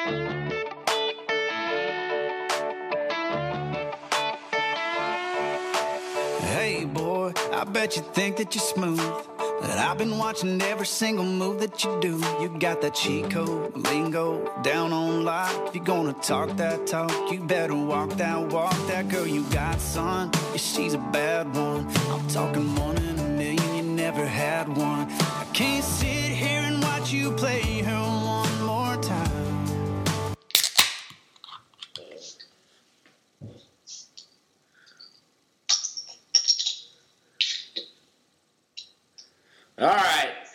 Hey 0.00 0.16
boy, 6.86 7.34
I 7.52 7.64
bet 7.64 7.96
you 7.96 8.02
think 8.14 8.38
that 8.38 8.54
you're 8.54 8.62
smooth. 8.62 8.98
But 9.60 9.76
I've 9.76 9.98
been 9.98 10.16
watching 10.16 10.62
every 10.62 10.86
single 10.86 11.26
move 11.26 11.60
that 11.60 11.84
you 11.84 12.00
do. 12.00 12.16
You 12.40 12.48
got 12.58 12.80
that 12.80 12.94
code, 13.30 13.76
lingo, 13.76 14.50
down 14.62 14.94
on 14.94 15.24
lock. 15.24 15.68
If 15.68 15.74
you're 15.74 15.84
gonna 15.84 16.14
talk 16.14 16.56
that 16.56 16.86
talk, 16.86 17.12
you 17.30 17.40
better 17.40 17.74
walk 17.74 18.12
that 18.12 18.40
walk. 18.40 18.72
That 18.86 19.10
girl 19.10 19.26
you 19.26 19.42
got, 19.50 19.78
son, 19.80 20.30
yeah, 20.32 20.56
she's 20.56 20.94
a 20.94 20.98
bad 20.98 21.54
one. 21.54 21.86
I'm 22.08 22.26
talking 22.28 22.74
one 22.76 22.96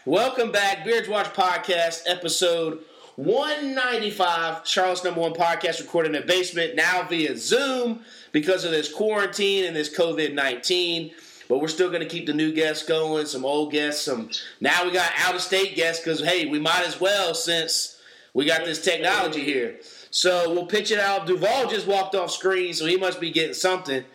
Welcome 0.07 0.51
back. 0.51 0.85
Beards 0.85 1.09
Watch 1.09 1.33
Podcast, 1.33 2.03
episode 2.05 2.83
195. 3.15 4.67
Charlotte's 4.67 5.03
number 5.03 5.19
one 5.19 5.33
podcast 5.33 5.79
recorded 5.79 6.13
in 6.13 6.21
the 6.21 6.27
basement, 6.27 6.75
now 6.75 7.07
via 7.07 7.35
Zoom 7.35 8.01
because 8.31 8.65
of 8.65 8.69
this 8.69 8.93
quarantine 8.93 9.65
and 9.65 9.75
this 9.75 9.89
COVID 9.97 10.35
19. 10.35 11.09
But 11.49 11.57
we're 11.57 11.69
still 11.69 11.89
going 11.89 12.03
to 12.03 12.07
keep 12.07 12.27
the 12.27 12.35
new 12.35 12.53
guests 12.53 12.85
going, 12.85 13.25
some 13.25 13.43
old 13.43 13.71
guests, 13.71 14.05
some. 14.05 14.29
Now 14.61 14.85
we 14.85 14.91
got 14.91 15.11
out 15.17 15.33
of 15.33 15.41
state 15.41 15.75
guests 15.75 16.03
because, 16.03 16.21
hey, 16.21 16.45
we 16.45 16.59
might 16.59 16.85
as 16.85 17.01
well 17.01 17.33
since 17.33 17.99
we 18.35 18.45
got 18.45 18.63
this 18.63 18.83
technology 18.83 19.43
here. 19.43 19.79
So 20.11 20.53
we'll 20.53 20.67
pitch 20.67 20.91
it 20.91 20.99
out. 20.99 21.25
Duvall 21.25 21.67
just 21.67 21.87
walked 21.87 22.13
off 22.13 22.29
screen, 22.29 22.75
so 22.75 22.85
he 22.85 22.95
must 22.95 23.19
be 23.19 23.31
getting 23.31 23.55
something. 23.55 24.05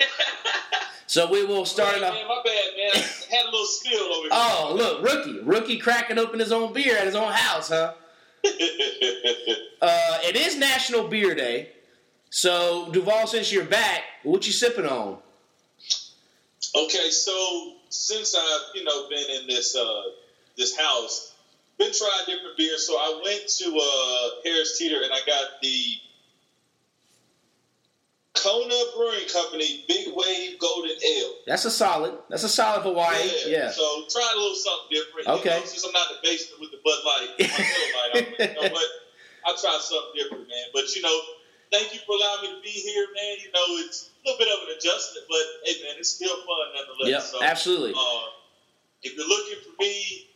So 1.08 1.30
we 1.30 1.44
will 1.44 1.64
start 1.64 1.94
it 1.96 2.00
Hey, 2.02 2.06
off. 2.08 2.14
man, 2.14 2.28
my 2.28 2.42
bad, 2.44 2.64
man. 2.76 2.90
I 2.94 3.36
had 3.36 3.42
a 3.46 3.50
little 3.50 3.64
spill 3.66 4.00
over 4.02 4.22
here. 4.22 4.30
Oh, 4.32 4.74
look, 4.76 5.02
rookie. 5.02 5.40
Rookie 5.40 5.78
cracking 5.78 6.18
open 6.18 6.40
his 6.40 6.50
own 6.52 6.72
beer 6.72 6.96
at 6.96 7.06
his 7.06 7.14
own 7.14 7.32
house, 7.32 7.68
huh? 7.68 7.94
Uh, 9.82 10.18
it 10.24 10.36
is 10.36 10.56
National 10.56 11.06
Beer 11.06 11.34
Day. 11.34 11.68
So, 12.30 12.90
Duvall, 12.92 13.26
since 13.26 13.52
you're 13.52 13.64
back, 13.66 14.02
what 14.22 14.46
you 14.46 14.52
sipping 14.52 14.86
on? 14.86 15.18
okay, 16.74 17.10
so 17.10 17.74
since 17.90 18.34
I've 18.34 18.60
you 18.74 18.84
know 18.84 19.08
been 19.08 19.24
in 19.40 19.46
this 19.46 19.76
uh, 19.76 20.02
this 20.56 20.76
house, 20.76 21.34
been 21.78 21.92
trying 21.92 22.24
different 22.26 22.56
beers. 22.56 22.86
So 22.86 22.94
I 22.94 23.20
went 23.22 23.46
to 23.48 23.66
uh, 23.66 24.40
Harris 24.44 24.78
Teeter 24.78 25.02
and 25.02 25.12
I 25.12 25.18
got 25.26 25.60
the 25.62 25.84
Kona 28.42 28.80
Brewing 28.96 29.28
Company 29.32 29.84
Big 29.88 30.08
Wave 30.14 30.58
Golden 30.58 30.96
Ale. 31.02 31.34
That's 31.46 31.64
a 31.64 31.70
solid. 31.70 32.14
That's 32.28 32.44
a 32.44 32.48
solid 32.48 32.82
Hawaii. 32.82 33.30
Yeah. 33.46 33.70
So 33.70 34.04
try 34.08 34.28
a 34.32 34.36
little 34.38 34.54
something 34.54 34.90
different. 34.90 35.28
Okay. 35.40 35.54
You 35.54 35.60
know, 35.60 35.66
since 35.66 35.84
I'm 35.84 35.92
not 35.92 36.08
the 36.08 36.18
basement 36.22 36.60
with 36.60 36.70
the 36.70 36.80
Bud 36.84 37.00
Light, 37.04 37.30
you 37.38 38.70
know? 38.70 38.78
I'll 39.46 39.56
try 39.56 39.78
something 39.80 40.12
different, 40.14 40.48
man. 40.48 40.66
But 40.74 40.94
you 40.94 41.02
know, 41.02 41.18
thank 41.72 41.94
you 41.94 42.00
for 42.06 42.16
allowing 42.16 42.42
me 42.42 42.56
to 42.56 42.62
be 42.62 42.70
here, 42.70 43.06
man. 43.14 43.36
You 43.42 43.52
know, 43.52 43.84
it's 43.86 44.10
a 44.10 44.28
little 44.28 44.38
bit 44.38 44.48
of 44.52 44.68
an 44.68 44.76
adjustment, 44.76 45.26
but 45.28 45.44
hey, 45.64 45.82
man, 45.82 45.94
it's 45.98 46.10
still 46.10 46.36
fun 46.36 46.66
nonetheless. 46.74 47.10
Yep, 47.10 47.22
so, 47.22 47.42
absolutely. 47.42 47.92
Uh, 47.94 48.26
if 49.02 49.16
you're 49.16 49.28
looking 49.28 49.58
for 49.62 49.74
me, 49.80 50.28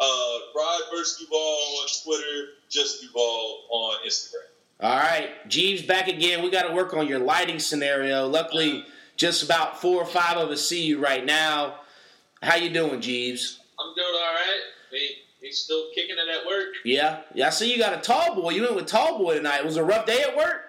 uh, 0.00 0.38
Rod 0.56 0.82
versus 0.92 1.18
Duval 1.18 1.38
on 1.38 1.88
Twitter, 2.04 2.48
just 2.68 3.02
Duval 3.02 3.64
on 3.70 4.06
Instagram. 4.06 4.50
All 4.80 4.96
right. 4.96 5.30
Jeebs 5.48 5.86
back 5.86 6.08
again. 6.08 6.42
We 6.42 6.50
got 6.50 6.68
to 6.68 6.74
work 6.74 6.94
on 6.94 7.08
your 7.08 7.18
lighting 7.18 7.58
scenario. 7.58 8.26
Luckily, 8.28 8.84
just 9.16 9.42
about 9.42 9.80
four 9.80 10.00
or 10.00 10.06
five 10.06 10.36
of 10.36 10.50
us 10.50 10.66
see 10.66 10.84
you 10.84 10.98
right 11.02 11.24
now. 11.24 11.80
How 12.42 12.54
you 12.54 12.70
doing, 12.70 13.00
Jeebs? 13.00 13.58
I'm 13.80 13.94
doing 13.94 14.14
all 14.14 14.34
right. 14.34 14.60
We 14.92 15.16
he's 15.40 15.58
still 15.58 15.86
kicking 15.94 16.16
it 16.16 16.40
at 16.40 16.46
work. 16.46 16.68
Yeah. 16.84 17.20
Yeah, 17.34 17.48
I 17.48 17.50
see 17.50 17.72
you 17.72 17.78
got 17.78 17.92
a 17.92 18.00
tall 18.00 18.36
boy. 18.36 18.50
You 18.50 18.62
went 18.62 18.76
with 18.76 18.86
tall 18.86 19.18
boy 19.18 19.34
tonight. 19.34 19.58
It 19.58 19.64
was 19.64 19.76
a 19.76 19.84
rough 19.84 20.06
day 20.06 20.22
at 20.22 20.36
work? 20.36 20.62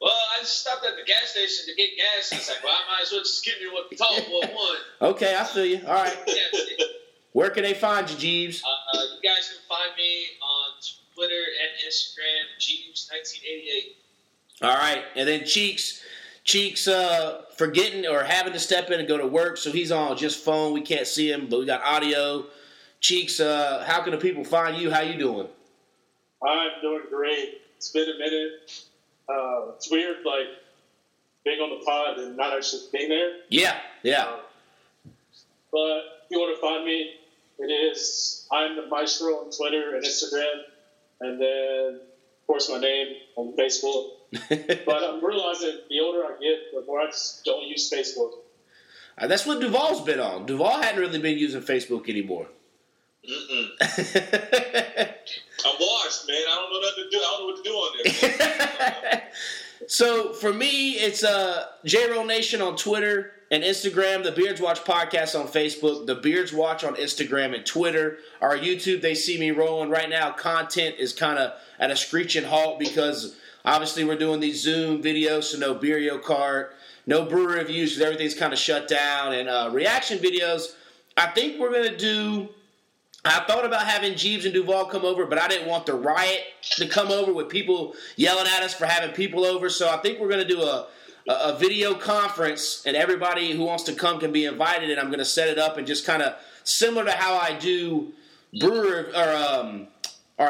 Well, 0.00 0.12
I 0.12 0.40
just 0.40 0.60
stopped 0.60 0.84
at 0.86 0.94
the 0.96 1.04
gas 1.04 1.30
station 1.30 1.66
to 1.66 1.74
get 1.74 1.90
gas. 1.96 2.30
It's 2.32 2.48
like, 2.48 2.62
well, 2.62 2.72
I 2.72 2.92
might 2.92 3.02
as 3.02 3.12
well 3.12 3.20
just 3.20 3.44
give 3.44 3.54
me 3.60 3.68
what 3.72 3.90
the 3.90 3.96
tall 3.96 4.16
boy 4.16 4.48
want. 4.54 4.80
Okay, 5.14 5.36
I 5.36 5.44
feel 5.44 5.64
you. 5.64 5.80
All 5.86 5.94
right. 5.94 6.16
Where 7.32 7.50
can 7.50 7.62
they 7.62 7.74
find 7.74 8.08
you, 8.08 8.16
Jeebs? 8.16 8.62
Uh, 8.62 8.98
you 9.14 9.28
guys 9.28 9.48
can 9.50 9.62
find 9.68 9.90
me 9.96 10.26
on 10.42 10.80
Twitter 11.18 11.34
and 11.34 11.90
Instagram, 11.90 12.46
Jeebs1988. 12.60 14.62
All 14.62 14.76
right, 14.76 15.02
and 15.16 15.28
then 15.28 15.44
Cheeks, 15.44 16.00
Cheeks, 16.44 16.86
uh, 16.86 17.42
forgetting 17.56 18.06
or 18.06 18.22
having 18.22 18.52
to 18.52 18.60
step 18.60 18.90
in 18.90 19.00
and 19.00 19.08
go 19.08 19.18
to 19.18 19.26
work, 19.26 19.56
so 19.56 19.72
he's 19.72 19.90
on 19.90 20.16
just 20.16 20.44
phone. 20.44 20.72
We 20.72 20.80
can't 20.80 21.08
see 21.08 21.30
him, 21.30 21.48
but 21.50 21.58
we 21.58 21.66
got 21.66 21.82
audio. 21.82 22.46
Cheeks, 23.00 23.40
uh, 23.40 23.84
how 23.84 24.00
can 24.02 24.12
the 24.12 24.18
people 24.18 24.44
find 24.44 24.76
you? 24.76 24.92
How 24.92 25.00
you 25.00 25.18
doing? 25.18 25.48
I'm 26.40 26.70
doing 26.80 27.02
great. 27.10 27.62
It's 27.76 27.90
been 27.90 28.08
a 28.08 28.18
minute. 28.18 28.84
Uh, 29.28 29.72
it's 29.74 29.90
weird, 29.90 30.18
like 30.24 30.46
being 31.44 31.58
on 31.58 31.80
the 31.80 31.84
pod 31.84 32.18
and 32.18 32.36
not 32.36 32.56
actually 32.56 32.82
being 32.92 33.08
there. 33.08 33.38
Yeah, 33.48 33.76
yeah. 34.04 34.24
Um, 34.24 34.40
but 35.72 36.00
if 36.22 36.30
you 36.30 36.38
want 36.38 36.56
to 36.56 36.60
find 36.60 36.84
me, 36.84 37.14
it 37.58 37.72
is 37.72 38.46
I'm 38.52 38.76
the 38.76 38.86
Maestro 38.86 39.34
on 39.34 39.50
Twitter 39.50 39.96
and 39.96 40.04
Instagram, 40.04 40.62
and 41.20 41.40
then 41.40 42.00
of 42.00 42.46
course 42.46 42.70
my 42.70 42.78
name 42.78 43.16
on 43.36 43.54
Facebook. 43.56 44.10
But 44.84 45.02
I'm 45.02 45.24
realizing 45.24 45.78
the 45.88 46.00
older 46.00 46.24
I 46.24 46.36
get, 46.40 46.72
the 46.74 46.84
more 46.86 47.00
I 47.00 47.06
just 47.06 47.44
don't 47.44 47.66
use 47.66 47.90
Facebook. 47.90 48.32
Uh, 49.16 49.26
That's 49.26 49.46
what 49.46 49.60
Duvall's 49.60 50.02
been 50.02 50.20
on. 50.20 50.46
Duvall 50.46 50.80
hadn't 50.80 51.00
really 51.00 51.18
been 51.18 51.38
using 51.38 51.62
Facebook 51.62 52.08
anymore. 52.08 52.46
Mm-mm. 53.28 53.68
I'm 53.80 55.74
washed, 55.80 56.28
man. 56.28 56.42
I 56.48 56.54
don't 56.54 56.72
know 56.72 56.80
nothing 56.80 57.04
to 57.04 57.10
do. 57.10 57.18
I 57.18 57.20
don't 57.20 57.40
know 57.40 57.46
what 57.46 57.56
to 57.56 57.62
do 57.62 57.74
on 57.74 57.90
there. 59.10 59.22
so 59.86 60.32
for 60.32 60.52
me, 60.52 60.92
it's 60.92 61.24
uh, 61.24 61.66
J 61.84 62.10
Roll 62.10 62.24
Nation 62.24 62.62
on 62.62 62.76
Twitter 62.76 63.32
and 63.50 63.62
Instagram, 63.62 64.24
the 64.24 64.32
Beards 64.32 64.60
Watch 64.60 64.84
podcast 64.84 65.38
on 65.38 65.48
Facebook, 65.48 66.06
the 66.06 66.16
Beards 66.16 66.52
Watch 66.52 66.84
on 66.84 66.96
Instagram 66.96 67.54
and 67.54 67.64
Twitter. 67.64 68.18
Our 68.40 68.56
YouTube, 68.56 69.00
they 69.00 69.14
see 69.14 69.38
me 69.38 69.50
rolling 69.52 69.90
right 69.90 70.10
now. 70.10 70.32
Content 70.32 70.96
is 70.98 71.12
kind 71.12 71.38
of 71.38 71.52
at 71.78 71.90
a 71.90 71.96
screeching 71.96 72.44
halt 72.44 72.78
because 72.78 73.36
obviously 73.64 74.04
we're 74.04 74.18
doing 74.18 74.40
these 74.40 74.62
Zoom 74.62 75.02
videos, 75.02 75.44
so 75.44 75.58
no 75.58 75.74
Beerio 75.74 76.22
cart, 76.22 76.74
no 77.06 77.24
brewer 77.24 77.54
reviews 77.54 77.94
because 77.94 78.04
everything's 78.04 78.34
kind 78.34 78.52
of 78.52 78.58
shut 78.58 78.86
down, 78.86 79.32
and 79.32 79.48
uh, 79.48 79.70
reaction 79.72 80.18
videos. 80.18 80.74
I 81.16 81.28
think 81.28 81.58
we're 81.58 81.72
gonna 81.72 81.96
do. 81.96 82.50
I 83.24 83.40
thought 83.40 83.64
about 83.64 83.86
having 83.86 84.12
Jeebs 84.12 84.44
and 84.44 84.54
Duvall 84.54 84.86
come 84.86 85.04
over, 85.04 85.26
but 85.26 85.38
I 85.38 85.48
didn't 85.48 85.68
want 85.68 85.86
the 85.86 85.94
riot 85.94 86.40
to 86.76 86.86
come 86.86 87.10
over 87.10 87.32
with 87.32 87.48
people 87.48 87.94
yelling 88.16 88.46
at 88.46 88.62
us 88.62 88.74
for 88.74 88.86
having 88.86 89.14
people 89.14 89.44
over. 89.44 89.68
So 89.68 89.88
I 89.90 89.96
think 89.96 90.20
we're 90.20 90.30
to 90.30 90.44
do 90.44 90.62
a, 90.62 90.86
a, 91.28 91.56
video 91.58 91.94
conference, 91.94 92.82
and 92.86 92.96
everybody 92.96 93.52
who 93.52 93.64
wants 93.64 93.84
to 93.84 93.92
come 93.92 94.18
can 94.18 94.32
be 94.32 94.46
invited. 94.46 94.90
And 94.90 94.98
I'm 94.98 95.06
going 95.06 95.18
to 95.18 95.24
set 95.24 95.48
it 95.48 95.58
up 95.58 95.76
and 95.76 95.86
just 95.86 96.06
kind 96.06 96.22
of 96.22 96.34
similar 96.64 97.04
to 97.04 97.12
how 97.12 97.36
I 97.36 97.52
do 97.52 98.12
brewer 98.58 99.10
or 99.14 99.36
um, 99.36 99.88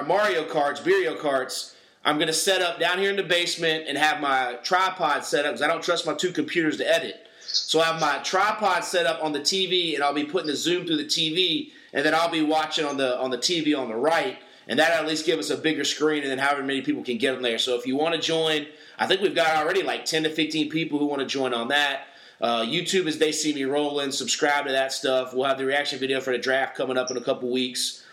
Mario 0.06 0.44
Karts, 0.44 0.80
Beerio 0.80 1.18
carts. 1.18 1.74
I'm 2.04 2.16
going 2.16 2.28
to 2.28 2.32
set 2.32 2.62
up 2.62 2.78
down 2.78 2.98
here 2.98 3.10
in 3.10 3.16
the 3.16 3.22
basement 3.22 3.84
and 3.88 3.98
have 3.98 4.20
my 4.20 4.58
tripod 4.62 5.24
set 5.24 5.44
up 5.44 5.52
because 5.52 5.62
I 5.62 5.68
don't 5.68 5.82
trust 5.82 6.06
my 6.06 6.14
two 6.14 6.32
computers 6.32 6.76
to 6.78 6.88
edit. 6.88 7.28
So 7.40 7.80
I 7.80 7.86
have 7.86 8.00
my 8.00 8.18
tripod 8.18 8.84
set 8.84 9.06
up 9.06 9.22
on 9.22 9.32
the 9.32 9.40
TV, 9.40 9.94
and 9.94 10.02
I'll 10.02 10.14
be 10.14 10.24
putting 10.24 10.48
the 10.48 10.56
zoom 10.56 10.86
through 10.86 10.98
the 10.98 11.04
TV, 11.04 11.70
and 11.92 12.04
then 12.04 12.14
I'll 12.14 12.30
be 12.30 12.42
watching 12.42 12.84
on 12.84 12.96
the 12.96 13.18
on 13.18 13.30
the 13.30 13.38
TV 13.38 13.76
on 13.76 13.88
the 13.88 13.96
right, 13.96 14.38
and 14.68 14.78
that 14.78 14.92
at 14.92 15.06
least 15.06 15.26
give 15.26 15.38
us 15.38 15.50
a 15.50 15.56
bigger 15.56 15.84
screen, 15.84 16.22
and 16.22 16.30
then 16.30 16.38
however 16.38 16.62
many 16.62 16.82
people 16.82 17.02
can 17.02 17.16
get 17.16 17.34
on 17.34 17.42
there. 17.42 17.58
So 17.58 17.74
if 17.76 17.86
you 17.86 17.96
want 17.96 18.14
to 18.14 18.20
join, 18.20 18.66
I 18.98 19.06
think 19.06 19.20
we've 19.20 19.34
got 19.34 19.56
already 19.56 19.82
like 19.82 20.04
10 20.04 20.24
to 20.24 20.30
15 20.30 20.70
people 20.70 20.98
who 20.98 21.06
want 21.06 21.20
to 21.20 21.26
join 21.26 21.54
on 21.54 21.68
that. 21.68 22.02
Uh, 22.40 22.62
YouTube 22.62 23.06
is 23.06 23.18
they 23.18 23.32
see 23.32 23.52
me 23.54 23.64
rolling. 23.64 24.12
Subscribe 24.12 24.66
to 24.66 24.72
that 24.72 24.92
stuff. 24.92 25.34
We'll 25.34 25.46
have 25.46 25.58
the 25.58 25.64
reaction 25.66 25.98
video 25.98 26.20
for 26.20 26.32
the 26.32 26.38
draft 26.38 26.76
coming 26.76 26.96
up 26.96 27.10
in 27.10 27.16
a 27.16 27.20
couple 27.20 27.50
weeks, 27.50 28.04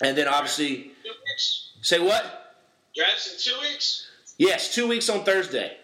and 0.00 0.16
then 0.16 0.28
obviously 0.28 0.76
Two 1.04 1.10
weeks. 1.26 1.70
say 1.82 1.98
what? 1.98 2.56
Drafts 2.94 3.32
in 3.46 3.52
two 3.52 3.60
weeks. 3.60 4.06
Yes, 4.38 4.74
two 4.74 4.86
weeks 4.86 5.08
on 5.08 5.24
Thursday. 5.24 5.76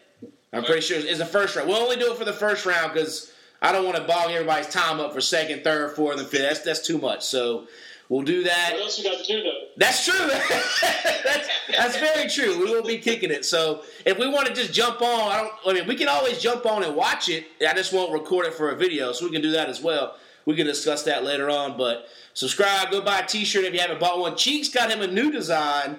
I'm 0.53 0.63
pretty 0.63 0.83
sure 0.83 0.99
it's 0.99 1.19
the 1.19 1.27
first 1.27 1.57
round. 1.57 1.69
We'll 1.69 1.79
only 1.79 1.97
do 1.97 2.13
it 2.13 2.17
for 2.19 2.25
the 2.25 2.33
first 2.33 2.65
round 2.65 2.93
because 2.93 3.33
I 3.61 3.73
don't 3.73 3.85
want 3.85 3.97
to 3.97 4.05
bog 4.05 4.31
everybody's 4.31 4.69
time 4.69 5.01
up 5.01 5.13
for 5.13 5.21
second, 5.21 5.65
third, 5.65 5.97
fourth, 5.97 6.19
and 6.21 6.29
fifth. 6.29 6.43
That's 6.43 6.61
that's 6.61 6.87
too 6.87 6.99
much. 6.99 7.25
So 7.25 7.67
we'll 8.09 8.23
do 8.23 8.45
that. 8.45 8.71
What 8.73 8.83
else 8.83 8.99
we 8.99 9.05
got 9.05 9.25
to 9.25 9.25
do 9.25 9.43
though? 9.43 9.61
That's 9.77 10.05
true. 10.05 10.29
that's, 11.25 11.49
that's 11.77 11.97
very 11.99 12.29
true. 12.29 12.59
We 12.59 12.73
will 12.73 12.83
be 12.85 12.99
kicking 12.99 13.31
it. 13.31 13.45
So 13.45 13.83
if 14.05 14.19
we 14.19 14.29
want 14.29 14.47
to 14.47 14.55
just 14.55 14.73
jump 14.73 15.03
on, 15.03 15.31
I 15.31 15.41
don't. 15.43 15.53
I 15.67 15.73
mean, 15.79 15.89
we 15.89 15.97
can 15.97 16.09
always 16.09 16.39
jump 16.39 16.67
on 16.67 16.83
and 16.85 16.95
watch 16.95 17.29
it. 17.29 17.47
I 17.69 17.75
just 17.75 17.93
won't 17.93 18.12
record 18.12 18.47
it 18.47 18.55
for 18.55 18.71
a 18.71 18.77
video, 18.77 19.12
so 19.12 19.25
we 19.25 19.33
can 19.33 19.43
do 19.43 19.53
that 19.53 19.69
as 19.69 19.81
well. 19.83 20.17
We 20.47 20.55
can 20.56 20.67
discuss 20.67 21.05
that 21.05 21.25
later 21.25 21.49
on. 21.51 21.77
But 21.77 22.06
subscribe, 22.35 22.91
go 22.91 23.01
buy 23.01 23.21
a 23.21 23.27
T-shirt 23.27 23.65
if 23.65 23.73
you 23.73 23.81
haven't 23.81 24.01
bought 24.01 24.19
one. 24.19 24.37
Cheeks 24.37 24.69
got 24.69 24.91
him 24.91 25.01
a 25.01 25.06
new 25.06 25.31
design. 25.33 25.99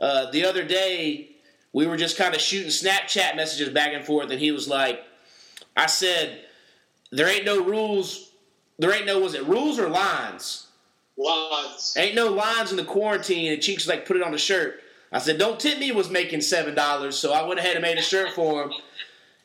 uh, 0.00 0.30
the 0.30 0.44
other 0.44 0.64
day 0.64 1.28
we 1.72 1.86
were 1.86 1.96
just 1.96 2.16
kind 2.16 2.34
of 2.34 2.40
shooting 2.40 2.68
Snapchat 2.70 3.36
messages 3.36 3.68
back 3.70 3.92
and 3.94 4.04
forth, 4.04 4.30
and 4.30 4.40
he 4.40 4.50
was 4.50 4.68
like, 4.68 5.02
"I 5.76 5.86
said 5.86 6.44
there 7.10 7.28
ain't 7.28 7.44
no 7.44 7.62
rules. 7.62 8.30
There 8.78 8.92
ain't 8.92 9.06
no 9.06 9.20
was 9.20 9.34
it 9.34 9.44
rules 9.46 9.78
or 9.78 9.88
lines? 9.88 10.66
Lines. 11.16 11.94
Ain't 11.96 12.14
no 12.14 12.28
lines 12.28 12.70
in 12.70 12.76
the 12.76 12.84
quarantine." 12.84 13.52
And 13.52 13.62
Cheeks 13.62 13.84
was 13.84 13.88
like, 13.88 14.06
"Put 14.06 14.16
it 14.16 14.22
on 14.22 14.32
the 14.32 14.38
shirt." 14.38 14.82
I 15.12 15.18
said, 15.18 15.38
"Don't 15.38 15.60
tip 15.60 15.78
me." 15.78 15.92
Was 15.92 16.10
making 16.10 16.40
seven 16.40 16.74
dollars, 16.74 17.18
so 17.18 17.32
I 17.32 17.46
went 17.46 17.60
ahead 17.60 17.76
and 17.76 17.82
made 17.82 17.98
a 17.98 18.02
shirt 18.02 18.30
for 18.34 18.62
him. 18.62 18.72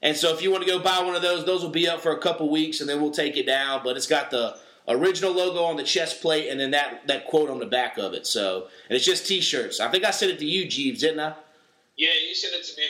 And 0.02 0.16
so 0.16 0.34
if 0.34 0.42
you 0.42 0.52
want 0.52 0.64
to 0.64 0.70
go 0.70 0.80
buy 0.80 1.02
one 1.02 1.16
of 1.16 1.22
those, 1.22 1.46
those 1.46 1.64
will 1.64 1.70
be 1.72 1.88
up 1.88 2.02
for 2.02 2.12
a 2.12 2.20
couple 2.20 2.50
weeks, 2.50 2.80
and 2.80 2.90
then 2.90 3.02
we'll 3.02 3.12
take 3.12 3.36
it 3.36 3.46
down. 3.46 3.82
But 3.84 3.98
it's 3.98 4.08
got 4.08 4.30
the 4.32 4.58
original 4.88 5.34
logo 5.34 5.64
on 5.64 5.76
the 5.76 5.84
chest 5.84 6.22
plate, 6.22 6.50
and 6.50 6.60
then 6.60 6.72
that 6.72 7.08
that 7.08 7.26
quote 7.28 7.50
on 7.50 7.60
the 7.60 7.66
back 7.66 7.98
of 7.98 8.14
it. 8.14 8.26
So 8.28 8.68
and 8.90 8.96
it's 8.96 9.06
just 9.06 9.28
T-shirts. 9.28 9.80
I 9.80 9.90
think 9.90 10.06
I 10.06 10.12
sent 10.12 10.32
it 10.32 10.40
to 10.40 10.46
you, 10.46 10.66
Jeebs, 10.66 11.00
didn't 11.00 11.20
I? 11.20 11.34
Yeah, 11.98 12.10
you 12.28 12.36
sent 12.36 12.54
it 12.54 12.64
to 12.64 12.80
me. 12.80 12.88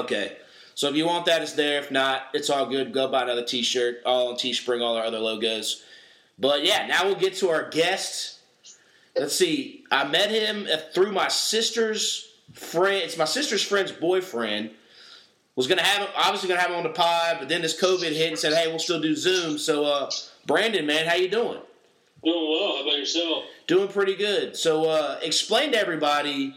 Okay. 0.00 0.36
So 0.74 0.88
if 0.88 0.94
you 0.94 1.04
want 1.06 1.26
that, 1.26 1.42
it's 1.42 1.52
there. 1.52 1.80
If 1.80 1.90
not, 1.90 2.28
it's 2.32 2.48
all 2.48 2.66
good. 2.66 2.92
Go 2.92 3.08
buy 3.08 3.22
another 3.22 3.44
T-shirt. 3.44 4.02
All 4.06 4.28
on 4.28 4.36
Teespring, 4.36 4.82
all 4.82 4.96
our 4.96 5.04
other 5.04 5.18
logos. 5.18 5.82
But 6.40 6.64
yeah, 6.64 6.86
now 6.86 7.04
we'll 7.04 7.16
get 7.16 7.34
to 7.36 7.50
our 7.50 7.68
guest. 7.68 8.38
Let's 9.14 9.36
see. 9.36 9.84
I 9.90 10.08
met 10.08 10.30
him 10.30 10.66
through 10.94 11.12
my 11.12 11.28
sister's 11.28 12.32
friend. 12.54 13.02
It's 13.04 13.18
my 13.18 13.26
sister's 13.26 13.62
friend's 13.62 13.92
boyfriend. 13.92 14.70
Was 15.56 15.66
gonna 15.66 15.82
have 15.82 16.08
him, 16.08 16.14
obviously 16.16 16.48
gonna 16.48 16.60
have 16.60 16.70
him 16.70 16.78
on 16.78 16.84
the 16.84 16.90
pod, 16.90 17.36
but 17.38 17.48
then 17.50 17.60
this 17.60 17.78
COVID 17.78 18.12
hit 18.12 18.28
and 18.28 18.38
said, 18.38 18.54
"Hey, 18.54 18.68
we'll 18.68 18.78
still 18.78 19.00
do 19.00 19.14
Zoom." 19.14 19.58
So, 19.58 19.84
uh, 19.84 20.10
Brandon, 20.46 20.86
man, 20.86 21.06
how 21.06 21.16
you 21.16 21.28
doing? 21.28 21.60
Doing 22.24 22.50
well. 22.50 22.76
How 22.76 22.82
about 22.82 22.98
yourself? 22.98 23.44
Doing 23.66 23.88
pretty 23.88 24.14
good. 24.14 24.56
So, 24.56 24.88
uh, 24.88 25.18
explain 25.22 25.72
to 25.72 25.78
everybody. 25.78 26.54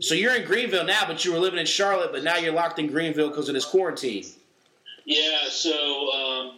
So 0.00 0.14
you're 0.14 0.34
in 0.34 0.44
Greenville 0.44 0.84
now, 0.84 1.06
but 1.06 1.24
you 1.24 1.32
were 1.32 1.38
living 1.38 1.60
in 1.60 1.66
Charlotte, 1.66 2.12
but 2.12 2.24
now 2.24 2.36
you're 2.36 2.52
locked 2.52 2.78
in 2.78 2.86
Greenville 2.86 3.28
because 3.28 3.48
of 3.48 3.54
this 3.54 3.64
quarantine. 3.64 4.24
Yeah, 5.04 5.48
so 5.50 6.10
um, 6.12 6.56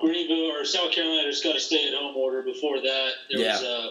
Greenville 0.00 0.50
or 0.52 0.64
South 0.64 0.92
Carolina 0.92 1.30
just 1.30 1.42
got 1.44 1.56
a 1.56 1.60
stay-at-home 1.60 2.16
order. 2.16 2.42
Before 2.42 2.80
that, 2.80 3.10
there 3.30 3.38
was 3.38 3.62
Yeah. 3.62 3.68
uh, 3.68 3.90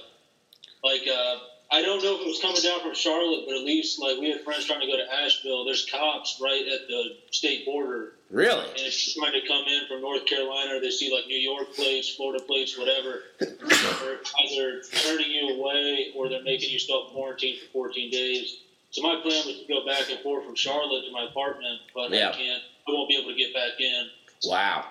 like 0.83 1.07
uh, 1.07 1.37
I 1.71 1.81
don't 1.81 2.03
know 2.03 2.15
if 2.15 2.21
it 2.21 2.27
was 2.27 2.39
coming 2.39 2.61
down 2.61 2.81
from 2.81 2.93
Charlotte, 2.93 3.45
but 3.47 3.55
at 3.55 3.63
least 3.63 3.99
like 3.99 4.19
we 4.19 4.29
had 4.29 4.41
friends 4.43 4.65
trying 4.65 4.81
to 4.81 4.87
go 4.87 4.95
to 4.97 5.11
Asheville. 5.13 5.65
There's 5.65 5.85
cops 5.89 6.37
right 6.39 6.61
at 6.67 6.87
the 6.87 7.17
state 7.31 7.65
border, 7.65 8.13
Really? 8.29 8.69
and 8.69 8.77
if 8.81 9.15
you're 9.15 9.25
trying 9.25 9.41
to 9.41 9.47
come 9.47 9.63
in 9.65 9.87
from 9.87 10.01
North 10.01 10.25
Carolina, 10.27 10.79
they 10.79 10.91
see 10.91 11.11
like 11.11 11.25
New 11.25 11.39
York 11.39 11.73
plates, 11.75 12.09
Florida 12.15 12.43
plates, 12.43 12.77
whatever. 12.77 13.23
they're 13.39 14.19
either 14.45 14.81
turning 14.91 15.31
you 15.31 15.55
away 15.59 16.11
or 16.15 16.29
they're 16.29 16.43
making 16.43 16.69
you 16.69 16.77
self 16.77 17.11
quarantine 17.11 17.57
for 17.73 17.89
14 17.89 18.11
days. 18.11 18.57
So 18.91 19.01
my 19.01 19.15
plan 19.23 19.45
was 19.47 19.57
to 19.57 19.65
go 19.67 19.83
back 19.87 20.09
and 20.11 20.19
forth 20.19 20.45
from 20.45 20.55
Charlotte 20.55 21.03
to 21.05 21.11
my 21.11 21.25
apartment, 21.25 21.81
but 21.95 22.11
Yeah. 22.11 22.29
I 22.29 22.33
can't. 22.33 22.61
I 22.87 22.91
won't 22.91 23.09
be 23.09 23.15
able 23.17 23.31
to 23.31 23.35
get 23.35 23.53
back 23.55 23.79
in 23.79 24.09
Wow. 24.43 24.85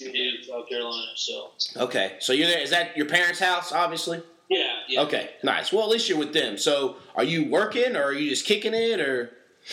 In 0.00 0.32
South 0.46 0.68
Carolina. 0.68 1.06
So 1.14 1.50
Okay, 1.76 2.16
so 2.20 2.32
you're 2.32 2.48
there. 2.48 2.60
Is 2.60 2.70
that 2.70 2.96
your 2.96 3.06
parents' 3.06 3.40
house? 3.40 3.72
Obviously. 3.72 4.22
yeah, 4.48 4.64
yeah. 4.88 5.02
Okay, 5.02 5.30
nice. 5.42 5.72
Well, 5.72 5.84
at 5.84 5.90
least 5.90 6.08
you're 6.08 6.18
with 6.18 6.32
them. 6.32 6.56
So, 6.58 6.96
are 7.14 7.24
you 7.24 7.50
working, 7.50 7.96
or 7.96 8.04
are 8.04 8.12
you 8.12 8.30
just 8.30 8.46
kicking 8.46 8.74
it, 8.74 9.00
or? 9.00 9.30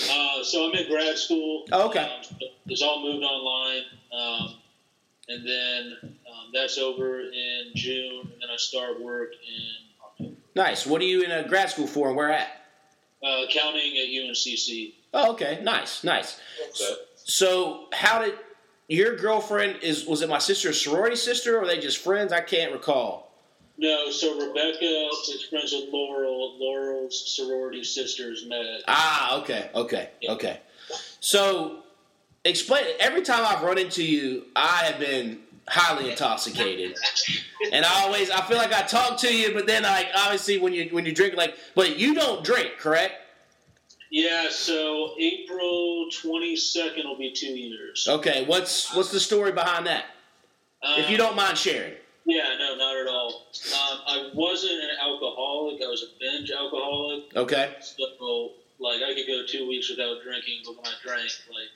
Uh, 0.09 0.43
so 0.43 0.67
I'm 0.67 0.73
in 0.75 0.89
grad 0.89 1.17
school. 1.17 1.65
Oh, 1.71 1.87
okay. 1.89 1.99
Um, 2.03 2.39
it's 2.65 2.81
all 2.81 3.03
moved 3.03 3.23
online, 3.23 3.83
um, 4.11 4.55
and 5.29 5.47
then 5.47 5.93
um, 6.03 6.49
that's 6.53 6.77
over 6.79 7.19
in 7.21 7.71
June, 7.75 8.21
and 8.21 8.41
then 8.41 8.49
I 8.51 8.57
start 8.57 8.99
work 9.01 9.29
in 9.33 9.63
October. 10.03 10.35
Nice. 10.55 10.85
What 10.87 11.01
are 11.01 11.05
you 11.05 11.21
in 11.21 11.31
a 11.31 11.47
grad 11.47 11.69
school 11.69 11.85
for, 11.87 12.07
and 12.07 12.17
where 12.17 12.31
at? 12.31 12.47
Uh, 13.23 13.43
accounting 13.47 13.97
at 13.97 14.07
UNCC. 14.07 14.93
Oh, 15.13 15.31
okay. 15.33 15.59
Nice, 15.63 16.03
nice. 16.03 16.39
Okay. 16.69 16.95
So, 17.15 17.85
how 17.93 18.19
did 18.23 18.33
your 18.87 19.15
girlfriend 19.15 19.77
is? 19.81 20.05
Was 20.05 20.21
it 20.21 20.29
my 20.29 20.39
sister's 20.39 20.81
sorority 20.81 21.15
sister, 21.15 21.57
or 21.57 21.63
are 21.63 21.67
they 21.67 21.79
just 21.79 21.97
friends? 21.97 22.33
I 22.33 22.41
can't 22.41 22.71
recall. 22.71 23.31
No, 23.77 24.11
so 24.11 24.39
Rebecca 24.39 24.85
is 24.85 25.47
friends 25.49 25.73
with 25.73 25.89
Laurel. 25.91 26.57
Laurel's 26.59 27.35
sorority 27.35 27.83
sisters 27.83 28.45
met. 28.47 28.83
Ah, 28.87 29.39
okay, 29.39 29.69
okay, 29.73 30.09
okay. 30.29 30.59
So, 31.19 31.79
explain. 32.45 32.85
Every 32.99 33.21
time 33.21 33.43
I've 33.45 33.63
run 33.63 33.77
into 33.77 34.03
you, 34.03 34.45
I 34.55 34.83
have 34.85 34.99
been 34.99 35.39
highly 35.67 36.11
intoxicated, 36.11 36.97
and 37.71 37.85
I 37.85 38.03
always 38.03 38.29
I 38.29 38.41
feel 38.41 38.57
like 38.57 38.73
I 38.73 38.83
talk 38.83 39.17
to 39.21 39.35
you, 39.35 39.53
but 39.53 39.65
then 39.65 39.83
like 39.83 40.09
obviously 40.15 40.59
when 40.59 40.73
you 40.73 40.89
when 40.91 41.05
you 41.05 41.13
drink 41.13 41.35
like, 41.35 41.57
but 41.73 41.97
you 41.97 42.13
don't 42.13 42.43
drink, 42.43 42.73
correct? 42.77 43.15
Yeah, 44.13 44.51
so 44.51 45.15
April 45.19 46.05
22nd 46.11 47.03
will 47.03 47.17
be 47.17 47.31
two 47.31 47.47
years. 47.47 48.07
Okay, 48.07 48.45
what's 48.45 48.93
what's 48.95 49.09
the 49.09 49.19
story 49.19 49.51
behind 49.51 49.87
that? 49.87 50.05
If 50.83 51.09
you 51.09 51.15
Um, 51.15 51.17
don't 51.17 51.35
mind 51.35 51.57
sharing. 51.57 51.95
Yeah, 52.23 52.55
no, 52.59 52.75
not 52.75 52.95
at 52.95 53.07
all. 53.07 53.47
Um, 53.73 53.99
I 54.05 54.29
wasn't 54.35 54.73
an 54.83 54.91
alcoholic. 55.01 55.81
I 55.81 55.87
was 55.87 56.03
a 56.03 56.19
binge 56.19 56.51
alcoholic. 56.51 57.35
Okay. 57.35 57.75
So, 57.81 58.51
like, 58.79 59.01
I 59.01 59.15
could 59.15 59.25
go 59.25 59.47
two 59.47 59.67
weeks 59.67 59.89
without 59.89 60.21
drinking, 60.21 60.61
but 60.63 60.75
when 60.77 60.85
I 60.85 60.93
drank, 61.03 61.31
like, 61.49 61.69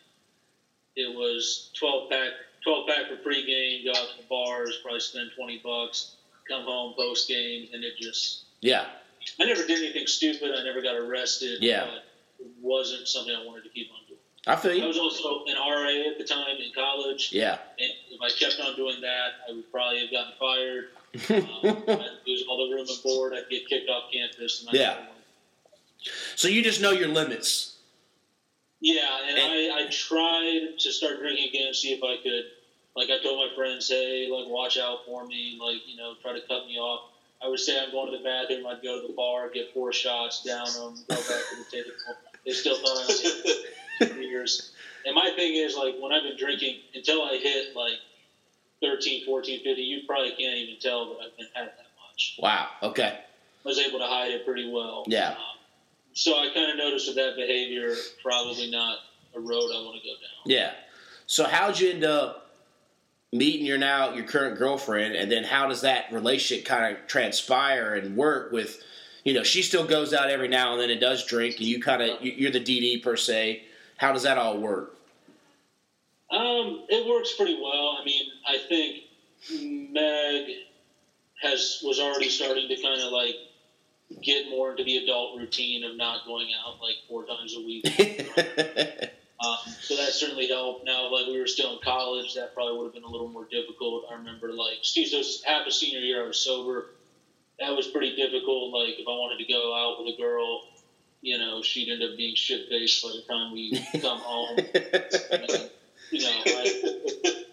it 0.95 1.16
was 1.18 1.72
12 1.74 2.07
pack, 2.12 2.30
12 2.63 2.88
pack 2.88 3.07
for 3.07 3.16
pregame, 3.28 3.84
go 3.84 3.89
out 4.00 4.10
to 4.12 4.18
the 4.22 4.28
bars, 4.30 4.78
probably 4.84 5.00
spend 5.00 5.31
20 5.36 5.57
bucks, 5.63 6.18
come 6.48 6.63
home 6.66 6.94
post 6.95 7.28
game, 7.28 7.68
and 7.74 7.84
it 7.84 7.98
just, 8.00 8.44
Yeah. 8.62 8.86
I 9.39 9.45
never 9.45 9.66
did 9.66 9.80
anything 9.84 10.06
stupid. 10.06 10.51
I 10.56 10.63
never 10.63 10.81
got 10.81 10.95
arrested. 10.95 11.62
Yeah. 11.62 11.86
But 11.86 12.04
wasn't 12.62 13.07
something 13.07 13.33
I 13.36 13.45
wanted 13.45 13.63
to 13.63 13.69
keep 13.69 13.89
on 13.92 14.00
doing. 14.07 14.19
I 14.48 14.56
feel 14.56 14.74
you. 14.74 14.83
I 14.83 14.88
was 14.88 14.98
also 14.98 15.44
an 15.45 15.56
RA 15.57 16.09
at 16.12 16.18
the 16.18 16.24
time 16.24 16.56
in 16.57 16.71
college. 16.74 17.31
Yeah. 17.33 17.57
And 17.80 17.92
if 18.09 18.21
I 18.21 18.30
kept 18.30 18.59
on 18.65 18.75
doing 18.77 19.01
that, 19.01 19.30
I 19.50 19.54
would 19.54 19.69
probably 19.71 20.00
have 20.01 20.12
gotten 20.12 20.33
fired. 20.39 20.86
Um, 21.30 21.83
I'd 21.88 22.09
lose 22.27 22.44
all 22.48 22.68
the 22.69 22.75
room 22.75 22.86
and 22.88 23.04
board. 23.04 23.33
I'd 23.33 23.50
get 23.50 23.68
kicked 23.68 23.89
off 23.89 24.12
campus. 24.12 24.63
And 24.65 24.77
Yeah. 24.77 24.98
so 26.36 26.48
you 26.48 26.62
just 26.63 26.80
know 26.81 26.92
your 26.92 27.07
limits. 27.07 27.77
Yeah, 28.80 29.19
and, 29.27 29.38
And- 29.38 29.74
I, 29.74 29.86
I 29.86 29.88
tried 29.89 30.77
to 30.80 30.92
start 30.92 31.19
drinking 31.19 31.50
again, 31.50 31.74
see 31.74 31.94
if 31.94 32.03
I 32.03 32.21
could. 32.21 32.44
Like 32.95 33.10
I 33.10 33.21
told 33.24 33.38
my 33.50 33.56
friends, 33.56 33.89
hey, 33.89 34.27
like 34.31 34.48
watch 34.48 34.77
out 34.77 35.06
for 35.06 35.25
me, 35.25 35.57
like 35.62 35.88
you 35.88 35.95
know, 35.98 36.13
try 36.21 36.33
to 36.33 36.42
cut 36.48 36.65
me 36.68 36.77
off. 36.77 37.10
I 37.44 37.48
would 37.48 37.60
say 37.60 37.80
I'm 37.80 37.92
going 37.92 38.12
to 38.12 38.18
the 38.18 38.24
bathroom. 38.24 38.65
I'd 38.68 38.81
go 38.83 39.01
to 39.01 39.07
the 39.07 39.13
bar, 39.13 39.50
get 39.50 39.71
four 39.74 39.94
shots, 39.94 40.44
down 40.44 40.65
them, 40.65 40.95
go 41.07 41.15
back 41.15 41.25
to 41.25 41.56
the 41.57 41.65
table. 41.71 41.92
They 42.48 42.54
still 42.54 42.78
thought 42.78 42.98
I 42.98 43.06
was 43.06 44.16
in 44.18 44.24
years. 44.24 44.72
And 45.06 45.13
my 45.13 45.34
thing 45.36 45.56
is, 45.56 45.75
like, 45.75 45.96
when 46.00 46.13
I've 46.13 46.24
been 46.24 46.38
drinking, 46.38 46.77
until 46.96 47.22
I 47.22 47.38
hit 47.38 47.75
like 47.75 47.96
13, 48.82 49.25
14, 49.25 49.63
15, 49.63 49.77
you 49.77 50.08
probably 50.08 50.30
can't 50.30 50.58
even 50.58 50.80
tell 50.80 51.10
that 51.10 51.25
I've 51.25 51.38
been 51.38 51.48
had 51.54 51.66
that 51.66 51.88
much. 52.10 52.38
Wow. 52.39 52.70
Okay. 52.82 53.20
I 53.66 53.68
was 53.68 53.80
able 53.80 54.00
to 54.00 54.06
hide 54.06 54.32
it 54.32 54.46
pretty 54.46 54.72
well. 54.72 55.04
Yeah. 55.08 55.32
Um, 55.32 55.36
so 56.13 56.32
I 56.38 56.50
kind 56.54 56.72
of 56.72 56.77
noticed 56.77 57.08
that 57.08 57.16
that 57.16 57.36
behavior, 57.36 57.94
probably 58.24 58.72
not 58.72 59.00
a 59.36 59.39
road 59.42 59.70
I 59.75 59.84
want 59.84 60.01
to 60.01 60.08
go 60.08 60.13
down. 60.13 60.46
Yeah. 60.46 60.72
So 61.25 61.44
how'd 61.44 61.77
you 61.77 61.89
end 61.89 62.06
up 62.06 62.51
meeting 63.34 63.66
your 63.66 63.77
now 63.77 64.13
your 64.13 64.24
current 64.24 64.58
girlfriend, 64.58 65.16
and 65.16 65.30
then 65.30 65.44
how 65.44 65.68
does 65.68 65.82
that 65.82 66.13
relationship 66.13 66.66
kind 66.66 66.96
of 66.96 67.08
transpire 67.08 67.94
and 67.94 68.16
work 68.16 68.54
with? 68.54 68.82
You 69.27 69.34
know, 69.34 69.43
she 69.43 69.62
still 69.62 69.86
goes 69.86 70.13
out 70.13 70.29
every 70.29 70.48
now 70.48 70.72
and 70.72 70.81
then 70.81 70.89
and 70.89 71.01
does 71.01 71.25
drink, 71.25 71.57
and 71.57 71.65
you 71.65 71.81
kind 71.81 72.01
of 72.01 72.22
you're 72.22 72.50
the 72.50 72.62
DD 72.62 73.03
per 73.03 73.17
se. 73.17 73.62
How 73.98 74.13
does 74.13 74.24
that 74.24 74.38
all 74.38 74.57
work? 74.57 74.96
Um, 76.31 76.86
it 76.88 77.05
works 77.05 77.34
pretty 77.36 77.60
well. 77.62 77.98
I 78.00 78.05
mean, 78.05 78.24
I 78.48 78.57
think 78.69 79.03
Meg 79.91 80.55
has 81.41 81.81
was 81.84 82.00
already 82.00 82.29
starting 82.29 82.69
to 82.69 82.81
kind 82.81 83.01
of 83.01 83.12
like 83.12 83.36
get 84.24 84.50
more 84.50 84.72
into 84.72 84.86
the 84.86 84.96
adult 84.96 85.38
routine 85.38 85.84
of 85.84 85.98
not 85.98 86.25
going 86.25 86.48
out 86.65 86.79
like 86.81 86.96
four 87.10 87.25
times 87.25 87.53
a 87.53 87.60
week. 87.60 89.12
Um, 89.39 89.72
so 89.81 89.96
that 89.96 90.13
certainly 90.13 90.48
helped. 90.48 90.84
Now, 90.84 91.12
like 91.13 91.27
we 91.27 91.39
were 91.39 91.46
still 91.46 91.74
in 91.74 91.79
college, 91.84 92.34
that 92.34 92.55
probably 92.55 92.75
would 92.75 92.86
have 92.86 92.93
been 92.96 93.03
a 93.03 93.07
little 93.07 93.27
more 93.27 93.46
difficult. 93.46 94.05
I 94.10 94.15
remember, 94.15 94.51
like, 94.51 94.81
geez, 94.81 95.12
those 95.12 95.43
half 95.46 95.67
a 95.67 95.72
senior 95.72 96.00
year 96.00 96.24
I 96.24 96.27
was 96.27 96.39
sober. 96.39 96.88
That 97.60 97.76
was 97.76 97.88
pretty 97.88 98.16
difficult. 98.16 98.74
Like, 98.74 99.00
if 99.00 99.08
I 99.08 99.12
wanted 99.12 99.44
to 99.44 99.52
go 99.52 99.76
out 99.76 100.04
with 100.04 100.14
a 100.14 100.18
girl, 100.18 100.64
you 101.22 101.38
know, 101.38 101.62
she'd 101.62 101.92
end 101.92 102.04
up 102.04 102.16
being 102.18 102.36
shit 102.36 102.70
faced 102.70 103.04
by 103.04 103.10
the 103.10 103.22
time 103.34 103.52
we 103.52 103.84
come 104.02 104.20
home. 104.20 104.58
And, 104.58 105.70
you 106.12 106.22
know, 106.22 106.42
I, 106.46 107.44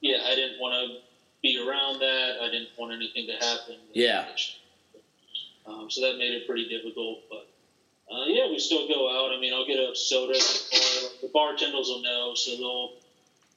yeah, 0.00 0.18
I 0.26 0.34
didn't 0.34 0.58
want 0.60 0.74
to 0.74 1.00
be 1.42 1.58
around 1.58 2.00
that. 2.00 2.36
I 2.42 2.50
didn't 2.50 2.70
want 2.76 2.92
anything 2.92 3.26
to 3.26 3.34
happen. 3.34 3.76
Yeah. 3.92 4.26
Um, 5.66 5.90
so 5.90 6.00
that 6.00 6.18
made 6.18 6.32
it 6.32 6.46
pretty 6.46 6.68
difficult, 6.68 7.20
but 7.28 7.46
uh, 8.10 8.24
yeah, 8.26 8.48
we 8.48 8.58
still 8.58 8.88
go 8.88 9.08
out. 9.10 9.36
I 9.36 9.40
mean, 9.40 9.52
I'll 9.52 9.66
get 9.66 9.78
a 9.78 9.94
soda 9.94 10.32
the 10.32 10.68
bar. 10.72 11.10
The 11.20 11.28
bartenders 11.28 11.88
will 11.88 12.02
know, 12.02 12.34
so 12.34 12.56
they'll 12.56 12.92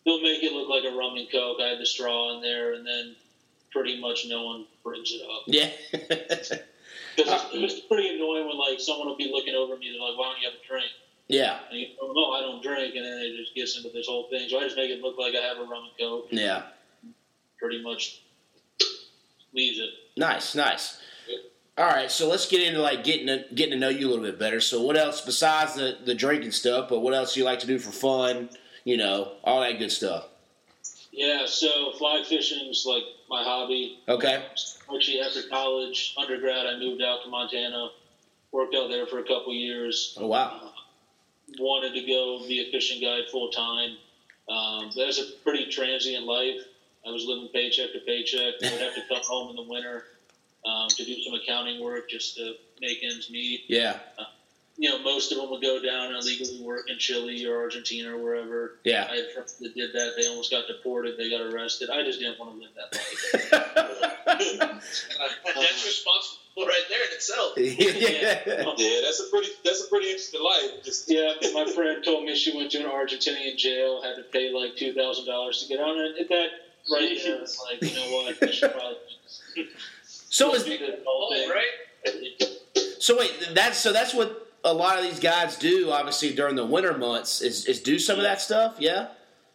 they'll 0.05 0.21
make 0.21 0.43
it 0.43 0.51
look 0.51 0.67
like 0.67 0.83
a 0.83 0.93
rum 0.93 1.15
and 1.15 1.31
coke. 1.31 1.59
I 1.61 1.69
had 1.69 1.79
the 1.79 1.85
straw 1.85 2.35
in 2.35 2.41
there, 2.41 2.73
and 2.73 2.85
then 2.85 3.15
pretty 3.71 4.01
much 4.01 4.25
no 4.27 4.45
one 4.45 4.65
brings 4.83 5.11
it 5.11 5.21
up. 5.23 5.43
yeah. 5.47 6.57
Because 7.17 7.27
it's, 7.51 7.73
it's 7.73 7.85
pretty 7.87 8.15
annoying 8.15 8.47
when 8.47 8.57
like 8.57 8.79
someone 8.79 9.05
will 9.07 9.17
be 9.17 9.29
looking 9.33 9.53
over 9.53 9.75
me. 9.75 9.87
And 9.87 9.95
they're 9.95 10.07
like, 10.09 10.17
"Why 10.17 10.31
don't 10.31 10.41
you 10.41 10.47
have 10.49 10.57
a 10.63 10.65
drink?" 10.65 10.87
Yeah, 11.27 11.59
And 11.69 11.77
you 11.77 11.87
go, 11.99 12.11
"No, 12.13 12.31
I 12.31 12.39
don't 12.39 12.63
drink," 12.63 12.95
and 12.95 13.03
then 13.03 13.19
it 13.19 13.35
just 13.35 13.53
gets 13.53 13.75
into 13.75 13.89
this 13.89 14.07
whole 14.07 14.29
thing. 14.29 14.47
So 14.47 14.59
I 14.59 14.63
just 14.63 14.77
make 14.77 14.89
it 14.89 15.01
look 15.01 15.17
like 15.19 15.33
I 15.35 15.45
have 15.45 15.57
a 15.57 15.63
rum 15.63 15.83
and 15.89 15.97
coke. 15.99 16.27
yeah. 16.31 16.63
Pretty 17.59 17.83
much 17.83 18.21
leaves 19.53 19.79
it. 19.79 19.89
Nice, 20.17 20.55
nice. 20.55 21.01
All 21.77 21.85
right, 21.85 22.09
so 22.09 22.29
let's 22.29 22.47
get 22.47 22.61
into 22.61 22.81
like 22.81 23.03
getting 23.03 23.27
to, 23.27 23.43
getting 23.53 23.73
to 23.73 23.79
know 23.79 23.89
you 23.89 24.07
a 24.07 24.09
little 24.09 24.25
bit 24.25 24.39
better. 24.39 24.61
So, 24.61 24.81
what 24.81 24.95
else 24.95 25.19
besides 25.21 25.75
the 25.75 25.97
the 26.05 26.15
drinking 26.15 26.51
stuff? 26.51 26.87
But 26.87 26.99
what 26.99 27.13
else 27.13 27.33
do 27.33 27.41
you 27.41 27.45
like 27.45 27.59
to 27.59 27.67
do 27.67 27.77
for 27.77 27.91
fun? 27.91 28.49
You 28.85 28.95
know, 28.97 29.33
all 29.43 29.59
that 29.61 29.79
good 29.79 29.91
stuff. 29.91 30.27
Yeah. 31.11 31.45
So 31.45 31.91
fly 31.97 32.23
fishing's 32.27 32.85
like 32.87 33.03
my 33.31 33.43
hobby. 33.43 33.97
Okay. 34.07 34.43
Actually, 34.93 35.21
after 35.21 35.41
college, 35.49 36.13
undergrad, 36.17 36.67
I 36.67 36.77
moved 36.77 37.01
out 37.01 37.23
to 37.23 37.29
Montana. 37.29 37.89
Worked 38.51 38.75
out 38.75 38.89
there 38.89 39.07
for 39.07 39.19
a 39.19 39.23
couple 39.23 39.53
years. 39.53 40.15
Oh 40.19 40.27
wow. 40.27 40.73
wanted 41.57 41.93
to 41.93 42.05
go 42.05 42.45
be 42.45 42.67
a 42.67 42.71
fishing 42.71 43.01
guide 43.01 43.23
full 43.31 43.49
time. 43.49 43.95
Um, 44.49 44.91
that 44.95 45.07
was 45.07 45.19
a 45.19 45.31
pretty 45.43 45.69
transient 45.69 46.25
life. 46.25 46.59
I 47.07 47.11
was 47.11 47.23
living 47.25 47.47
paycheck 47.53 47.93
to 47.93 47.99
paycheck. 47.99 48.55
I 48.61 48.71
would 48.71 48.81
have 48.81 48.95
to 48.95 49.01
come 49.07 49.21
home 49.23 49.51
in 49.51 49.55
the 49.55 49.71
winter 49.71 50.03
um, 50.65 50.89
to 50.89 51.05
do 51.05 51.15
some 51.23 51.33
accounting 51.33 51.81
work 51.81 52.09
just 52.09 52.35
to 52.35 52.55
make 52.81 52.99
ends 53.01 53.29
meet. 53.29 53.61
Yeah. 53.69 53.99
You 54.81 54.89
know, 54.89 54.97
most 55.03 55.31
of 55.31 55.37
them 55.37 55.51
would 55.51 55.61
go 55.61 55.79
down 55.79 56.07
and 56.07 56.15
illegally 56.23 56.59
work 56.63 56.89
in 56.89 56.97
Chile 56.97 57.45
or 57.45 57.55
Argentina 57.61 58.15
or 58.15 58.17
wherever. 58.17 58.79
Yeah. 58.83 59.07
I 59.11 59.15
had 59.17 59.31
friends 59.31 59.53
that 59.59 59.75
did 59.75 59.93
that. 59.93 60.13
They 60.19 60.27
almost 60.27 60.49
got 60.49 60.65
deported. 60.67 61.19
They 61.19 61.29
got 61.29 61.41
arrested. 61.41 61.91
I 61.91 62.01
just 62.03 62.19
didn't 62.19 62.39
want 62.39 62.55
to 62.55 62.61
live 62.65 62.73
that 62.75 62.89
life. 62.97 64.81
That's 65.45 65.85
responsible 65.85 66.65
right 66.65 66.81
there 66.89 67.05
in 67.05 67.13
itself. 67.13 67.53
yeah. 67.57 68.73
Yeah, 68.77 69.01
that's 69.03 69.19
a 69.19 69.29
pretty 69.29 69.49
that's 69.63 69.83
a 69.85 69.87
pretty 69.87 70.07
interesting 70.07 70.41
life. 70.41 70.83
Just 70.83 71.09
Yeah, 71.09 71.33
my 71.53 71.65
friend 71.75 72.03
told 72.03 72.25
me 72.25 72.35
she 72.35 72.55
went 72.57 72.71
to 72.71 72.79
an 72.79 72.89
Argentinian 72.89 73.55
jail, 73.57 74.01
had 74.01 74.15
to 74.15 74.23
pay 74.23 74.51
like 74.51 74.75
two 74.77 74.93
thousand 74.93 75.25
dollars 75.27 75.61
to 75.61 75.67
get 75.69 75.79
out, 75.79 75.95
and 75.95 76.15
that 76.27 76.47
right 76.91 77.19
there, 77.23 77.41
it's 77.41 77.61
like 77.61 77.81
you 77.83 77.95
know 77.95 78.11
what, 78.17 78.35
I 78.41 78.51
should 78.51 78.71
probably 78.71 78.97
So 80.29 80.55
is 80.55 80.63
do 80.63 80.75
the 80.77 80.99
whole 81.05 81.29
Oh, 81.31 81.35
thing. 81.35 81.49
right? 81.49 82.57
so 82.99 83.17
wait 83.19 83.31
that's 83.53 83.77
so 83.77 83.93
that's 83.93 84.13
what 84.13 84.40
a 84.63 84.73
lot 84.73 84.97
of 84.97 85.03
these 85.03 85.19
guys 85.19 85.57
do. 85.57 85.91
Obviously 85.91 86.33
during 86.33 86.55
the 86.55 86.65
winter 86.65 86.97
months 86.97 87.41
is 87.41 87.65
is 87.65 87.79
do 87.81 87.99
some 87.99 88.17
of 88.17 88.23
that 88.23 88.41
stuff. 88.41 88.75
Yeah. 88.79 89.07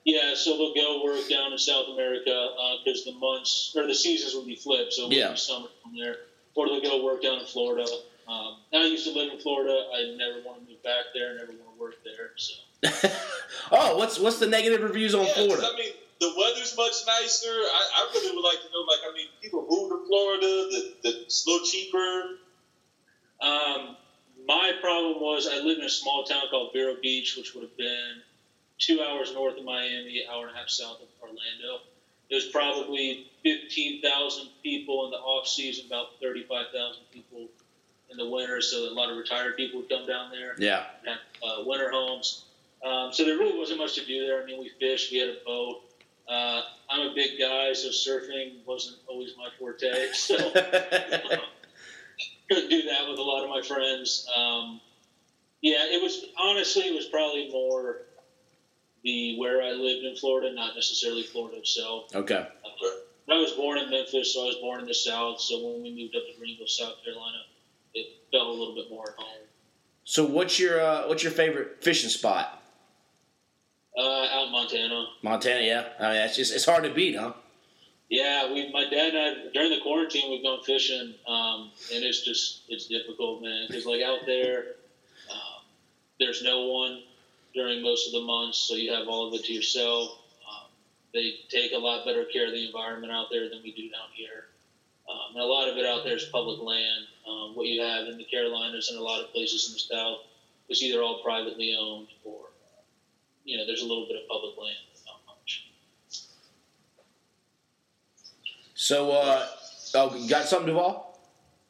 Yeah, 0.04 0.34
so 0.36 0.56
they'll 0.56 0.72
go 0.74 1.02
work 1.04 1.28
down 1.28 1.50
in 1.50 1.58
South 1.58 1.86
America 1.92 2.48
because 2.84 3.04
the 3.04 3.12
months 3.12 3.74
or 3.76 3.88
the 3.88 3.94
seasons 3.94 4.34
will 4.34 4.46
be 4.46 4.54
flipped, 4.54 4.92
so 4.92 5.02
it'll 5.02 5.12
Yeah. 5.14 5.30
be 5.32 5.36
summer 5.36 5.66
from 5.82 5.96
there, 5.98 6.18
or 6.54 6.68
they'll 6.68 6.80
go 6.80 7.04
work 7.04 7.22
down 7.22 7.40
in 7.40 7.46
Florida. 7.46 7.84
Um, 8.28 8.58
I 8.72 8.84
used 8.86 9.04
to 9.06 9.12
live 9.12 9.32
in 9.32 9.40
Florida. 9.40 9.74
I 9.94 10.14
never 10.16 10.42
want 10.46 10.62
to 10.64 10.70
move 10.70 10.82
back 10.84 11.06
there. 11.12 11.34
Never 11.34 11.52
want 11.52 11.74
to 11.74 11.80
work 11.80 11.96
there. 12.04 12.30
So 12.36 12.54
oh, 13.72 13.96
what's 13.98 14.18
what's 14.20 14.38
the 14.38 14.46
negative 14.46 14.82
reviews 14.82 15.14
on 15.14 15.26
yeah, 15.26 15.32
Florida? 15.34 15.66
I 15.72 15.76
mean, 15.76 15.92
the 16.20 16.32
weather's 16.38 16.76
much 16.76 16.94
nicer. 17.06 17.50
I, 17.50 17.82
I 17.96 18.10
really 18.14 18.34
would 18.36 18.42
like 18.42 18.58
to 18.62 18.68
know, 18.72 18.80
like, 18.86 19.00
I 19.10 19.12
mean, 19.14 19.26
people 19.42 19.66
move 19.68 19.90
to 19.90 20.06
Florida. 20.06 20.46
The, 20.46 20.94
the 21.02 21.22
it's 21.22 21.46
a 21.46 21.50
little 21.50 21.66
cheaper. 21.66 22.22
Um, 23.40 23.96
my 24.46 24.72
problem 24.80 25.20
was 25.20 25.46
I 25.50 25.56
lived 25.58 25.80
in 25.80 25.86
a 25.86 25.90
small 25.90 26.24
town 26.24 26.44
called 26.50 26.72
Vero 26.72 26.94
Beach, 27.00 27.36
which 27.36 27.54
would 27.54 27.62
have 27.62 27.76
been 27.76 28.22
two 28.78 29.02
hours 29.02 29.32
north 29.32 29.56
of 29.58 29.64
Miami, 29.64 30.22
hour 30.30 30.46
and 30.46 30.54
a 30.56 30.58
half 30.58 30.68
south 30.68 31.00
of 31.02 31.08
Orlando. 31.20 31.82
There's 32.30 32.46
probably 32.48 33.26
15,000 33.44 34.48
people 34.62 35.04
in 35.04 35.10
the 35.12 35.18
off 35.18 35.46
season, 35.46 35.86
about 35.86 36.08
35,000 36.20 37.02
people 37.12 37.48
in 38.10 38.16
the 38.16 38.28
winter. 38.28 38.60
So 38.60 38.78
a 38.78 38.90
lot 38.90 39.10
of 39.10 39.16
retired 39.16 39.56
people 39.56 39.80
would 39.80 39.88
come 39.88 40.06
down 40.06 40.30
there 40.30 40.54
Yeah. 40.58 40.84
have 41.06 41.18
uh, 41.42 41.62
winter 41.64 41.90
homes. 41.90 42.44
Um, 42.84 43.12
so 43.12 43.24
there 43.24 43.38
really 43.38 43.56
wasn't 43.58 43.78
much 43.78 43.94
to 43.94 44.04
do 44.04 44.26
there. 44.26 44.42
I 44.42 44.44
mean, 44.44 44.60
we 44.60 44.70
fished, 44.80 45.10
we 45.12 45.18
had 45.18 45.28
a 45.30 45.36
boat. 45.44 45.82
Uh, 46.28 46.62
I'm 46.90 47.10
a 47.10 47.14
big 47.14 47.38
guy, 47.38 47.72
so 47.72 47.88
surfing 47.88 48.64
wasn't 48.64 48.96
always 49.06 49.30
my 49.36 49.48
forte. 49.58 50.08
So 50.14 50.36
couldn't 52.48 52.70
do 52.70 52.82
that 52.84 53.08
with 53.08 53.18
a 53.18 53.22
lot 53.22 53.44
of 53.44 53.50
my 53.50 53.62
friends. 53.62 54.28
Um, 54.36 54.80
yeah, 55.62 55.84
it 55.86 56.02
was 56.02 56.24
honestly, 56.38 56.84
it 56.84 56.94
was 56.94 57.06
probably 57.06 57.48
more 57.50 58.02
the 59.02 59.38
where 59.38 59.62
I 59.62 59.70
lived 59.70 60.04
in 60.04 60.16
Florida, 60.16 60.52
not 60.54 60.74
necessarily 60.74 61.22
Florida 61.22 61.58
itself. 61.58 62.14
okay. 62.14 62.46
I 63.28 63.34
was 63.38 63.52
born 63.52 63.78
in 63.78 63.90
Memphis, 63.90 64.34
so 64.34 64.42
I 64.42 64.46
was 64.46 64.56
born 64.56 64.80
in 64.80 64.86
the 64.86 64.94
South. 64.94 65.40
So 65.40 65.56
when 65.66 65.82
we 65.82 65.90
moved 65.90 66.14
up 66.14 66.22
to 66.32 66.38
Greenville, 66.38 66.68
South 66.68 67.02
Carolina, 67.04 67.38
it 67.92 68.06
felt 68.30 68.46
a 68.46 68.50
little 68.52 68.74
bit 68.74 68.88
more 68.88 69.10
at 69.10 69.16
home. 69.16 69.46
So 70.04 70.24
what's 70.24 70.60
your 70.60 70.80
uh, 70.80 71.08
what's 71.08 71.24
your 71.24 71.32
favorite 71.32 71.82
fishing 71.82 72.10
spot? 72.10 72.62
Uh, 73.98 74.28
out 74.30 74.46
in 74.46 74.52
Montana. 74.52 75.06
Montana. 75.22 75.60
Yeah. 75.60 75.88
I 75.98 76.02
mean, 76.02 76.12
that's 76.18 76.36
just 76.36 76.54
it's 76.54 76.64
hard 76.64 76.84
to 76.84 76.90
beat, 76.90 77.16
huh? 77.16 77.32
Yeah, 78.08 78.52
we, 78.52 78.70
my 78.72 78.84
dad 78.84 79.14
and 79.14 79.18
I 79.18 79.48
during 79.52 79.70
the 79.70 79.78
quarantine 79.82 80.30
we've 80.30 80.42
gone 80.42 80.60
fishing, 80.62 81.14
um, 81.26 81.72
and 81.92 82.04
it's 82.04 82.20
just 82.20 82.60
it's 82.68 82.86
difficult, 82.86 83.42
man. 83.42 83.66
Because 83.66 83.84
like 83.84 84.00
out 84.00 84.20
there, 84.26 84.64
um, 85.30 85.62
there's 86.20 86.40
no 86.40 86.66
one 86.66 87.02
during 87.52 87.82
most 87.82 88.06
of 88.06 88.12
the 88.12 88.20
months, 88.20 88.58
so 88.58 88.74
you 88.74 88.92
have 88.92 89.08
all 89.08 89.26
of 89.26 89.34
it 89.34 89.44
to 89.46 89.52
yourself. 89.52 90.12
Um, 90.48 90.68
they 91.12 91.34
take 91.48 91.72
a 91.72 91.78
lot 91.78 92.04
better 92.04 92.24
care 92.24 92.46
of 92.46 92.52
the 92.52 92.64
environment 92.64 93.12
out 93.12 93.26
there 93.30 93.48
than 93.48 93.60
we 93.62 93.72
do 93.72 93.88
down 93.88 94.08
here, 94.12 94.46
um, 95.10 95.34
and 95.34 95.42
a 95.42 95.46
lot 95.46 95.66
of 95.68 95.76
it 95.76 95.84
out 95.84 96.04
there 96.04 96.14
is 96.14 96.24
public 96.32 96.60
land. 96.60 97.06
Um, 97.28 97.54
what 97.56 97.66
you 97.66 97.80
have 97.80 98.06
in 98.06 98.18
the 98.18 98.24
Carolinas 98.24 98.88
and 98.88 98.98
a 98.98 99.02
lot 99.02 99.20
of 99.20 99.32
places 99.32 99.66
in 99.66 99.72
the 99.72 99.78
South 99.80 100.20
is 100.68 100.80
either 100.80 101.02
all 101.02 101.20
privately 101.22 101.74
owned 101.76 102.06
or 102.22 102.50
you 103.44 103.56
know 103.56 103.66
there's 103.66 103.82
a 103.82 103.86
little 103.86 104.06
bit 104.06 104.16
of 104.16 104.28
public 104.28 104.56
land, 104.56 104.78
but 104.92 105.00
not 105.06 105.18
much. 105.26 105.64
So 108.76 109.10
uh, 109.10 109.46
oh, 109.94 110.14
you 110.14 110.28
got 110.28 110.44
something, 110.44 110.68
Duvall? 110.68 111.18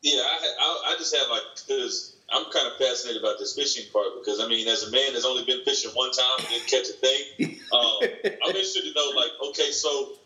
Yeah, 0.03 0.21
I, 0.21 0.55
I, 0.61 0.93
I 0.93 0.99
just 0.99 1.15
have 1.15 1.31
like 1.31 1.43
because 1.55 2.17
I'm 2.35 2.51
kind 2.51 2.67
of 2.67 2.77
fascinated 2.79 3.23
about 3.23 3.39
this 3.39 3.55
fishing 3.55 3.87
part 3.93 4.09
because 4.19 4.41
I 4.41 4.49
mean, 4.49 4.67
as 4.67 4.83
a 4.83 4.91
man 4.91 5.15
that's 5.15 5.25
only 5.25 5.45
been 5.45 5.63
fishing 5.65 5.93
one 5.93 6.11
time 6.11 6.35
and 6.41 6.49
didn't 6.49 6.67
catch 6.67 6.91
a 6.91 6.99
thing, 6.99 7.63
um, 7.73 7.99
I'm 8.43 8.51
interested 8.51 8.83
to 8.83 8.93
know 8.93 9.15
like, 9.15 9.31
okay, 9.51 9.71
so 9.71 10.19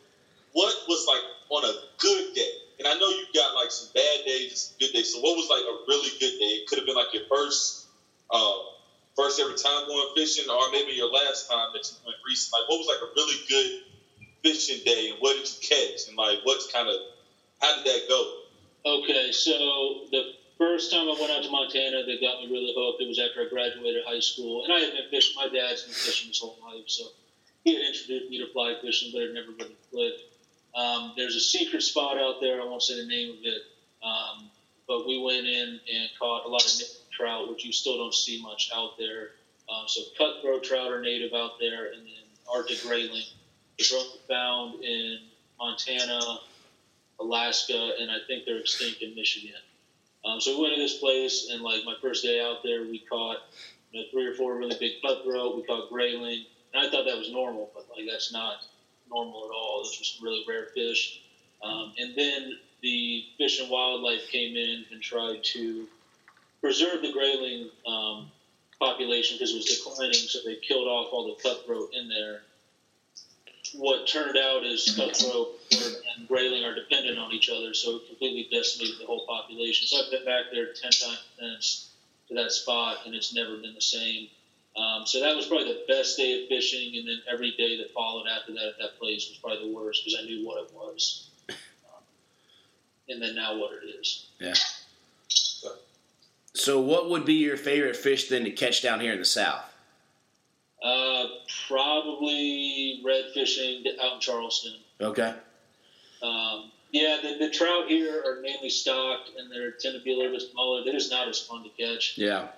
what 0.52 0.74
was 0.88 1.04
like 1.06 1.22
on 1.50 1.68
a 1.68 1.74
good 1.98 2.34
day? 2.34 2.52
And 2.78 2.88
I 2.88 2.94
know 2.94 3.08
you 3.08 3.26
got 3.34 3.54
like 3.54 3.70
some 3.70 3.92
bad 3.94 4.24
days, 4.24 4.72
some 4.72 4.76
good 4.80 4.96
days. 4.96 5.12
So 5.12 5.20
what 5.20 5.36
was 5.36 5.52
like 5.52 5.60
a 5.60 5.76
really 5.86 6.16
good 6.16 6.32
day? 6.40 6.64
It 6.64 6.66
could 6.66 6.78
have 6.78 6.86
been 6.86 6.96
like 6.96 7.12
your 7.12 7.28
first, 7.28 7.88
um, 8.32 8.72
first 9.14 9.38
ever 9.38 9.52
time 9.52 9.84
going 9.84 10.16
fishing, 10.16 10.48
or 10.48 10.72
maybe 10.72 10.92
your 10.92 11.12
last 11.12 11.44
time 11.44 11.76
that 11.76 11.84
you 11.84 11.96
went 12.08 12.16
recent. 12.24 12.56
Like, 12.56 12.72
what 12.72 12.80
was 12.80 12.88
like 12.88 13.04
a 13.04 13.12
really 13.12 13.36
good 13.52 13.89
fishing 14.42 14.82
day, 14.84 15.10
and 15.10 15.18
what 15.20 15.36
did 15.36 15.48
you 15.48 15.68
catch, 15.68 16.08
and 16.08 16.16
like 16.16 16.38
what's 16.44 16.70
kind 16.72 16.88
of 16.88 16.96
how 17.60 17.76
did 17.76 17.84
that 17.84 18.08
go? 18.08 18.40
Okay, 18.86 19.32
so 19.32 20.06
the 20.10 20.32
first 20.56 20.90
time 20.90 21.08
I 21.08 21.16
went 21.20 21.30
out 21.30 21.42
to 21.42 21.50
Montana 21.50 22.04
that 22.04 22.20
got 22.20 22.40
me 22.40 22.48
really 22.50 22.72
hooked, 22.76 23.02
it 23.02 23.08
was 23.08 23.18
after 23.18 23.42
I 23.42 23.48
graduated 23.48 24.04
high 24.06 24.20
school. 24.20 24.64
And 24.64 24.72
I 24.72 24.78
had 24.78 24.92
been 24.92 25.10
fishing, 25.10 25.34
my 25.36 25.48
dad's 25.48 25.82
been 25.82 25.92
fishing 25.92 26.28
his 26.28 26.38
whole 26.38 26.56
life, 26.62 26.84
so 26.86 27.04
he 27.64 27.74
had 27.74 27.82
introduced 27.82 28.30
me 28.30 28.38
to 28.38 28.52
fly 28.52 28.74
fishing, 28.80 29.10
but 29.12 29.22
it 29.22 29.34
never 29.34 29.52
really 29.52 29.76
clicked. 29.90 30.22
Um, 30.74 31.12
there's 31.16 31.36
a 31.36 31.40
secret 31.40 31.82
spot 31.82 32.16
out 32.16 32.40
there, 32.40 32.60
I 32.60 32.64
won't 32.64 32.82
say 32.82 32.96
the 32.96 33.06
name 33.06 33.32
of 33.32 33.38
it, 33.42 33.62
um, 34.02 34.50
but 34.88 35.06
we 35.06 35.20
went 35.22 35.46
in 35.46 35.80
and 35.92 36.10
caught 36.18 36.46
a 36.46 36.48
lot 36.48 36.64
of 36.64 36.80
trout, 37.10 37.50
which 37.50 37.64
you 37.64 37.72
still 37.72 37.98
don't 37.98 38.14
see 38.14 38.40
much 38.40 38.70
out 38.74 38.96
there. 38.98 39.32
Um, 39.68 39.84
so 39.86 40.00
cutthroat 40.16 40.64
trout 40.64 40.90
are 40.90 41.02
native 41.02 41.34
out 41.34 41.58
there, 41.60 41.92
and 41.92 42.06
then 42.06 42.24
Arctic 42.52 42.82
grayling 42.82 43.24
is 43.80 43.92
only 43.92 44.18
found 44.28 44.84
in 44.84 45.18
Montana, 45.58 46.38
Alaska, 47.18 47.92
and 48.00 48.10
I 48.10 48.18
think 48.26 48.44
they're 48.44 48.58
extinct 48.58 49.02
in 49.02 49.14
Michigan. 49.14 49.60
Um, 50.24 50.40
so 50.40 50.56
we 50.56 50.62
went 50.62 50.74
to 50.74 50.80
this 50.80 50.98
place, 50.98 51.48
and 51.50 51.62
like 51.62 51.84
my 51.84 51.94
first 52.00 52.22
day 52.22 52.40
out 52.40 52.62
there, 52.62 52.82
we 52.82 53.02
caught 53.10 53.38
you 53.92 54.00
know, 54.00 54.06
three 54.10 54.26
or 54.26 54.34
four 54.34 54.56
really 54.56 54.76
big 54.78 54.92
cutthroat. 55.02 55.56
We 55.56 55.62
caught 55.64 55.88
grayling, 55.88 56.44
and 56.74 56.86
I 56.86 56.90
thought 56.90 57.06
that 57.06 57.16
was 57.16 57.30
normal, 57.32 57.70
but 57.74 57.86
like 57.96 58.06
that's 58.10 58.32
not 58.32 58.56
normal 59.10 59.46
at 59.46 59.54
all. 59.54 59.80
Were 59.80 60.04
some 60.04 60.24
really 60.24 60.44
rare 60.46 60.66
fish. 60.74 61.20
Um, 61.62 61.92
and 61.98 62.14
then 62.16 62.58
the 62.82 63.24
Fish 63.36 63.60
and 63.60 63.70
Wildlife 63.70 64.28
came 64.30 64.56
in 64.56 64.84
and 64.90 65.02
tried 65.02 65.44
to 65.44 65.86
preserve 66.60 67.02
the 67.02 67.12
grayling 67.12 67.70
um, 67.86 68.30
population 68.78 69.36
because 69.36 69.52
it 69.52 69.56
was 69.56 69.64
declining, 69.66 70.14
so 70.14 70.38
they 70.44 70.56
killed 70.56 70.86
off 70.86 71.12
all 71.12 71.34
the 71.34 71.42
cutthroat 71.42 71.90
in 71.92 72.08
there. 72.08 72.42
What 73.74 74.06
turned 74.06 74.36
out 74.36 74.64
is 74.64 74.94
cutthroat 74.96 75.58
and 75.72 76.26
grayling 76.28 76.64
are 76.64 76.74
dependent 76.74 77.18
on 77.18 77.32
each 77.32 77.48
other, 77.48 77.72
so 77.74 77.96
it 77.96 78.06
completely 78.08 78.48
decimated 78.50 79.00
the 79.00 79.06
whole 79.06 79.26
population. 79.26 79.86
So 79.86 80.04
I've 80.04 80.10
been 80.10 80.24
back 80.24 80.46
there 80.52 80.66
ten 80.66 80.90
times 80.90 81.24
since 81.38 81.90
to 82.28 82.34
that 82.34 82.52
spot, 82.52 82.98
and 83.06 83.14
it's 83.14 83.34
never 83.34 83.56
been 83.56 83.74
the 83.74 83.80
same. 83.80 84.28
Um, 84.76 85.04
so 85.04 85.20
that 85.20 85.34
was 85.34 85.46
probably 85.46 85.68
the 85.68 85.84
best 85.88 86.16
day 86.16 86.42
of 86.42 86.48
fishing, 86.48 86.96
and 86.96 87.06
then 87.06 87.20
every 87.30 87.52
day 87.52 87.76
that 87.78 87.92
followed 87.92 88.26
after 88.28 88.52
that 88.52 88.68
at 88.68 88.78
that 88.78 88.98
place 88.98 89.28
was 89.28 89.38
probably 89.38 89.68
the 89.68 89.76
worst 89.76 90.04
because 90.04 90.20
I 90.20 90.24
knew 90.24 90.46
what 90.46 90.62
it 90.62 90.72
was, 90.72 91.28
um, 91.48 92.02
and 93.08 93.20
then 93.20 93.34
now 93.34 93.58
what 93.58 93.72
it 93.72 93.86
is. 93.86 94.26
Yeah. 94.38 94.54
So, 96.54 96.80
what 96.80 97.10
would 97.10 97.24
be 97.24 97.34
your 97.34 97.56
favorite 97.56 97.96
fish 97.96 98.28
then 98.28 98.44
to 98.44 98.50
catch 98.50 98.82
down 98.82 99.00
here 99.00 99.12
in 99.12 99.18
the 99.18 99.24
South? 99.24 99.69
Uh, 100.82 101.26
probably 101.68 103.02
red 103.04 103.24
fishing 103.34 103.84
out 104.02 104.14
in 104.14 104.20
Charleston. 104.20 104.74
Okay. 105.00 105.34
Um, 106.22 106.70
yeah, 106.92 107.18
the, 107.22 107.36
the 107.38 107.50
trout 107.50 107.86
here 107.86 108.22
are 108.26 108.40
mainly 108.40 108.70
stocked, 108.70 109.30
and 109.38 109.50
they 109.50 109.56
tend 109.78 109.96
to 109.96 110.02
be 110.02 110.12
a 110.12 110.16
little 110.16 110.32
bit 110.32 110.42
smaller. 110.50 110.82
They're 110.84 110.94
just 110.94 111.10
not 111.10 111.28
as 111.28 111.38
fun 111.40 111.64
to 111.64 111.70
catch. 111.70 112.16
Yeah. 112.16 112.48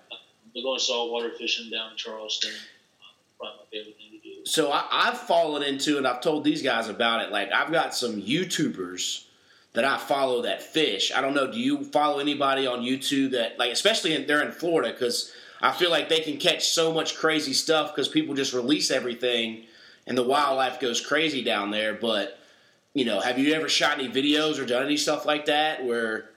We're 0.55 0.62
going 0.62 0.79
saltwater 0.79 1.31
fishing 1.38 1.71
down 1.71 1.93
in 1.93 1.97
Charleston. 1.97 2.52
Uh, 2.52 3.38
probably 3.38 3.57
my 3.59 3.64
favorite 3.71 3.97
thing 3.97 4.21
to 4.21 4.29
do. 4.29 4.47
So 4.47 4.71
I, 4.71 4.87
I've 4.91 5.19
fallen 5.19 5.62
into, 5.62 5.99
and 5.99 6.07
I've 6.07 6.21
told 6.21 6.45
these 6.45 6.62
guys 6.62 6.88
about 6.88 7.23
it. 7.23 7.33
Like 7.33 7.50
I've 7.52 7.73
got 7.73 7.95
some 7.95 8.21
YouTubers 8.21 9.25
that 9.75 9.85
I 9.85 9.97
follow 9.99 10.43
that 10.43 10.62
fish. 10.62 11.12
I 11.14 11.21
don't 11.21 11.35
know. 11.35 11.50
Do 11.50 11.59
you 11.59 11.85
follow 11.85 12.19
anybody 12.19 12.67
on 12.67 12.81
YouTube 12.81 13.31
that, 13.33 13.59
like, 13.59 13.73
especially 13.73 14.14
in, 14.14 14.26
they're 14.26 14.43
in 14.43 14.52
Florida 14.52 14.93
because 14.93 15.33
I 15.62 15.73
feel 15.73 15.90
like 15.90 16.09
they 16.09 16.21
can 16.21 16.38
catch 16.38 16.69
so 16.69 16.92
much 16.92 17.14
crazy 17.16 17.52
stuff 17.52 17.95
because 17.95 18.09
people 18.09 18.35
just 18.35 18.52
release 18.52 18.90
everything, 18.90 19.64
and 20.07 20.19
the 20.19 20.25
wildlife 20.25 20.81
goes 20.81 21.00
crazy 21.00 21.42
down 21.45 21.71
there. 21.71 21.95
But 21.95 22.38
you 22.95 23.04
know, 23.04 23.21
have 23.21 23.38
you 23.38 23.54
ever 23.54 23.69
shot 23.69 23.99
any 23.99 24.09
videos 24.09 24.61
or 24.61 24.66
done 24.66 24.85
any 24.85 24.97
stuff 24.97 25.25
like 25.25 25.47
that 25.47 25.85
where? 25.85 26.31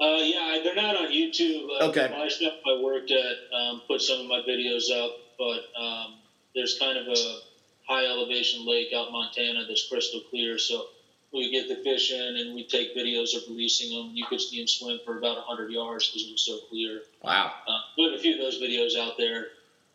Uh, 0.00 0.18
yeah, 0.20 0.58
they're 0.64 0.74
not 0.74 0.96
on 0.96 1.12
YouTube. 1.12 1.68
Uh, 1.80 1.88
Okay. 1.88 2.08
My 2.10 2.28
shop 2.28 2.54
I 2.66 2.80
worked 2.82 3.10
at 3.10 3.36
um, 3.56 3.82
put 3.86 4.00
some 4.00 4.20
of 4.20 4.26
my 4.26 4.42
videos 4.48 4.90
up, 4.90 5.12
but 5.38 5.60
um, 5.80 6.14
there's 6.54 6.78
kind 6.78 6.96
of 6.98 7.06
a 7.06 7.38
high 7.86 8.06
elevation 8.06 8.66
lake 8.66 8.88
out 8.94 9.08
in 9.08 9.12
Montana 9.12 9.64
that's 9.68 9.88
crystal 9.88 10.20
clear. 10.30 10.58
So 10.58 10.86
we 11.32 11.50
get 11.50 11.68
the 11.68 11.82
fish 11.82 12.12
in 12.12 12.36
and 12.36 12.54
we 12.54 12.66
take 12.66 12.96
videos 12.96 13.34
of 13.34 13.42
releasing 13.48 13.90
them. 13.90 14.12
You 14.14 14.26
could 14.26 14.40
see 14.40 14.58
them 14.58 14.68
swim 14.68 14.98
for 15.04 15.18
about 15.18 15.36
100 15.48 15.70
yards 15.70 16.08
because 16.08 16.28
it 16.28 16.32
was 16.32 16.44
so 16.44 16.58
clear. 16.68 17.02
Wow. 17.22 17.52
Uh, 17.66 17.78
we 17.96 18.04
have 18.04 18.14
a 18.14 18.18
few 18.18 18.34
of 18.34 18.40
those 18.40 18.60
videos 18.60 18.96
out 18.98 19.16
there. 19.16 19.46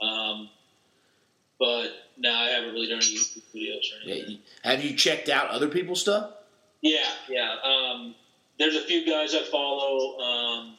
Um, 0.01 0.49
but 1.59 1.91
no, 2.17 2.33
I 2.33 2.49
haven't 2.49 2.73
really 2.73 2.87
done 2.87 2.97
any 2.97 3.17
YouTube 3.17 3.43
videos 3.55 3.85
or 3.91 4.09
anything. 4.09 4.39
Have 4.63 4.83
you 4.83 4.95
checked 4.95 5.29
out 5.29 5.49
other 5.49 5.67
people's 5.67 6.01
stuff? 6.01 6.31
Yeah, 6.81 7.05
yeah. 7.29 7.55
Um, 7.63 8.15
there's 8.59 8.75
a 8.75 8.81
few 8.81 9.05
guys 9.05 9.33
I 9.33 9.43
follow. 9.43 10.19
Um, 10.19 10.77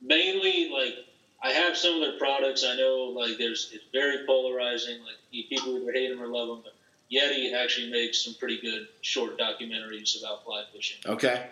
mainly, 0.00 0.70
like 0.70 0.94
I 1.42 1.50
have 1.50 1.76
some 1.76 1.96
of 1.96 2.00
their 2.00 2.18
products. 2.18 2.64
I 2.64 2.76
know, 2.76 3.12
like 3.16 3.38
there's 3.38 3.70
it's 3.72 3.84
very 3.92 4.24
polarizing. 4.26 4.98
Like 5.00 5.48
people 5.48 5.76
either 5.76 5.92
hate 5.92 6.08
them 6.10 6.22
or 6.22 6.28
love 6.28 6.48
them. 6.48 6.60
But 6.64 6.74
Yeti 7.12 7.52
actually 7.54 7.90
makes 7.90 8.24
some 8.24 8.34
pretty 8.34 8.60
good 8.60 8.88
short 9.00 9.38
documentaries 9.38 10.18
about 10.20 10.44
fly 10.44 10.64
fishing. 10.72 10.98
Okay. 11.06 11.46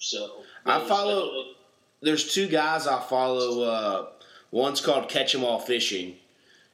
So 0.00 0.44
I 0.64 0.78
follow- 0.86 1.54
There's 2.00 2.32
two 2.32 2.46
guys 2.46 2.86
I 2.86 3.00
follow. 3.00 3.62
Uh, 3.62 4.06
one's 4.52 4.80
called 4.80 5.08
Catch 5.08 5.34
'em 5.34 5.42
All 5.44 5.58
Fishing, 5.58 6.16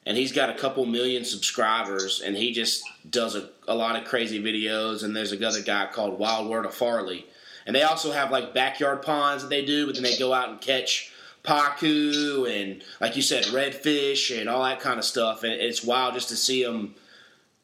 and 0.04 0.18
he's 0.18 0.32
got 0.32 0.50
a 0.50 0.54
couple 0.54 0.84
million 0.84 1.24
subscribers, 1.24 2.20
and 2.20 2.36
he 2.36 2.52
just 2.52 2.82
does 3.08 3.34
a, 3.34 3.48
a 3.66 3.74
lot 3.74 3.96
of 3.96 4.04
crazy 4.04 4.42
videos. 4.42 5.02
And 5.02 5.16
there's 5.16 5.32
another 5.32 5.62
guy 5.62 5.86
called 5.86 6.18
Wild 6.18 6.50
Word 6.50 6.66
of 6.66 6.74
Farley, 6.74 7.24
and 7.64 7.74
they 7.74 7.82
also 7.82 8.12
have 8.12 8.30
like 8.30 8.52
backyard 8.52 9.00
ponds 9.00 9.42
that 9.42 9.48
they 9.48 9.64
do, 9.64 9.86
but 9.86 9.94
then 9.94 10.04
they 10.04 10.18
go 10.18 10.34
out 10.34 10.50
and 10.50 10.60
catch 10.60 11.10
pacu 11.42 12.46
and, 12.50 12.82
like 13.00 13.16
you 13.16 13.22
said, 13.22 13.44
redfish 13.44 14.38
and 14.38 14.48
all 14.50 14.62
that 14.64 14.80
kind 14.80 14.98
of 14.98 15.04
stuff. 15.04 15.42
And 15.44 15.52
it's 15.54 15.82
wild 15.82 16.12
just 16.14 16.28
to 16.28 16.36
see 16.36 16.62
them. 16.64 16.94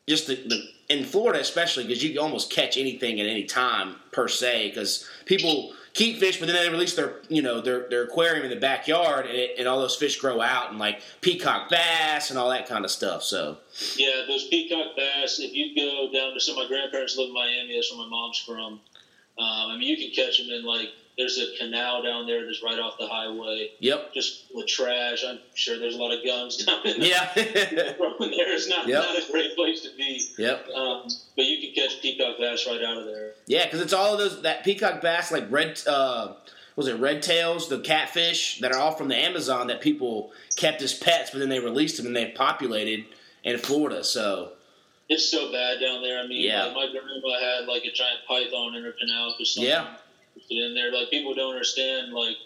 Just 0.09 0.27
the, 0.27 0.35
the 0.35 0.63
in 0.89 1.05
Florida, 1.05 1.39
especially 1.39 1.85
because 1.85 2.03
you 2.03 2.11
can 2.11 2.19
almost 2.19 2.51
catch 2.51 2.77
anything 2.77 3.21
at 3.21 3.27
any 3.27 3.45
time 3.45 3.97
per 4.11 4.27
se. 4.27 4.69
Because 4.69 5.09
people 5.25 5.73
keep 5.95 6.19
fish, 6.19 6.39
but 6.39 6.47
then 6.47 6.57
they 6.57 6.69
release 6.69 6.95
their 6.95 7.21
you 7.29 7.43
know 7.43 7.61
their 7.61 7.89
their 7.89 8.05
aquarium 8.05 8.45
in 8.45 8.51
the 8.51 8.57
backyard, 8.57 9.27
and, 9.27 9.37
it, 9.37 9.51
and 9.59 9.69
all 9.69 9.79
those 9.81 9.97
fish 9.97 10.19
grow 10.19 10.41
out 10.41 10.71
and 10.71 10.79
like 10.79 11.03
peacock 11.21 11.69
bass 11.71 12.31
and 12.31 12.39
all 12.39 12.51
that 12.51 12.69
kind 12.69 12.85
of 12.85 12.91
stuff. 12.91 13.23
So 13.23 13.59
Yeah, 13.97 14.25
those 14.27 14.49
peacock 14.49 14.97
bass. 14.97 15.39
If 15.39 15.55
you 15.55 15.75
go 15.77 16.13
down 16.13 16.35
to 16.35 16.41
some 16.41 16.57
of 16.59 16.65
my 16.65 16.69
grandparents 16.69 17.17
live 17.17 17.29
in 17.29 17.35
Miami, 17.35 17.75
that's 17.75 17.93
where 17.93 18.05
my 18.05 18.11
mom's 18.11 18.39
from. 18.39 18.81
Um, 19.39 19.71
I 19.71 19.77
mean, 19.77 19.89
you 19.89 19.97
can 19.97 20.11
catch 20.15 20.39
them 20.39 20.51
in 20.51 20.65
like 20.65 20.91
there's 21.21 21.39
a 21.39 21.57
canal 21.59 22.03
down 22.03 22.27
there 22.27 22.47
that's 22.47 22.63
right 22.63 22.79
off 22.79 22.95
the 22.99 23.07
highway, 23.07 23.71
yep, 23.79 24.15
just 24.15 24.45
with 24.55 24.67
trash. 24.67 25.23
I'm 25.27 25.39
sure 25.55 25.79
there's 25.79 25.95
a 25.95 25.99
lot 25.99 26.13
of 26.17 26.25
guns 26.25 26.65
down 26.65 26.81
there. 26.83 26.97
yeah, 26.97 27.31
there. 27.35 27.45
there 27.55 27.97
not, 28.69 28.89
Yep. 28.89 29.03
not 29.03 29.17
a 29.17 29.31
great 29.31 29.55
place 29.55 29.83
to 29.83 29.91
be. 29.97 30.25
yep, 30.39 30.67
Um, 30.75 31.07
but 31.37 31.45
you 31.45 31.61
can 31.61 31.75
catch 31.75 32.01
peacock 32.01 32.39
bass 32.39 32.67
right 32.67 32.83
out 32.83 32.97
of 32.97 33.05
there. 33.05 33.33
yeah. 33.47 33.65
Because 33.67 33.81
it's 33.83 33.93
all 33.93 34.15
of 34.15 34.19
those 34.19 34.41
that 34.43 34.65
peacock 34.65 35.01
bass 35.03 35.31
like 35.31 35.45
red. 35.51 35.79
Uh, 35.87 36.35
was 36.77 36.89
it 36.89 36.95
red 36.99 37.21
tails, 37.23 37.69
the 37.69 37.81
catfish 37.81 38.61
that 38.61 38.73
are 38.73 38.79
all 38.79 38.93
from 38.93 39.09
the 39.09 39.17
Amazon 39.17 39.67
that 39.67 39.83
people 39.83 40.33
kept 40.57 40.81
as 40.81 40.95
pets, 40.95 41.31
but 41.31 41.41
then 41.41 41.51
they 41.51 41.59
released 41.61 41.99
them 41.99 42.07
and 42.07 42.17
they 42.17 42.31
populated 42.31 43.05
in 43.45 43.59
Florida. 43.59 44.03
So 44.03 44.53
It's 45.11 45.29
so 45.31 45.51
bad 45.53 45.81
down 45.81 46.01
there. 46.03 46.21
I 46.21 46.27
mean, 46.27 46.41
Yeah. 46.41 46.67
like 46.67 46.75
my 46.75 46.87
grandma 46.93 47.39
had 47.41 47.67
like 47.67 47.83
a 47.85 47.91
giant 47.93 48.21
python 48.27 48.77
in 48.77 48.85
her 48.85 48.93
canal 48.93 49.35
because 49.37 49.53
something 49.55 49.69
Yeah. 49.71 49.97
It 50.49 50.55
in 50.55 50.75
there. 50.75 50.93
Like 50.93 51.11
people 51.11 51.35
don't 51.35 51.51
understand 51.53 52.13
like 52.13 52.37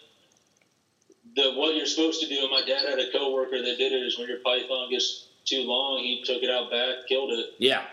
the 1.35 1.53
what 1.53 1.75
you're 1.75 1.85
supposed 1.85 2.21
to 2.21 2.27
do. 2.27 2.41
And 2.41 2.51
my 2.51 2.61
dad 2.61 2.87
had 2.87 2.99
a 2.99 3.11
coworker 3.11 3.61
that 3.61 3.77
did 3.77 3.91
it. 3.91 4.05
Is 4.05 4.17
when 4.17 4.27
your 4.27 4.39
python 4.39 4.89
gets 4.89 5.27
too 5.45 5.61
long, 5.63 5.99
he 5.99 6.23
took 6.25 6.41
it 6.43 6.49
out 6.49 6.71
back, 6.71 7.07
killed 7.07 7.31
it, 7.31 7.53
yeah, 7.59 7.83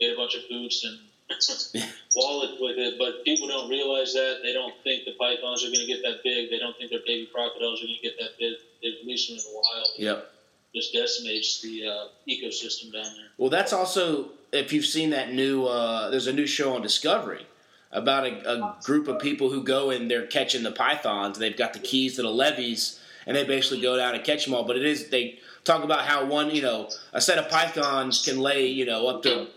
made 0.00 0.12
a 0.12 0.16
bunch 0.16 0.34
of 0.34 0.42
boots 0.48 0.84
and 0.84 0.98
wallet 2.16 2.60
with 2.60 2.78
it. 2.78 2.94
But 2.98 3.24
people 3.24 3.48
don't 3.48 3.68
realize 3.68 4.12
that. 4.12 4.40
They 4.42 4.52
don't 4.52 4.74
think 4.84 5.04
the 5.04 5.12
pythons 5.18 5.64
are 5.64 5.68
going 5.68 5.80
to 5.80 5.86
get 5.86 6.02
that 6.02 6.22
big. 6.22 6.50
They 6.50 6.58
don't 6.58 6.76
think 6.76 6.90
their 6.90 7.00
baby 7.06 7.28
crocodiles 7.32 7.82
are 7.82 7.86
going 7.86 7.96
to 7.96 8.02
get 8.02 8.18
that 8.18 8.38
big. 8.38 8.54
They 8.82 8.88
release 9.02 9.28
them 9.28 9.38
in 9.38 9.42
the 9.42 9.54
wild. 9.54 9.88
yep. 9.96 10.28
Just 10.74 10.94
decimates 10.94 11.60
the 11.60 11.86
uh, 11.86 12.08
ecosystem 12.26 12.92
down 12.92 13.04
there. 13.04 13.28
Well, 13.36 13.50
that's 13.50 13.74
also 13.74 14.30
if 14.52 14.72
you've 14.72 14.86
seen 14.86 15.10
that 15.10 15.32
new. 15.32 15.66
Uh, 15.66 16.10
there's 16.10 16.26
a 16.26 16.32
new 16.32 16.46
show 16.46 16.74
on 16.74 16.82
Discovery 16.82 17.46
about 17.92 18.26
a, 18.26 18.50
a 18.50 18.76
group 18.82 19.08
of 19.08 19.20
people 19.20 19.50
who 19.50 19.62
go 19.62 19.90
and 19.90 20.10
they're 20.10 20.26
catching 20.26 20.62
the 20.62 20.72
pythons. 20.72 21.38
They've 21.38 21.56
got 21.56 21.72
the 21.72 21.78
keys 21.78 22.16
to 22.16 22.22
the 22.22 22.30
levees, 22.30 23.00
and 23.26 23.36
they 23.36 23.44
basically 23.44 23.80
go 23.80 23.96
down 23.96 24.14
and 24.14 24.24
catch 24.24 24.44
them 24.44 24.54
all. 24.54 24.64
But 24.64 24.76
it 24.76 24.84
is 24.84 25.08
they 25.10 25.38
talk 25.64 25.84
about 25.84 26.06
how 26.06 26.24
one, 26.24 26.50
you 26.50 26.62
know, 26.62 26.88
a 27.12 27.20
set 27.20 27.38
of 27.38 27.50
pythons 27.50 28.24
can 28.24 28.38
lay, 28.38 28.66
you 28.66 28.86
know, 28.86 29.06
up 29.08 29.22
to 29.24 29.48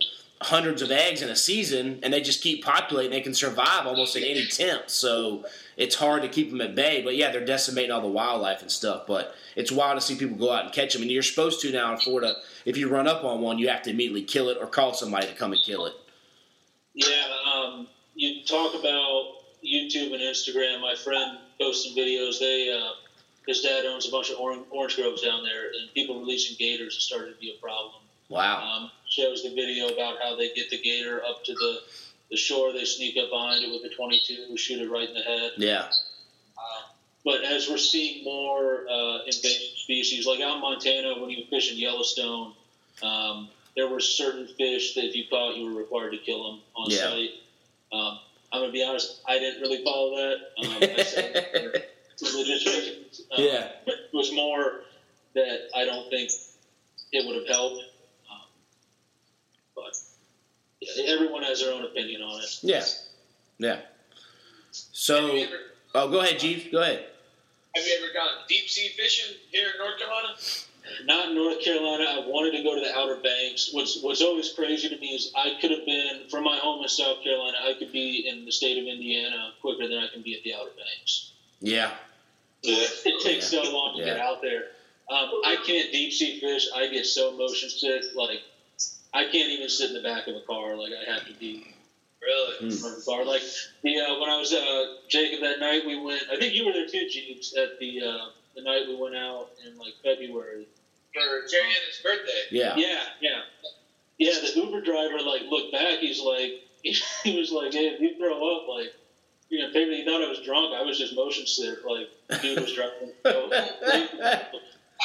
hundreds 0.41 0.82
of 0.82 0.91
eggs 0.91 1.21
in 1.21 1.30
a 1.30 1.36
season, 1.36 2.00
and 2.04 2.13
they 2.13 2.21
just 2.21 2.43
keep 2.43 2.63
populating. 2.63 3.12
They 3.12 3.21
can 3.21 3.34
survive 3.34 3.88
almost 3.88 4.15
at 4.15 4.24
any 4.24 4.45
temp. 4.45 4.89
So 4.89 5.45
it's 5.78 5.95
hard 5.95 6.21
to 6.24 6.28
keep 6.28 6.52
them 6.52 6.62
at 6.62 6.76
bay. 6.76 7.02
But 7.04 7.15
yeah, 7.15 7.32
they're 7.32 7.45
decimating 7.45 7.91
all 7.91 8.02
the 8.02 8.08
wildlife 8.08 8.62
and 8.62 8.69
stuff. 8.71 9.08
But 9.08 9.34
it's 9.56 9.71
wild 9.71 10.00
to 10.00 10.06
see 10.06 10.15
people 10.15 10.38
go 10.38 10.52
out 10.52 10.65
and 10.65 10.74
catch 10.74 10.93
them. 10.93 11.02
And 11.02 11.12
you're 11.12 11.24
supposed 11.24 11.62
to 11.62 11.71
now 11.71 11.93
in 11.93 12.00
Florida. 12.00 12.36
If 12.65 12.78
you 12.78 12.89
run 12.89 13.08
up 13.08 13.24
on 13.24 13.41
one, 13.41 13.60
you 13.60 13.69
have 13.69 13.82
to 13.84 13.91
immediately 13.91 14.24
kill 14.24 14.50
it 14.50 14.58
or 14.60 14.67
call 14.67 14.93
somebody 14.93 15.28
to 15.28 15.34
come 15.34 15.54
and 15.54 15.62
kill 15.63 15.86
it. 15.86 15.93
Yeah, 16.93 17.24
um, 17.54 17.88
you 18.15 18.43
talk 18.45 18.73
about 18.73 19.38
YouTube 19.63 20.13
and 20.13 20.21
Instagram. 20.21 20.82
My 20.82 20.95
friend 20.95 21.38
posts 21.60 21.86
some 21.86 21.95
videos. 21.95 22.39
They, 22.39 22.71
uh, 22.71 22.91
his 23.47 23.62
dad 23.62 23.86
owns 23.86 24.08
a 24.08 24.12
bunch 24.12 24.30
of 24.30 24.39
orange, 24.39 24.65
orange 24.71 24.95
groves 24.95 25.21
down 25.21 25.43
there, 25.43 25.65
and 25.67 25.93
people 25.93 26.19
releasing 26.19 26.56
gators 26.58 26.95
has 26.95 27.04
started 27.04 27.34
to 27.34 27.39
be 27.39 27.54
a 27.56 27.62
problem. 27.62 28.01
Wow. 28.30 28.62
Um, 28.63 28.91
shows 29.10 29.43
the 29.43 29.54
video 29.54 29.88
about 29.89 30.15
how 30.21 30.36
they 30.36 30.49
get 30.54 30.69
the 30.69 30.80
gator 30.82 31.21
up 31.23 31.43
to 31.45 31.54
the, 31.54 31.80
the 32.32 32.38
shore. 32.38 32.73
They 32.73 32.86
sneak 32.86 33.17
up 33.17 33.30
behind 33.30 33.63
it 33.63 33.69
with 33.69 33.91
a 33.91 33.93
22, 33.95 34.58
shoot 34.58 34.80
it 34.80 34.89
right 34.89 35.08
in 35.08 35.13
the 35.13 35.21
head. 35.21 35.51
Yeah. 35.58 35.88
But 37.23 37.43
as 37.43 37.67
we're 37.67 37.78
seeing 37.78 38.23
more 38.23 38.86
uh, 38.88 39.23
invasive 39.25 39.78
species, 39.78 40.28
like 40.28 40.41
out 40.41 40.56
in 40.58 40.62
Montana, 40.62 41.19
when 41.19 41.32
you 41.32 41.43
fish 41.49 41.71
in 41.71 41.78
Yellowstone, 41.78 42.54
um, 43.01 43.49
there 43.75 43.88
were 43.88 43.99
certain 43.99 44.47
fish 44.60 44.93
that 44.93 45.06
if 45.06 45.15
you 45.15 45.23
caught, 45.28 45.56
you 45.58 45.65
were 45.65 45.73
required 45.80 46.12
to 46.12 46.19
kill 46.19 46.51
them 46.51 46.62
on 46.75 46.91
Yeah. 46.91 46.97
site. 46.97 47.30
Um, 47.96 48.20
I'm 48.52 48.62
gonna 48.62 48.72
be 48.72 48.84
honest, 48.84 49.22
I 49.28 49.40
didn't 49.40 49.62
really 49.62 49.84
follow 49.84 50.16
that. 50.16 50.38
Um, 50.60 50.78
I 50.98 51.04
said 51.04 51.32
it 51.54 51.90
religious 52.22 52.66
reasons. 52.66 53.22
Um, 53.38 53.44
Yeah. 53.44 53.72
but 53.86 53.94
it 53.96 54.14
was 54.14 54.32
more 54.34 54.82
that 55.34 55.70
I 55.76 55.86
don't 55.86 56.10
think 56.10 56.32
it 57.12 57.26
would 57.26 57.36
have 57.36 57.48
helped. 57.48 57.84
Um, 58.32 58.42
but 59.76 59.94
yeah, 60.82 61.14
everyone 61.14 61.44
has 61.44 61.62
their 61.62 61.74
own 61.74 61.84
opinion 61.86 62.22
on 62.22 62.42
it. 62.42 62.60
Yeah. 62.62 62.86
Yeah. 63.58 63.82
So, 64.72 65.28
ever, 65.38 65.56
oh, 65.94 66.10
go 66.12 66.20
ahead, 66.20 66.40
Chief. 66.40 66.72
Go 66.72 66.82
ahead. 66.82 67.06
have 67.76 67.86
you 67.86 67.98
ever 68.04 68.14
gone 68.14 68.44
deep 68.50 68.68
sea 68.70 68.90
fishing 68.90 69.36
here 69.52 69.70
in 69.74 69.78
North 69.80 69.98
Carolina? 70.00 70.36
Not 71.06 71.30
in 71.30 71.36
North 71.36 71.62
Carolina. 71.62 72.04
I 72.04 72.28
wanted 72.28 72.52
to 72.58 72.63
go 72.63 72.76
to 72.76 72.82
the 72.82 72.95
Outer 72.95 73.17
Banks. 73.21 73.69
What's 73.71 74.02
What's 74.02 74.21
always 74.21 74.52
crazy 74.54 74.89
to 74.89 74.98
me 74.98 75.15
is 75.15 75.32
I 75.36 75.54
could 75.62 75.71
have 75.71 75.86
been 75.86 76.30
from 76.30 76.43
my 76.43 76.58
home 76.58 76.82
in 76.84 76.89
South 76.89 77.24
Carolina. 77.24 77.58
I 77.63 77.74
could 77.78 77.91
be 77.91 78.28
in 78.28 78.45
the 78.45 78.52
state 78.52 78.78
of 78.78 78.86
Indiana 78.86 79.52
quicker 79.62 79.88
than 79.88 79.98
I 79.98 80.08
can 80.12 80.21
be 80.21 80.36
at 80.36 80.43
the 80.43 80.54
Outer 80.54 80.71
Banks. 80.78 81.32
Yeah. 81.60 81.91
Yeah. 82.62 82.86
It 83.06 83.24
takes 83.24 83.48
so 83.48 83.62
long 83.62 83.98
to 83.98 84.04
get 84.04 84.19
out 84.19 84.41
there. 84.41 84.65
Um, 85.10 85.30
I 85.45 85.58
can't 85.65 85.91
deep 85.91 86.12
sea 86.12 86.39
fish. 86.39 86.67
I 86.76 86.88
get 86.88 87.06
so 87.06 87.38
motion 87.38 87.69
sick. 87.69 88.04
Like 88.15 88.41
I 89.13 89.24
can't 89.24 89.52
even 89.52 89.69
sit 89.69 89.89
in 89.89 89.95
the 89.95 90.02
back 90.02 90.28
of 90.28 90.36
a 90.36 90.41
car. 90.41 90.76
Like 90.76 90.91
I 90.91 91.12
have 91.12 91.28
to 91.28 91.34
be 91.34 91.75
Really? 92.26 92.72
from 92.72 92.92
the 92.92 93.04
bar. 93.06 93.26
Like 93.26 93.42
the 93.84 94.00
uh, 94.00 94.20
when 94.20 94.30
I 94.30 94.38
was 94.40 94.52
uh, 94.52 94.86
Jacob 95.08 95.42
that 95.42 95.60
night, 95.60 95.84
we 95.86 96.00
went. 96.02 96.24
I 96.32 96.38
think 96.38 96.54
you 96.54 96.66
were 96.66 96.74
there 96.74 96.88
too, 96.88 97.06
Jeebs, 97.06 97.56
at 97.58 97.80
the 97.80 98.02
uh, 98.02 98.26
the 98.56 98.62
night 98.62 98.88
we 98.88 98.96
went 98.96 99.16
out 99.16 99.50
in 99.66 99.78
like 99.78 99.94
February. 100.04 100.68
For 101.14 101.48
Jerry 101.50 101.64
Annan's 101.64 102.02
birthday. 102.04 102.42
Yeah. 102.52 102.76
Yeah, 102.76 103.04
yeah, 103.22 103.42
yeah. 104.18 104.34
The 104.42 104.52
Uber 104.60 104.82
driver 104.82 105.20
like 105.22 105.44
looked 105.50 105.72
back. 105.72 106.00
He's 106.00 106.20
like, 106.22 106.64
he 107.24 107.38
was 107.38 107.52
like, 107.52 107.74
"Hey, 107.74 107.88
if 107.88 108.02
you 108.02 108.18
throw 108.18 108.36
up, 108.58 108.68
like, 108.68 108.94
you 109.50 109.60
know, 109.60 109.70
maybe 109.74 109.98
he 109.98 110.06
thought 110.06 110.22
I 110.22 110.28
was 110.28 110.40
drunk. 110.40 110.74
I 110.74 110.82
was 110.82 110.98
just 110.98 111.16
motion 111.16 111.46
sick. 111.46 111.78
Like, 111.88 112.42
dude 112.42 112.60
was 112.60 112.74
driving. 112.74 113.14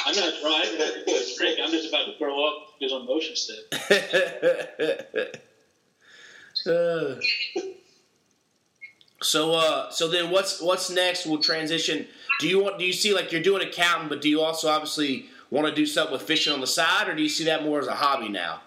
I'm 0.05 0.15
not 0.15 0.33
driving 0.41 0.79
to 0.79 1.03
get 1.05 1.21
a 1.21 1.37
drink. 1.37 1.59
I'm 1.61 1.71
just 1.71 1.89
about 1.89 2.05
to 2.05 2.17
throw 2.17 2.45
up 2.47 2.79
because 2.79 2.93
I'm 2.93 3.05
motion 3.05 3.35
sick. 3.35 3.65
Uh, 6.65 7.15
so 9.21 9.53
uh 9.53 9.89
so 9.91 10.07
then 10.07 10.31
what's 10.31 10.61
what's 10.61 10.89
next? 10.89 11.25
We'll 11.25 11.39
transition. 11.39 12.07
Do 12.39 12.47
you 12.47 12.63
want 12.63 12.79
do 12.79 12.85
you 12.85 12.93
see 12.93 13.13
like 13.13 13.31
you're 13.31 13.41
doing 13.41 13.67
accounting 13.67 14.09
but 14.09 14.21
do 14.21 14.29
you 14.29 14.41
also 14.41 14.69
obviously 14.69 15.27
want 15.49 15.67
to 15.67 15.73
do 15.73 15.85
something 15.85 16.13
with 16.13 16.23
fishing 16.23 16.53
on 16.53 16.61
the 16.61 16.67
side 16.67 17.07
or 17.07 17.15
do 17.15 17.21
you 17.21 17.29
see 17.29 17.45
that 17.45 17.63
more 17.63 17.79
as 17.79 17.87
a 17.87 17.95
hobby 17.95 18.29
now? 18.29 18.61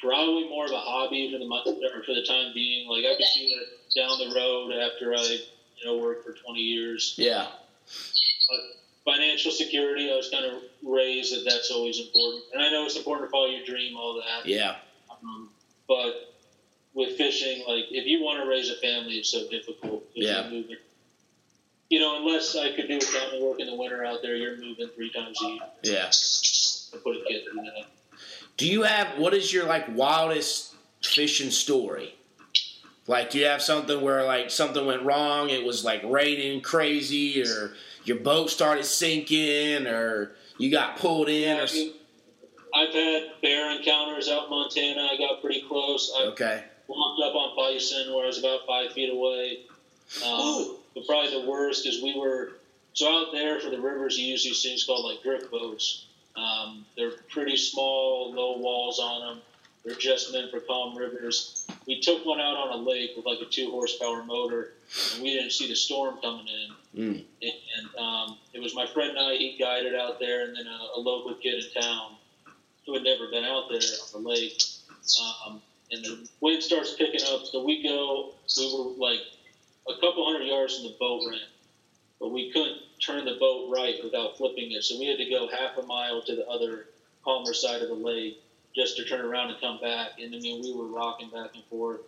Probably 0.00 0.48
more 0.48 0.64
of 0.64 0.70
a 0.72 0.78
hobby 0.78 1.30
for 1.32 1.38
the 1.38 1.46
month 1.46 1.66
or 1.66 2.02
for 2.04 2.14
the 2.14 2.24
time 2.26 2.52
being. 2.54 2.88
Like 2.88 3.04
I 3.04 3.16
could 3.16 3.26
see 3.26 3.54
that 3.54 3.78
down 4.00 4.18
the 4.18 4.34
road 4.34 4.72
after 4.72 5.14
I, 5.14 5.38
you 5.76 5.84
know, 5.84 5.98
worked 5.98 6.24
for 6.24 6.32
20 6.32 6.60
years. 6.60 7.14
yeah. 7.16 7.48
But 8.48 8.60
financial 9.12 9.50
security, 9.50 10.10
I 10.10 10.16
was 10.16 10.30
kind 10.30 10.44
of 10.44 10.62
raised 10.82 11.34
that 11.34 11.44
that's 11.48 11.70
always 11.70 11.98
important, 11.98 12.44
and 12.52 12.62
I 12.62 12.70
know 12.70 12.84
it's 12.84 12.96
important 12.96 13.28
to 13.28 13.30
follow 13.30 13.46
your 13.46 13.64
dream, 13.64 13.96
all 13.96 14.14
that. 14.14 14.48
yeah. 14.48 14.76
Um, 15.10 15.50
but 15.86 16.27
with 16.98 17.16
fishing, 17.16 17.64
like 17.66 17.84
if 17.90 18.06
you 18.06 18.22
want 18.22 18.42
to 18.42 18.48
raise 18.48 18.68
a 18.70 18.76
family, 18.76 19.14
it's 19.14 19.30
so 19.30 19.48
difficult. 19.48 20.04
Yeah. 20.14 20.42
moving- 20.50 20.76
You 21.90 22.00
know, 22.00 22.18
unless 22.18 22.54
I 22.56 22.72
could 22.72 22.88
do 22.88 22.98
a 22.98 23.00
family 23.00 23.40
work 23.40 23.60
in 23.60 23.66
the 23.66 23.74
winter 23.74 24.04
out 24.04 24.20
there, 24.20 24.36
you're 24.36 24.56
moving 24.58 24.88
three 24.94 25.10
times 25.10 25.38
a 25.42 25.46
year 25.48 25.60
yeah 25.84 26.10
to 26.10 26.98
put 26.98 27.16
a 27.16 27.24
kid 27.28 27.44
through 27.44 27.62
that. 27.62 27.86
do 28.56 28.66
you 28.66 28.82
have 28.82 29.18
what 29.18 29.32
is 29.34 29.52
your 29.52 29.64
like 29.66 29.84
wildest 29.94 30.74
fishing 31.02 31.50
story 31.50 32.14
like 33.06 33.30
do 33.30 33.38
you 33.38 33.44
have 33.46 33.62
something 33.62 34.00
where 34.00 34.24
like 34.24 34.50
something 34.50 34.84
went 34.86 35.02
wrong 35.02 35.50
it 35.50 35.62
was 35.64 35.84
like 35.84 36.02
raining 36.04 36.60
crazy 36.62 37.42
or 37.42 37.74
your 38.04 38.16
boat 38.18 38.48
started 38.50 38.84
sinking 38.84 39.86
or 39.86 40.32
you 40.58 40.70
got 40.70 40.96
pulled 40.98 41.28
in 41.28 41.58
or 41.58 41.62
s- 41.62 41.74
mean, 41.74 41.92
I've 42.74 42.92
had 42.92 43.22
bear 43.42 43.70
encounters 43.78 44.28
out 44.28 44.44
in 44.44 44.50
Montana. 44.50 45.08
I 45.12 45.16
got 45.16 45.40
pretty 45.40 45.62
close. 45.68 46.12
I 46.16 46.22
okay 46.24 46.64
walked 46.88 47.22
up 47.22 47.34
on 47.34 47.56
bison 47.56 48.12
where 48.12 48.24
I 48.24 48.26
was 48.26 48.38
about 48.38 48.66
five 48.66 48.92
feet 48.92 49.10
away. 49.10 49.60
Um, 50.24 50.76
but 50.94 51.06
probably 51.06 51.40
the 51.40 51.48
worst 51.48 51.86
is 51.86 52.02
we 52.02 52.18
were 52.18 52.52
so 52.94 53.06
out 53.08 53.32
there 53.32 53.60
for 53.60 53.70
the 53.70 53.80
rivers. 53.80 54.18
You 54.18 54.26
use 54.26 54.42
these 54.42 54.62
things 54.62 54.84
called 54.84 55.04
like 55.04 55.22
drift 55.22 55.50
boats. 55.50 56.06
Um, 56.36 56.86
they're 56.96 57.12
pretty 57.30 57.56
small, 57.56 58.32
low 58.32 58.58
walls 58.58 58.98
on 58.98 59.26
them. 59.26 59.42
They're 59.84 59.96
just 59.96 60.32
meant 60.32 60.50
for 60.50 60.60
calm 60.60 60.96
rivers. 60.96 61.66
We 61.86 62.00
took 62.00 62.24
one 62.26 62.40
out 62.40 62.56
on 62.56 62.80
a 62.80 62.82
lake 62.82 63.12
with 63.16 63.24
like 63.24 63.38
a 63.40 63.46
two 63.46 63.70
horsepower 63.70 64.24
motor, 64.24 64.72
and 65.14 65.22
we 65.22 65.30
didn't 65.30 65.52
see 65.52 65.68
the 65.68 65.74
storm 65.74 66.18
coming 66.20 66.46
in. 66.46 67.00
Mm. 67.00 67.24
And 67.42 67.96
um, 67.98 68.38
it 68.52 68.60
was 68.60 68.74
my 68.74 68.86
friend 68.86 69.10
and 69.10 69.18
I. 69.18 69.34
He 69.36 69.56
guided 69.58 69.94
out 69.94 70.18
there, 70.18 70.44
and 70.44 70.56
then 70.56 70.66
a, 70.66 70.98
a 70.98 71.00
local 71.00 71.34
kid 71.34 71.64
in 71.64 71.82
town 71.82 72.16
who 72.84 72.94
had 72.94 73.02
never 73.02 73.28
been 73.30 73.44
out 73.44 73.68
there 73.70 73.80
on 74.14 74.22
the 74.22 74.28
lake. 74.28 74.62
Um, 75.46 75.62
and 75.90 76.04
the 76.04 76.28
wind 76.40 76.62
starts 76.62 76.94
picking 76.94 77.22
up, 77.22 77.46
so 77.46 77.62
we 77.62 77.82
go. 77.82 78.34
We 78.56 78.74
were 78.74 78.90
like 78.96 79.20
a 79.88 79.94
couple 79.94 80.24
hundred 80.24 80.46
yards 80.46 80.76
from 80.76 80.84
the 80.84 80.96
boat 80.98 81.22
ramp, 81.28 81.50
but 82.20 82.30
we 82.30 82.50
couldn't 82.50 82.78
turn 83.00 83.24
the 83.24 83.36
boat 83.38 83.70
right 83.70 83.96
without 84.02 84.36
flipping 84.36 84.72
it. 84.72 84.82
So 84.84 84.98
we 84.98 85.06
had 85.06 85.18
to 85.18 85.28
go 85.28 85.48
half 85.48 85.76
a 85.76 85.82
mile 85.82 86.22
to 86.22 86.34
the 86.34 86.46
other 86.46 86.86
calmer 87.24 87.54
side 87.54 87.82
of 87.82 87.88
the 87.88 87.94
lake 87.94 88.40
just 88.74 88.96
to 88.96 89.04
turn 89.04 89.24
around 89.24 89.50
and 89.50 89.60
come 89.60 89.78
back. 89.80 90.18
And 90.18 90.34
I 90.34 90.38
mean, 90.38 90.60
we 90.62 90.72
were 90.72 90.86
rocking 90.86 91.30
back 91.30 91.50
and 91.54 91.64
forth. 91.64 92.00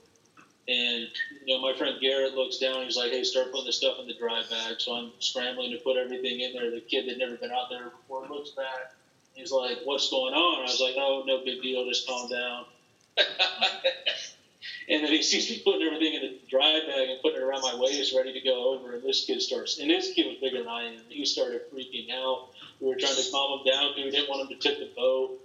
And 0.68 1.08
you 1.44 1.54
know, 1.54 1.60
my 1.60 1.76
friend 1.76 1.96
Garrett 2.00 2.34
looks 2.34 2.58
down. 2.58 2.84
He's 2.84 2.96
like, 2.96 3.10
"Hey, 3.10 3.24
start 3.24 3.50
putting 3.50 3.66
the 3.66 3.72
stuff 3.72 3.98
in 3.98 4.06
the 4.06 4.14
dry 4.14 4.42
bag." 4.48 4.80
So 4.80 4.92
I'm 4.92 5.10
scrambling 5.18 5.72
to 5.72 5.78
put 5.78 5.96
everything 5.96 6.40
in 6.40 6.52
there. 6.52 6.70
The 6.70 6.80
kid 6.80 7.08
had 7.08 7.18
never 7.18 7.36
been 7.36 7.50
out 7.50 7.70
there 7.70 7.90
before 7.90 8.28
looks 8.28 8.50
back. 8.50 8.94
He's 9.34 9.50
like, 9.50 9.78
"What's 9.84 10.10
going 10.10 10.34
on?" 10.34 10.60
I 10.60 10.62
was 10.64 10.80
like, 10.80 10.94
"Oh, 10.96 11.24
no 11.26 11.42
big 11.44 11.62
deal. 11.62 11.84
Just 11.88 12.06
calm 12.06 12.28
down." 12.28 12.66
And 14.90 15.04
then 15.04 15.12
he 15.12 15.22
sees 15.22 15.48
me 15.48 15.62
putting 15.64 15.86
everything 15.86 16.14
in 16.14 16.20
the 16.22 16.38
dry 16.48 16.80
bag 16.84 17.08
and 17.08 17.22
putting 17.22 17.38
it 17.38 17.44
around 17.44 17.62
my 17.62 17.76
waist, 17.76 18.12
ready 18.12 18.32
to 18.32 18.40
go 18.40 18.74
over. 18.74 18.94
And 18.94 19.04
this 19.04 19.24
kid 19.24 19.40
starts, 19.40 19.78
and 19.78 19.88
this 19.88 20.12
kid 20.12 20.26
was 20.26 20.36
bigger 20.40 20.58
than 20.58 20.68
I 20.68 20.86
am. 20.86 21.02
He 21.08 21.24
started 21.24 21.62
freaking 21.72 22.10
out. 22.12 22.48
We 22.80 22.88
were 22.88 22.96
trying 22.96 23.14
to 23.14 23.30
calm 23.30 23.60
him 23.60 23.72
down 23.72 23.90
because 23.90 24.04
we 24.04 24.10
didn't 24.10 24.28
want 24.28 24.42
him 24.42 24.48
to 24.48 24.60
tip 24.60 24.80
the 24.80 24.90
boat. 24.96 25.38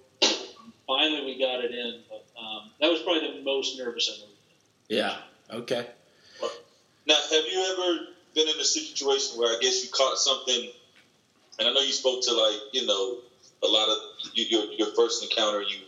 Finally, 0.87 1.25
we 1.25 1.39
got 1.39 1.59
it 1.59 1.71
in. 1.71 1.99
But 2.09 2.25
um, 2.41 2.71
that 2.81 2.89
was 2.89 3.01
probably 3.01 3.37
the 3.37 3.43
most 3.43 3.77
nervous 3.77 4.09
I've 4.09 4.17
ever 4.17 4.31
been. 4.89 4.97
yeah 4.97 5.17
okay 5.51 5.87
Now, 7.05 7.15
have 7.15 7.45
you 7.45 7.59
ever 7.61 8.07
been 8.33 8.47
in 8.47 8.59
a 8.59 8.65
situation 8.65 9.37
where 9.37 9.55
I 9.55 9.59
guess 9.61 9.83
you 9.83 9.89
caught 9.91 10.17
something, 10.17 10.71
and 11.59 11.67
I 11.67 11.71
know 11.71 11.81
you 11.81 11.93
spoke 11.93 12.23
to 12.23 12.33
like 12.33 12.57
you 12.73 12.87
know 12.87 13.17
a 13.61 13.67
lot 13.67 13.89
of 13.89 13.97
your 14.33 14.71
your 14.71 14.87
first 14.95 15.21
encounter, 15.21 15.61
you 15.61 15.84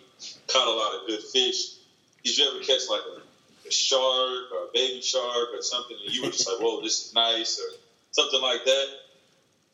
caught 0.47 0.67
a 0.67 0.71
lot 0.71 0.93
of 0.99 1.07
good 1.07 1.21
fish. 1.21 1.75
Did 2.23 2.37
you 2.37 2.49
ever 2.49 2.59
catch 2.63 2.89
like 2.89 3.01
a, 3.01 3.67
a 3.67 3.71
shark 3.71 4.51
or 4.51 4.65
a 4.65 4.71
baby 4.73 5.01
shark 5.01 5.49
or 5.53 5.61
something, 5.61 5.97
and 6.05 6.13
you 6.13 6.23
were 6.23 6.29
just 6.29 6.47
like, 6.47 6.59
"Whoa, 6.59 6.81
this 6.81 7.07
is 7.07 7.13
nice," 7.13 7.59
or 7.59 7.77
something 8.11 8.41
like 8.41 8.65
that? 8.65 8.85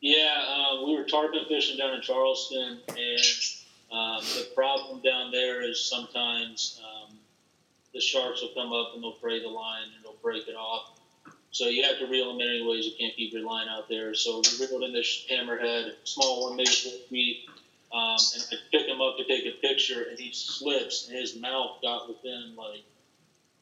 Yeah, 0.00 0.44
um, 0.48 0.86
we 0.86 0.94
were 0.94 1.04
tarpon 1.04 1.46
fishing 1.48 1.78
down 1.78 1.94
in 1.94 2.02
Charleston, 2.02 2.78
and 2.88 3.20
um, 3.90 4.20
the 4.22 4.48
problem 4.54 5.00
down 5.02 5.30
there 5.30 5.62
is 5.62 5.80
sometimes 5.80 6.78
um, 6.84 7.16
the 7.94 8.00
sharks 8.00 8.42
will 8.42 8.50
come 8.54 8.72
up 8.72 8.90
and 8.94 9.02
they'll 9.02 9.12
prey 9.12 9.40
the 9.40 9.48
line 9.48 9.84
and 9.94 10.04
they'll 10.04 10.20
break 10.20 10.48
it 10.48 10.56
off. 10.56 10.90
So 11.52 11.68
you 11.68 11.84
have 11.84 11.98
to 11.98 12.06
reel 12.06 12.32
them 12.32 12.40
anyways. 12.46 12.84
You 12.84 12.92
can't 12.98 13.14
keep 13.14 13.32
your 13.32 13.44
line 13.46 13.68
out 13.68 13.88
there. 13.88 14.12
So 14.14 14.42
we 14.58 14.66
reeled 14.66 14.82
in 14.82 14.92
this 14.92 15.24
hammerhead, 15.30 15.92
small 16.02 16.42
one, 16.48 16.56
maybe 16.56 16.70
four 16.70 16.92
feet, 17.08 17.48
um, 17.94 18.16
and 18.34 18.44
I 18.52 18.56
pick 18.72 18.88
him 18.88 19.00
up 19.00 19.16
to 19.18 19.24
take 19.24 19.46
a 19.46 19.56
picture, 19.60 20.06
and 20.10 20.18
he 20.18 20.32
slips, 20.32 21.08
and 21.08 21.16
his 21.18 21.36
mouth 21.36 21.78
got 21.82 22.08
within 22.08 22.54
like 22.56 22.84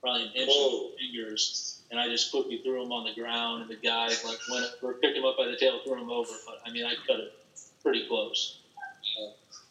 probably 0.01 0.23
an 0.23 0.33
inch 0.35 0.51
Whoa. 0.51 0.87
of 0.87 0.99
his 0.99 1.01
fingers 1.01 1.73
and 1.92 2.01
I 2.01 2.09
just 2.09 2.31
quickly 2.31 2.59
threw 2.64 2.83
him 2.83 2.90
on 2.90 3.05
the 3.05 3.12
ground, 3.21 3.62
and 3.62 3.71
the 3.71 3.77
guy 3.77 4.09
like 4.09 4.38
went 4.51 4.66
or 4.81 4.95
picked 4.95 5.14
him 5.16 5.27
up 5.27 5.37
by 5.37 5.47
the 5.47 5.57
tail, 5.57 5.79
threw 5.85 6.01
him 6.01 6.11
over. 6.11 6.33
But 6.47 6.61
I 6.66 6.73
mean, 6.73 6.87
I 6.87 6.95
cut 7.07 7.21
it 7.21 7.35
pretty 7.83 8.09
close. 8.09 8.61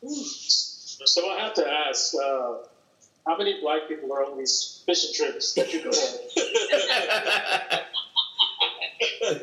So 0.03 1.27
I 1.27 1.39
have 1.39 1.55
to 1.55 1.67
ask, 1.67 2.13
uh, 2.13 2.57
how 3.25 3.37
many 3.37 3.59
black 3.59 3.87
people 3.87 4.13
are 4.13 4.23
on 4.23 4.37
these 4.37 4.83
fishing 4.85 5.15
trips 5.15 5.53
that 5.55 5.73
you 5.73 5.83
go 5.83 5.89
on? 5.89 6.19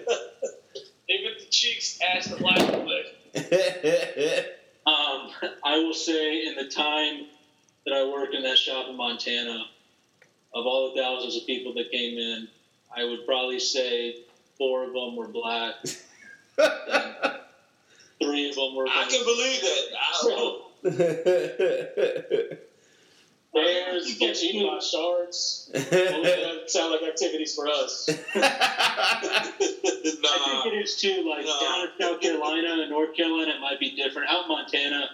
Even 1.11 1.33
the 1.39 1.47
cheeks 1.51 1.99
asked 2.15 2.31
the 2.31 2.45
last 2.45 2.71
bit. 3.35 4.59
Um, 4.87 5.31
I 5.64 5.79
will 5.79 5.95
say, 5.95 6.47
in 6.47 6.55
the 6.57 6.69
time 6.69 7.27
that 7.85 7.95
I 7.95 8.05
worked 8.05 8.35
in 8.35 8.43
that 8.43 8.59
shop 8.59 8.88
in 8.88 8.97
Montana, 8.97 9.67
of 10.55 10.67
all 10.67 10.93
the 10.95 11.01
thousands 11.01 11.37
of 11.37 11.47
people 11.47 11.75
that 11.75 11.91
came 11.91 12.19
in, 12.19 12.49
I 12.95 13.05
would 13.05 13.27
probably 13.27 13.61
say 13.61 14.25
four 14.57 14.85
of 14.85 14.93
them 14.93 15.17
were 15.17 15.29
black. 15.29 15.75
three 18.23 18.49
of 18.49 18.55
them 18.57 18.75
were. 18.75 18.87
I 18.88 19.07
can 19.09 19.25
believe 19.25 19.61
that. 20.83 22.59
I, 23.55 23.63
Bears, 23.63 24.19
get 24.19 24.37
eaten 24.43 24.67
by 24.67 24.79
sharks. 24.79 25.71
Well, 25.75 26.23
that 26.23 26.71
sound 26.71 26.93
like 26.93 27.03
activities 27.03 27.55
for 27.55 27.67
us. 27.69 28.09
I 28.35 29.51
think 29.57 29.79
it 30.75 30.83
is 30.83 30.97
too. 30.97 31.25
Like 31.29 31.45
No. 31.45 31.61
down 31.61 31.81
in 31.87 31.89
South 32.01 32.21
Carolina 32.21 32.83
and 32.83 32.91
North 32.91 33.17
Carolina, 33.17 33.53
it 33.53 33.61
might 33.61 33.81
be 33.81 33.97
different. 33.97 34.29
Out 34.31 34.43
in 34.45 34.49
Montana, 34.49 35.11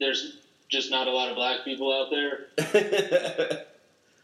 there's 0.00 0.38
just 0.68 0.90
not 0.90 1.06
a 1.06 1.10
lot 1.10 1.28
of 1.28 1.36
black 1.36 1.64
people 1.64 1.92
out 1.92 2.10
there. 2.10 2.46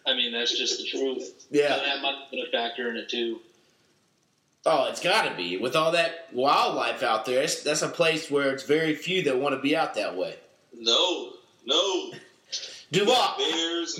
I 0.06 0.14
mean, 0.14 0.32
that's 0.32 0.56
just 0.56 0.78
the 0.78 0.84
truth. 0.86 1.22
So 1.22 1.46
yeah. 1.50 1.68
that 1.76 2.00
might 2.02 2.14
have 2.20 2.30
been 2.30 2.40
a 2.46 2.50
factor 2.50 2.88
in 2.90 2.96
it 2.96 3.08
too. 3.10 3.40
Oh, 4.64 4.88
it's 4.90 5.00
got 5.00 5.28
to 5.28 5.36
be. 5.36 5.56
With 5.58 5.76
all 5.76 5.92
that 5.92 6.28
wildlife 6.32 7.02
out 7.02 7.24
there, 7.26 7.42
it's, 7.42 7.62
that's 7.62 7.82
a 7.82 7.88
place 7.88 8.30
where 8.30 8.50
it's 8.52 8.64
very 8.64 8.94
few 8.94 9.22
that 9.24 9.38
want 9.38 9.54
to 9.54 9.60
be 9.60 9.76
out 9.76 9.94
that 9.94 10.16
way. 10.16 10.36
no, 10.78 11.32
no. 11.66 12.12
Duvall, 12.90 13.36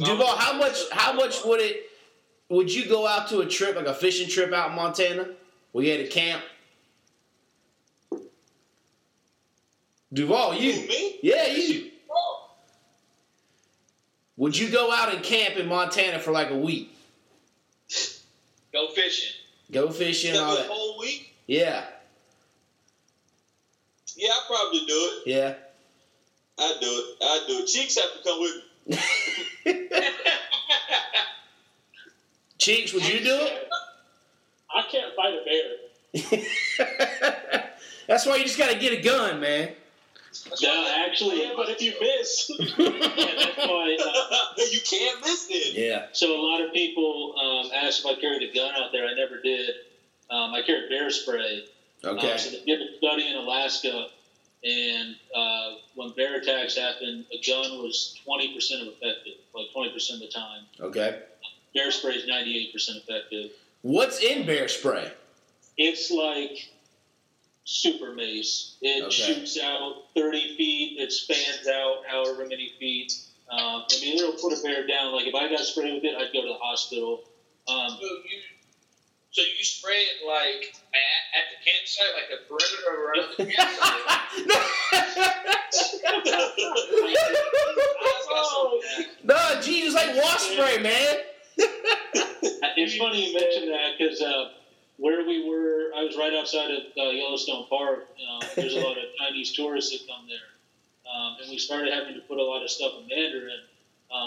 Duvall, 0.03 0.37
how 0.37 0.55
much? 0.59 0.79
How 0.91 1.13
much 1.13 1.45
would 1.45 1.61
it? 1.61 1.91
Would 2.49 2.73
you 2.73 2.89
go 2.89 3.07
out 3.07 3.29
to 3.29 3.41
a 3.41 3.47
trip 3.47 3.77
like 3.77 3.87
a 3.87 3.95
fishing 3.95 4.29
trip 4.29 4.53
out 4.53 4.71
in 4.71 4.77
Montana? 4.77 5.29
We 5.75 5.89
had 5.89 6.01
a 6.01 6.09
camp. 6.09 6.43
Duvall, 10.13 10.55
you? 10.55 10.73
Me? 10.89 11.19
Yeah, 11.23 11.47
you. 11.49 11.91
Oh. 12.11 12.51
Would 14.39 14.57
you 14.57 14.71
go 14.71 14.91
out 14.91 15.13
and 15.15 15.23
camp 15.23 15.57
in 15.57 15.67
Montana 15.69 16.19
for 16.19 16.31
like 16.33 16.51
a 16.51 16.57
week? 16.57 16.95
Go 18.73 18.89
fishing. 18.95 19.33
Go 19.71 19.91
fishing, 19.91 20.35
all 20.37 20.57
that. 20.57 20.67
whole 20.67 20.99
week. 20.99 21.35
Yeah, 21.47 21.85
Yeah, 24.17 24.31
I 24.31 24.41
probably 24.47 24.81
do 24.81 24.87
it. 24.89 25.23
yeah. 25.27 25.55
I 26.59 26.77
do 26.81 26.87
it. 26.87 27.17
I 27.23 27.45
do 27.47 27.59
it. 27.63 27.67
Cheeks 27.67 27.97
have 27.97 28.13
to 28.13 28.19
come 28.25 28.41
with 28.41 28.57
me. 28.57 28.63
Cheeks, 32.59 32.93
would 32.93 33.07
you 33.09 33.21
do 33.21 33.37
it? 33.41 33.69
I 34.75 34.83
can't 34.91 35.15
fight 35.15 35.35
a 35.35 35.45
bear. 35.45 35.77
That's 38.09 38.27
why 38.27 38.37
you 38.37 38.45
just 38.45 38.59
got 38.59 38.71
to 38.71 38.79
get 38.79 38.93
a 38.93 39.01
gun, 39.01 39.41
man. 39.41 39.73
No, 40.63 40.95
actually, 41.07 41.43
Yeah, 41.43 41.53
but 41.57 41.69
if 41.69 41.81
you 41.83 41.95
miss, 42.01 42.51
yeah, 42.59 42.65
that's 42.77 43.57
why. 43.57 43.97
Uh, 44.01 44.63
you 44.71 44.81
can't 44.81 45.21
miss 45.21 45.47
it. 45.51 45.75
Yeah. 45.75 46.07
so 46.13 46.35
a 46.35 46.41
lot 46.41 46.61
of 46.61 46.73
people 46.73 47.35
um, 47.39 47.71
asked 47.75 48.01
if 48.01 48.07
I 48.07 48.21
carried 48.21 48.43
a 48.49 48.53
gun 48.55 48.73
out 48.77 48.93
there. 48.93 49.07
I 49.07 49.15
never 49.15 49.41
did. 49.41 49.71
Um, 50.31 50.55
I 50.55 50.63
carried 50.63 50.89
bear 50.91 51.11
spray. 51.11 51.65
Okay. 52.05 52.33
Um, 52.33 52.39
so 52.39 52.51
they 52.51 52.65
did 52.65 52.81
a 52.83 52.97
study 52.99 53.29
in 53.29 53.37
Alaska, 53.37 54.07
and 54.65 55.15
uh, 55.35 55.75
when 55.95 56.11
bear 56.13 56.37
attacks 56.37 56.77
happen, 56.77 57.25
a 57.33 57.47
gun 57.47 57.79
was 57.83 58.19
20% 58.27 58.83
of 58.83 58.89
effective, 58.89 59.35
like 59.55 59.67
20% 59.75 60.15
of 60.15 60.21
the 60.21 60.29
time. 60.29 60.63
Okay. 60.81 61.23
Bear 61.75 61.91
spray 61.91 62.15
is 62.15 62.25
98% 62.29 62.73
effective. 62.97 63.51
What's 63.83 64.21
in 64.23 64.47
bear 64.47 64.67
spray? 64.69 65.13
It's 65.77 66.11
like 66.11 66.69
super 67.65 68.15
mace. 68.15 68.77
It 68.83 69.05
Okay. 69.05 69.11
shoots 69.15 69.59
out 69.63 70.07
30 70.17 70.57
feet. 70.57 70.99
It 70.99 71.13
spans 71.13 71.69
out 71.69 72.03
however 72.07 72.47
many 72.47 72.73
feet. 72.81 73.13
Um, 73.51 73.85
I 73.91 74.01
mean, 74.01 74.19
it'll 74.19 74.33
put 74.33 74.59
a 74.59 74.63
bear 74.63 74.87
down. 74.87 75.13
Like 75.13 75.27
if 75.27 75.35
I 75.35 75.49
got 75.49 75.61
sprayed 75.61 75.95
with 75.95 76.05
it, 76.05 76.15
I'd 76.17 76.33
go 76.33 76.43
to 76.43 76.49
the 76.49 76.59
hospital. 76.61 77.23
Um, 77.69 77.91
So 77.91 78.03
you, 78.03 78.41
so 79.39 79.45
you 79.45 79.65
spray 79.65 79.95
it 79.95 80.27
like 80.27 80.75
at, 80.91 81.23
at 81.39 81.47
the 81.55 81.59
campsite, 81.63 82.11
like 82.19 82.27
a 82.35 82.43
perimeter 82.51 82.91
around 82.99 83.39
the 83.39 83.47
campsite. 83.47 84.03
no, 89.25 89.61
Jesus, 89.63 89.95
like 89.95 90.17
wash 90.17 90.41
spray, 90.41 90.83
man. 90.83 91.19
It's 92.77 92.97
funny 92.97 93.29
you 93.29 93.35
mentioned 93.39 93.69
that 93.71 93.93
because 93.97 94.21
uh, 94.21 94.51
where 94.97 95.25
we 95.25 95.49
were, 95.49 95.93
I 95.97 96.03
was 96.03 96.17
right 96.17 96.35
outside 96.35 96.73
of 96.73 96.83
uh, 96.99 97.11
Yellowstone 97.11 97.67
Park. 97.69 98.09
Uh, 98.19 98.45
there's 98.57 98.75
a 98.75 98.81
lot 98.81 98.99
of 98.99 99.05
Chinese 99.21 99.53
tourists 99.53 99.93
that 99.93 100.01
come 100.09 100.27
there, 100.27 100.51
um, 101.15 101.37
and 101.41 101.51
we 101.51 101.59
started 101.59 101.93
having 101.93 102.15
to 102.15 102.21
put 102.23 102.39
a 102.39 102.43
lot 102.43 102.65
of 102.65 102.71
stuff 102.71 102.95
in 103.01 103.07
Mandarin 103.07 103.61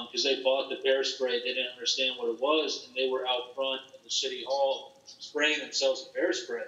because 0.08 0.24
they 0.24 0.41
bought 0.41 0.69
the 0.69 0.78
bear 0.84 1.04
spray. 1.04 1.39
They 1.39 1.54
didn't 1.54 1.74
understand 1.74 2.15
what 2.17 2.30
it 2.30 2.39
was, 2.39 2.88
and 2.88 2.95
they 2.95 3.10
were 3.10 3.28
out 3.28 3.54
front 3.56 3.82
in 3.91 4.00
the 4.06 4.12
city 4.12 4.45
hall 4.47 4.90
spraying 5.06 5.60
themselves 5.60 6.06
with 6.06 6.14
bear 6.14 6.34
spray. 6.34 6.64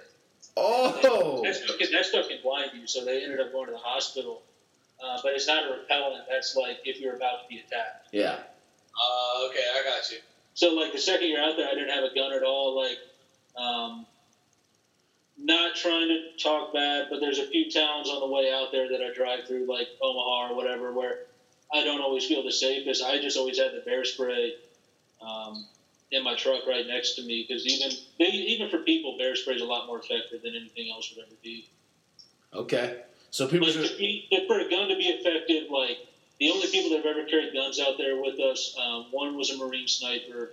Oh. 0.56 1.42
That 1.44 1.56
stuff 1.56 1.78
can, 1.78 1.92
that 1.92 2.04
stuff 2.04 2.28
can 2.28 2.38
blind 2.42 2.70
you, 2.74 2.86
so 2.86 3.04
they 3.04 3.22
ended 3.22 3.40
up 3.40 3.52
going 3.52 3.66
to 3.66 3.72
the 3.72 3.78
hospital. 3.78 4.42
Uh, 5.04 5.18
but 5.22 5.32
it's 5.32 5.46
not 5.46 5.64
a 5.64 5.72
repellent. 5.72 6.24
That's 6.30 6.56
like 6.56 6.78
if 6.84 7.00
you're 7.00 7.16
about 7.16 7.42
to 7.42 7.48
be 7.48 7.58
attacked. 7.58 8.08
Yeah. 8.12 8.36
Uh, 8.94 9.48
okay, 9.48 9.64
I 9.74 9.82
got 9.84 10.10
you. 10.10 10.18
So 10.54 10.74
like 10.74 10.92
the 10.92 10.98
second 10.98 11.28
year 11.28 11.42
out 11.42 11.56
there, 11.56 11.68
I 11.68 11.74
didn't 11.74 11.90
have 11.90 12.04
a 12.04 12.14
gun 12.14 12.32
at 12.32 12.42
all. 12.42 12.76
Like, 12.80 12.98
um, 13.56 14.06
not 15.36 15.74
trying 15.74 16.08
to 16.08 16.42
talk 16.42 16.72
bad, 16.72 17.08
but 17.10 17.18
there's 17.18 17.40
a 17.40 17.46
few 17.46 17.70
towns 17.70 18.08
on 18.08 18.20
the 18.20 18.28
way 18.28 18.52
out 18.52 18.70
there 18.70 18.88
that 18.88 19.00
I 19.02 19.12
drive 19.12 19.48
through, 19.48 19.66
like 19.68 19.88
Omaha 20.00 20.52
or 20.52 20.56
whatever, 20.56 20.92
where 20.92 21.18
I 21.72 21.82
don't 21.82 22.00
always 22.00 22.24
feel 22.24 22.44
the 22.44 22.52
safest. 22.52 23.02
I 23.02 23.20
just 23.20 23.36
always 23.36 23.58
had 23.58 23.72
the 23.72 23.80
bear 23.80 24.04
spray 24.04 24.54
um, 25.20 25.66
in 26.14 26.22
my 26.22 26.34
truck 26.34 26.66
right 26.66 26.86
next 26.86 27.14
to 27.14 27.22
me 27.22 27.44
because 27.46 27.66
even 27.66 27.90
they, 28.18 28.26
even 28.26 28.70
for 28.70 28.78
people, 28.78 29.18
bear 29.18 29.34
spray 29.34 29.54
is 29.54 29.62
a 29.62 29.66
lot 29.66 29.86
more 29.86 29.98
effective 29.98 30.42
than 30.42 30.54
anything 30.54 30.90
else 30.90 31.12
would 31.14 31.24
ever 31.24 31.34
be. 31.42 31.68
Okay. 32.52 33.02
So 33.30 33.48
people 33.48 33.66
Like 33.66 33.98
be, 33.98 34.28
for 34.46 34.60
a 34.60 34.70
gun 34.70 34.88
to 34.88 34.96
be 34.96 35.08
effective, 35.08 35.70
like 35.70 35.98
the 36.38 36.50
only 36.50 36.68
people 36.68 36.90
that 36.90 37.04
have 37.04 37.16
ever 37.16 37.26
carried 37.26 37.52
guns 37.52 37.80
out 37.80 37.98
there 37.98 38.20
with 38.20 38.38
us, 38.38 38.76
um, 38.80 39.06
one 39.10 39.36
was 39.36 39.50
a 39.50 39.56
Marine 39.56 39.88
sniper, 39.88 40.52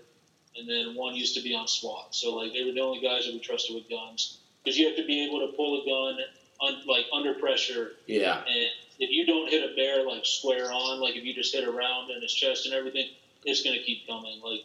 and 0.57 0.67
then 0.67 0.95
one 0.95 1.15
used 1.15 1.35
to 1.35 1.41
be 1.41 1.53
on 1.53 1.67
SWAT. 1.67 2.15
So 2.15 2.35
like 2.35 2.53
they 2.53 2.63
were 2.63 2.71
the 2.71 2.81
only 2.81 3.01
guys 3.01 3.25
that 3.25 3.33
we 3.33 3.39
trusted 3.39 3.75
with 3.75 3.87
guns 3.89 4.39
because 4.63 4.77
you 4.77 4.87
have 4.87 4.97
to 4.97 5.05
be 5.05 5.25
able 5.25 5.45
to 5.47 5.55
pull 5.55 5.81
a 5.81 5.85
gun 5.85 6.19
un, 6.61 6.81
like 6.87 7.05
under 7.13 7.35
pressure, 7.35 7.93
yeah. 8.07 8.43
and 8.47 8.69
if 8.99 9.09
you 9.09 9.25
don't 9.25 9.49
hit 9.49 9.63
a 9.63 9.75
bear 9.75 10.05
like 10.05 10.25
square 10.25 10.71
on, 10.71 10.99
like 11.01 11.15
if 11.15 11.23
you 11.23 11.33
just 11.33 11.53
hit 11.53 11.67
around 11.67 12.09
in 12.11 12.21
his 12.21 12.33
chest 12.33 12.65
and 12.65 12.73
everything, 12.73 13.09
it's 13.45 13.63
gonna 13.63 13.81
keep 13.85 14.07
coming. 14.07 14.39
Like 14.43 14.61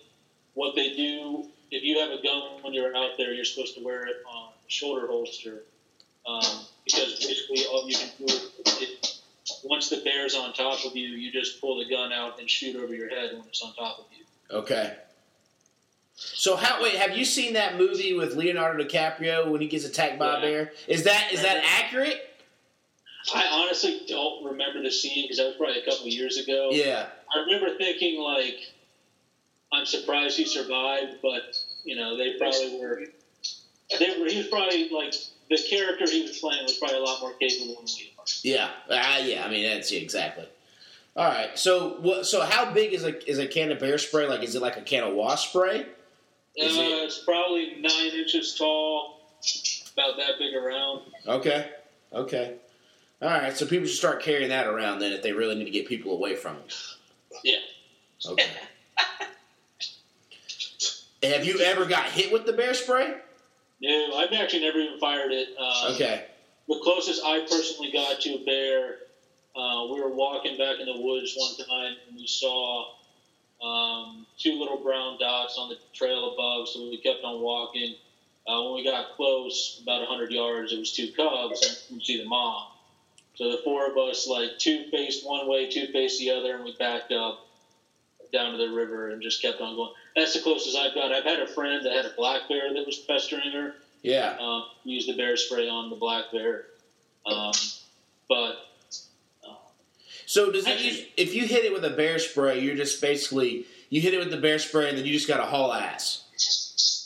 what 0.56 0.74
they 0.74 0.94
do, 0.94 1.44
if 1.70 1.84
you 1.84 1.98
have 2.00 2.10
a 2.10 2.22
gun 2.22 2.62
when 2.62 2.72
you're 2.72 2.96
out 2.96 3.12
there, 3.18 3.32
you're 3.32 3.44
supposed 3.44 3.76
to 3.76 3.84
wear 3.84 4.06
it 4.06 4.16
on 4.26 4.48
a 4.48 4.70
shoulder 4.70 5.06
holster. 5.06 5.62
Um, 6.26 6.42
because 6.84 7.24
basically 7.24 7.66
all 7.70 7.88
you 7.88 7.94
can 7.96 8.08
do 8.18 8.24
is 8.24 9.22
once 9.62 9.90
the 9.90 10.00
bear's 10.02 10.34
on 10.34 10.52
top 10.54 10.84
of 10.84 10.96
you, 10.96 11.08
you 11.08 11.30
just 11.30 11.60
pull 11.60 11.78
the 11.78 11.88
gun 11.88 12.12
out 12.12 12.40
and 12.40 12.50
shoot 12.50 12.74
over 12.74 12.94
your 12.94 13.08
head 13.08 13.32
when 13.34 13.46
it's 13.46 13.62
on 13.62 13.74
top 13.74 13.98
of 13.98 14.06
you. 14.16 14.24
Okay. 14.56 14.96
So 16.16 16.56
how 16.56 16.82
wait, 16.82 16.94
have 16.94 17.16
you 17.16 17.24
seen 17.24 17.52
that 17.52 17.76
movie 17.76 18.14
with 18.14 18.34
Leonardo 18.34 18.82
DiCaprio 18.82 19.50
when 19.50 19.60
he 19.60 19.68
gets 19.68 19.84
attacked 19.84 20.18
by 20.18 20.38
a 20.38 20.40
bear? 20.40 20.72
Is 20.88 21.04
that 21.04 21.32
is 21.32 21.42
that 21.42 21.62
accurate? 21.62 22.22
I 23.34 23.46
honestly 23.46 24.02
don't 24.08 24.44
remember 24.44 24.82
the 24.82 24.90
scene 24.90 25.24
because 25.24 25.38
that 25.38 25.46
was 25.46 25.56
probably 25.56 25.80
a 25.80 25.84
couple 25.84 26.06
years 26.06 26.38
ago. 26.38 26.70
Yeah. 26.72 27.08
I 27.34 27.40
remember 27.40 27.76
thinking 27.76 28.20
like, 28.20 28.58
I'm 29.72 29.84
surprised 29.86 30.36
he 30.36 30.44
survived, 30.44 31.16
but 31.22 31.56
you 31.84 31.96
know 31.96 32.16
they 32.16 32.38
probably 32.38 32.78
were. 32.80 33.02
They 33.98 34.18
were. 34.18 34.26
He 34.28 34.38
was 34.38 34.46
probably 34.48 34.88
like 34.90 35.14
the 35.50 35.58
character 35.68 36.10
he 36.10 36.22
was 36.22 36.38
playing 36.38 36.64
was 36.64 36.74
probably 36.78 36.98
a 36.98 37.02
lot 37.02 37.20
more 37.20 37.32
capable 37.34 37.74
than 37.76 37.84
we 37.84 38.12
are. 38.18 38.24
Yeah. 38.42 38.70
Ah, 38.90 39.18
yeah. 39.18 39.44
I 39.44 39.50
mean, 39.50 39.64
that's 39.64 39.90
yeah, 39.92 40.00
exactly. 40.00 40.46
All 41.16 41.24
right. 41.24 41.58
So 41.58 41.96
what? 42.00 42.26
So 42.26 42.42
how 42.42 42.72
big 42.72 42.92
is 42.92 43.04
a 43.04 43.28
is 43.30 43.38
a 43.38 43.46
can 43.46 43.72
of 43.72 43.78
bear 43.78 43.98
spray? 43.98 44.26
Like, 44.26 44.42
is 44.42 44.54
it 44.54 44.62
like 44.62 44.76
a 44.76 44.82
can 44.82 45.04
of 45.04 45.14
wasp 45.14 45.48
spray? 45.50 45.80
Uh, 45.80 45.84
it- 46.64 47.04
it's 47.04 47.18
probably 47.18 47.74
nine 47.80 48.12
inches 48.18 48.54
tall, 48.56 49.20
about 49.92 50.16
that 50.16 50.38
big 50.38 50.54
around. 50.54 51.02
Okay. 51.26 51.70
Okay. 52.12 52.54
All 53.22 53.28
right. 53.28 53.56
So 53.56 53.66
people 53.66 53.86
should 53.86 53.96
start 53.96 54.22
carrying 54.22 54.48
that 54.50 54.66
around 54.66 54.98
then 55.00 55.12
if 55.12 55.22
they 55.22 55.32
really 55.32 55.54
need 55.54 55.64
to 55.64 55.70
get 55.70 55.86
people 55.86 56.12
away 56.12 56.34
from 56.36 56.56
them. 56.56 56.64
Yeah. 57.44 57.58
Okay. 58.26 58.46
Have 61.32 61.44
you 61.44 61.60
ever 61.60 61.84
got 61.84 62.06
hit 62.06 62.32
with 62.32 62.46
the 62.46 62.52
bear 62.52 62.74
spray? 62.74 63.14
No, 63.82 64.16
I've 64.16 64.32
actually 64.32 64.60
never 64.60 64.78
even 64.78 64.98
fired 64.98 65.32
it. 65.32 65.48
Um, 65.58 65.94
Okay. 65.94 66.24
The 66.68 66.80
closest 66.82 67.22
I 67.24 67.40
personally 67.48 67.92
got 67.92 68.20
to 68.22 68.30
a 68.30 68.44
bear, 68.44 68.96
uh, 69.54 69.86
we 69.92 70.00
were 70.00 70.10
walking 70.10 70.58
back 70.58 70.80
in 70.80 70.86
the 70.86 71.00
woods 71.00 71.32
one 71.36 71.54
time 71.68 71.96
and 72.08 72.16
we 72.16 72.26
saw 72.26 72.90
um, 73.62 74.26
two 74.36 74.52
little 74.54 74.78
brown 74.82 75.16
dots 75.20 75.56
on 75.58 75.68
the 75.68 75.76
trail 75.94 76.32
above, 76.34 76.68
so 76.68 76.80
we 76.80 76.98
kept 76.98 77.22
on 77.22 77.40
walking. 77.40 77.94
Uh, 78.48 78.62
when 78.62 78.74
we 78.74 78.84
got 78.84 79.12
close, 79.16 79.78
about 79.82 80.00
100 80.00 80.30
yards, 80.30 80.72
it 80.72 80.78
was 80.78 80.92
two 80.92 81.10
cubs, 81.16 81.84
and 81.88 81.98
we 81.98 82.04
see 82.04 82.18
the 82.20 82.28
mom. 82.28 82.66
So 83.34 83.50
the 83.50 83.58
four 83.58 83.90
of 83.90 83.96
us, 83.96 84.26
like, 84.26 84.58
two 84.58 84.84
faced 84.90 85.24
one 85.26 85.48
way, 85.48 85.68
two 85.70 85.86
faced 85.92 86.18
the 86.18 86.30
other, 86.30 86.56
and 86.56 86.64
we 86.64 86.74
backed 86.78 87.12
up 87.12 87.46
down 88.32 88.52
to 88.52 88.58
the 88.58 88.68
river 88.70 89.10
and 89.10 89.22
just 89.22 89.40
kept 89.40 89.60
on 89.60 89.74
going. 89.76 89.92
That's 90.16 90.32
the 90.32 90.40
closest 90.40 90.76
I've 90.76 90.94
got. 90.94 91.12
I've 91.12 91.24
had 91.24 91.40
a 91.40 91.46
friend 91.46 91.84
that 91.84 91.92
had 91.92 92.06
a 92.06 92.14
black 92.16 92.48
bear 92.48 92.72
that 92.72 92.86
was 92.86 92.98
pestering 93.00 93.52
her 93.52 93.74
Yeah. 94.02 94.36
um, 94.40 94.64
use 94.84 95.06
the 95.06 95.12
bear 95.16 95.36
spray 95.36 95.68
on 95.68 95.90
the 95.90 95.96
black 95.96 96.32
bear. 96.32 96.66
Um, 97.26 97.52
but 98.28 98.62
So 100.28 100.50
does 100.50 100.66
it 100.66 100.70
Actually- 100.70 100.88
use, 100.88 101.04
if 101.16 101.34
you 101.34 101.46
hit 101.46 101.64
it 101.64 101.72
with 101.72 101.84
a 101.84 101.90
bear 101.90 102.18
spray, 102.18 102.58
you're 102.60 102.74
just 102.74 103.00
basically 103.00 103.64
you 103.90 104.00
hit 104.00 104.12
it 104.12 104.18
with 104.18 104.30
the 104.32 104.36
bear 104.36 104.58
spray 104.58 104.88
and 104.88 104.98
then 104.98 105.06
you 105.06 105.12
just 105.12 105.28
got 105.28 105.36
to 105.36 105.44
haul 105.44 105.72
ass. 105.72 106.24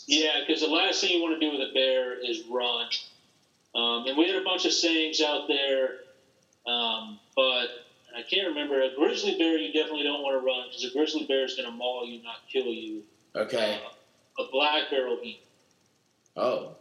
yeah, 0.07 0.40
because 0.40 0.62
the 0.62 0.66
last 0.68 1.03
thing 1.03 1.11
you 1.11 1.23
want 1.23 1.38
to 1.38 1.40
do 1.40 1.53
with 1.59 1.68
a 1.68 1.73
bear 1.75 2.14
is 2.14 2.40
run. 2.49 2.87
Um, 3.75 4.07
and 4.07 4.16
we 4.16 4.27
had 4.27 4.37
a 4.37 4.42
bunch 4.44 4.64
of 4.64 4.73
sayings 4.73 5.20
out 5.20 5.46
there, 5.49 5.99
um, 6.66 7.20
but 7.37 7.68
I 8.16 8.23
can't 8.23 8.49
remember. 8.49 8.81
A 8.83 8.94
grizzly 8.94 9.37
bear, 9.38 9.57
you 9.57 9.73
definitely 9.73 10.05
don't 10.05 10.23
want 10.23 10.40
to 10.40 10.46
run 10.46 10.68
because 10.68 10.85
a 10.85 10.90
grizzly 10.96 11.27
bear 11.27 11.44
is 11.44 11.55
going 11.55 11.68
to 11.70 11.75
maul 11.75 12.07
you, 12.07 12.23
not 12.23 12.37
kill 12.53 12.66
you. 12.66 13.03
Okay. 13.35 13.81
Uh, 14.38 14.44
a 14.44 14.51
black 14.51 14.90
bear 14.90 15.07
will 15.07 15.20
eat. 15.23 15.42
Oh. 16.37 16.77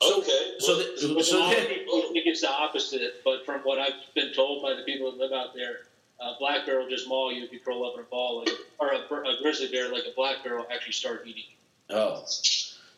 So, 0.00 0.20
okay. 0.20 0.54
So, 0.58 0.76
well, 0.76 1.14
the, 1.16 1.24
so 1.24 1.38
a 1.38 1.40
lot 1.40 1.58
of 1.58 1.68
people 1.68 2.02
think 2.12 2.26
it's 2.26 2.40
the 2.40 2.50
opposite. 2.50 3.22
But 3.24 3.44
from 3.46 3.60
what 3.60 3.78
I've 3.78 3.94
been 4.14 4.32
told 4.32 4.62
by 4.62 4.74
the 4.74 4.82
people 4.82 5.10
that 5.12 5.18
live 5.18 5.32
out 5.32 5.54
there, 5.54 5.80
uh, 6.20 6.32
black 6.38 6.66
bear 6.66 6.80
will 6.80 6.88
just 6.88 7.08
maul 7.08 7.32
you 7.32 7.44
if 7.44 7.52
you 7.52 7.60
curl 7.60 7.84
up 7.84 7.94
in 7.94 8.00
a 8.00 8.04
ball, 8.04 8.38
like 8.38 8.50
or 8.78 8.92
a, 8.92 8.98
a 8.98 9.42
grizzly 9.42 9.68
bear, 9.68 9.92
like 9.92 10.04
a 10.10 10.14
black 10.14 10.42
bear, 10.42 10.56
will 10.56 10.66
actually 10.72 10.92
start 10.92 11.22
eating. 11.26 11.44
you. 11.88 11.96
oh. 11.96 12.24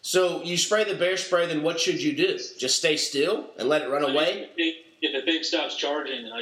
So 0.01 0.43
you 0.43 0.57
spray 0.57 0.85
the 0.85 0.95
bear 0.95 1.17
spray, 1.17 1.47
then 1.47 1.63
what 1.63 1.79
should 1.79 2.03
you 2.03 2.17
do? 2.17 2.39
Just 2.59 2.77
stay 2.77 2.97
still 2.97 3.51
and 3.59 3.69
let 3.69 3.83
it 3.83 3.91
run 3.91 4.05
away? 4.05 4.43
If 4.43 4.51
the 4.51 4.55
thing, 4.55 4.75
if 5.03 5.13
the 5.13 5.31
thing 5.31 5.43
stops 5.43 5.77
charging, 5.77 6.23
then 6.23 6.33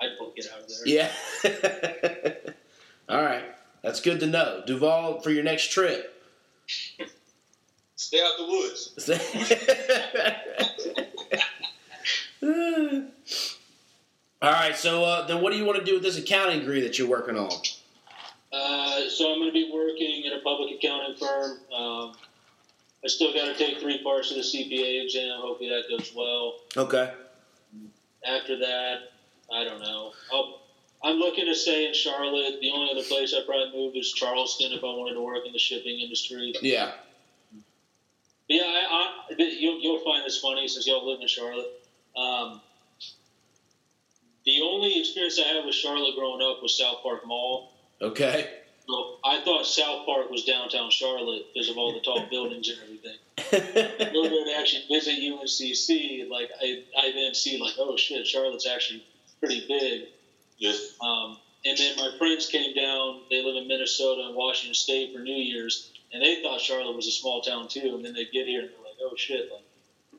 I'd, 0.00 0.06
I'd 0.06 0.18
book 0.18 0.34
it 0.36 0.46
out 0.52 0.60
of 0.60 0.68
there. 0.68 0.86
Yeah. 0.86 2.52
All 3.08 3.22
right. 3.22 3.44
That's 3.82 4.00
good 4.00 4.20
to 4.20 4.26
know. 4.26 4.62
Duvall, 4.66 5.20
for 5.20 5.30
your 5.30 5.44
next 5.44 5.70
trip, 5.70 6.16
Stay 7.96 8.20
out 8.20 8.32
the 8.38 8.46
woods. 8.46 9.10
All 14.42 14.52
right, 14.52 14.76
so 14.76 15.02
uh, 15.02 15.26
then 15.26 15.40
what 15.40 15.52
do 15.52 15.58
you 15.58 15.64
want 15.64 15.78
to 15.78 15.84
do 15.84 15.94
with 15.94 16.02
this 16.02 16.18
accounting 16.18 16.60
degree 16.60 16.82
that 16.82 16.98
you're 16.98 17.08
working 17.08 17.38
on? 17.38 17.50
Uh, 18.52 19.08
so 19.08 19.32
I'm 19.32 19.38
going 19.38 19.48
to 19.48 19.52
be 19.52 19.70
working 19.72 20.24
at 20.26 20.38
a 20.38 20.40
public 20.42 20.76
accounting 20.76 21.16
firm. 21.16 21.58
Um, 21.74 22.14
I 23.02 23.08
still 23.08 23.32
got 23.32 23.46
to 23.46 23.54
take 23.56 23.78
three 23.78 24.02
parts 24.02 24.30
of 24.30 24.36
the 24.36 24.42
CPA 24.42 25.04
exam. 25.04 25.40
Hopefully 25.40 25.70
that 25.70 25.84
goes 25.88 26.12
well. 26.14 26.56
Okay. 26.76 27.12
After 28.26 28.58
that, 28.58 29.12
I 29.52 29.64
don't 29.64 29.80
know. 29.80 30.12
I'll, 30.32 30.60
I'm 31.02 31.16
looking 31.16 31.46
to 31.46 31.54
stay 31.54 31.86
in 31.86 31.94
Charlotte. 31.94 32.60
The 32.60 32.70
only 32.70 32.90
other 32.90 33.06
place 33.06 33.34
I'd 33.34 33.46
probably 33.46 33.72
move 33.72 33.94
is 33.96 34.12
Charleston 34.12 34.72
if 34.72 34.82
I 34.82 34.86
wanted 34.86 35.14
to 35.14 35.22
work 35.22 35.46
in 35.46 35.52
the 35.52 35.58
shipping 35.58 36.00
industry. 36.00 36.54
Yeah. 36.62 36.92
But 38.48 38.56
yeah, 38.56 38.62
I, 38.64 39.12
I, 39.30 39.34
you'll, 39.38 39.80
you'll 39.80 40.04
find 40.04 40.24
this 40.24 40.38
funny 40.38 40.68
since 40.68 40.86
y'all 40.86 41.08
live 41.08 41.20
in 41.20 41.28
Charlotte. 41.28 41.66
Um, 42.16 42.60
the 44.44 44.60
only 44.62 45.00
experience 45.00 45.40
I 45.40 45.48
had 45.48 45.64
with 45.64 45.74
Charlotte 45.74 46.14
growing 46.16 46.40
up 46.40 46.62
was 46.62 46.78
South 46.78 47.02
Park 47.02 47.26
Mall. 47.26 47.72
Okay. 48.00 48.48
So 48.88 49.16
I 49.24 49.40
thought 49.44 49.66
South 49.66 50.06
Park 50.06 50.30
was 50.30 50.44
downtown 50.44 50.90
Charlotte 50.90 51.42
because 51.52 51.68
of 51.68 51.76
all 51.76 51.92
the 51.92 52.00
tall 52.00 52.26
buildings 52.30 52.68
and 52.68 52.78
everything. 52.82 53.16
In 54.10 54.16
order 54.16 54.44
to 54.44 54.56
actually 54.58 54.84
visit 54.88 55.18
UNCC, 55.18 56.28
like 56.30 56.50
I, 56.62 56.84
I 56.96 57.12
then 57.12 57.34
see 57.34 57.60
like, 57.60 57.74
oh 57.78 57.96
shit, 57.96 58.26
Charlotte's 58.26 58.66
actually 58.66 59.04
pretty 59.40 59.66
big. 59.66 60.08
Yes. 60.58 60.94
Um, 61.00 61.38
and 61.64 61.76
then 61.76 61.96
my 61.96 62.16
friends 62.18 62.46
came 62.46 62.74
down. 62.74 63.22
They 63.30 63.42
live 63.42 63.56
in 63.56 63.68
Minnesota 63.68 64.26
and 64.26 64.34
Washington 64.34 64.74
State 64.74 65.12
for 65.12 65.20
New 65.20 65.34
Year's, 65.34 65.90
and 66.12 66.22
they 66.22 66.42
thought 66.42 66.60
Charlotte 66.60 66.96
was 66.96 67.06
a 67.06 67.10
small 67.12 67.40
town 67.42 67.68
too. 67.68 67.94
And 67.96 68.04
then 68.04 68.14
they 68.14 68.24
get 68.24 68.46
here 68.46 68.60
and 68.60 68.70
they're 68.70 68.78
like, 68.78 68.96
oh 69.02 69.14
shit, 69.16 69.50
like 69.52 69.62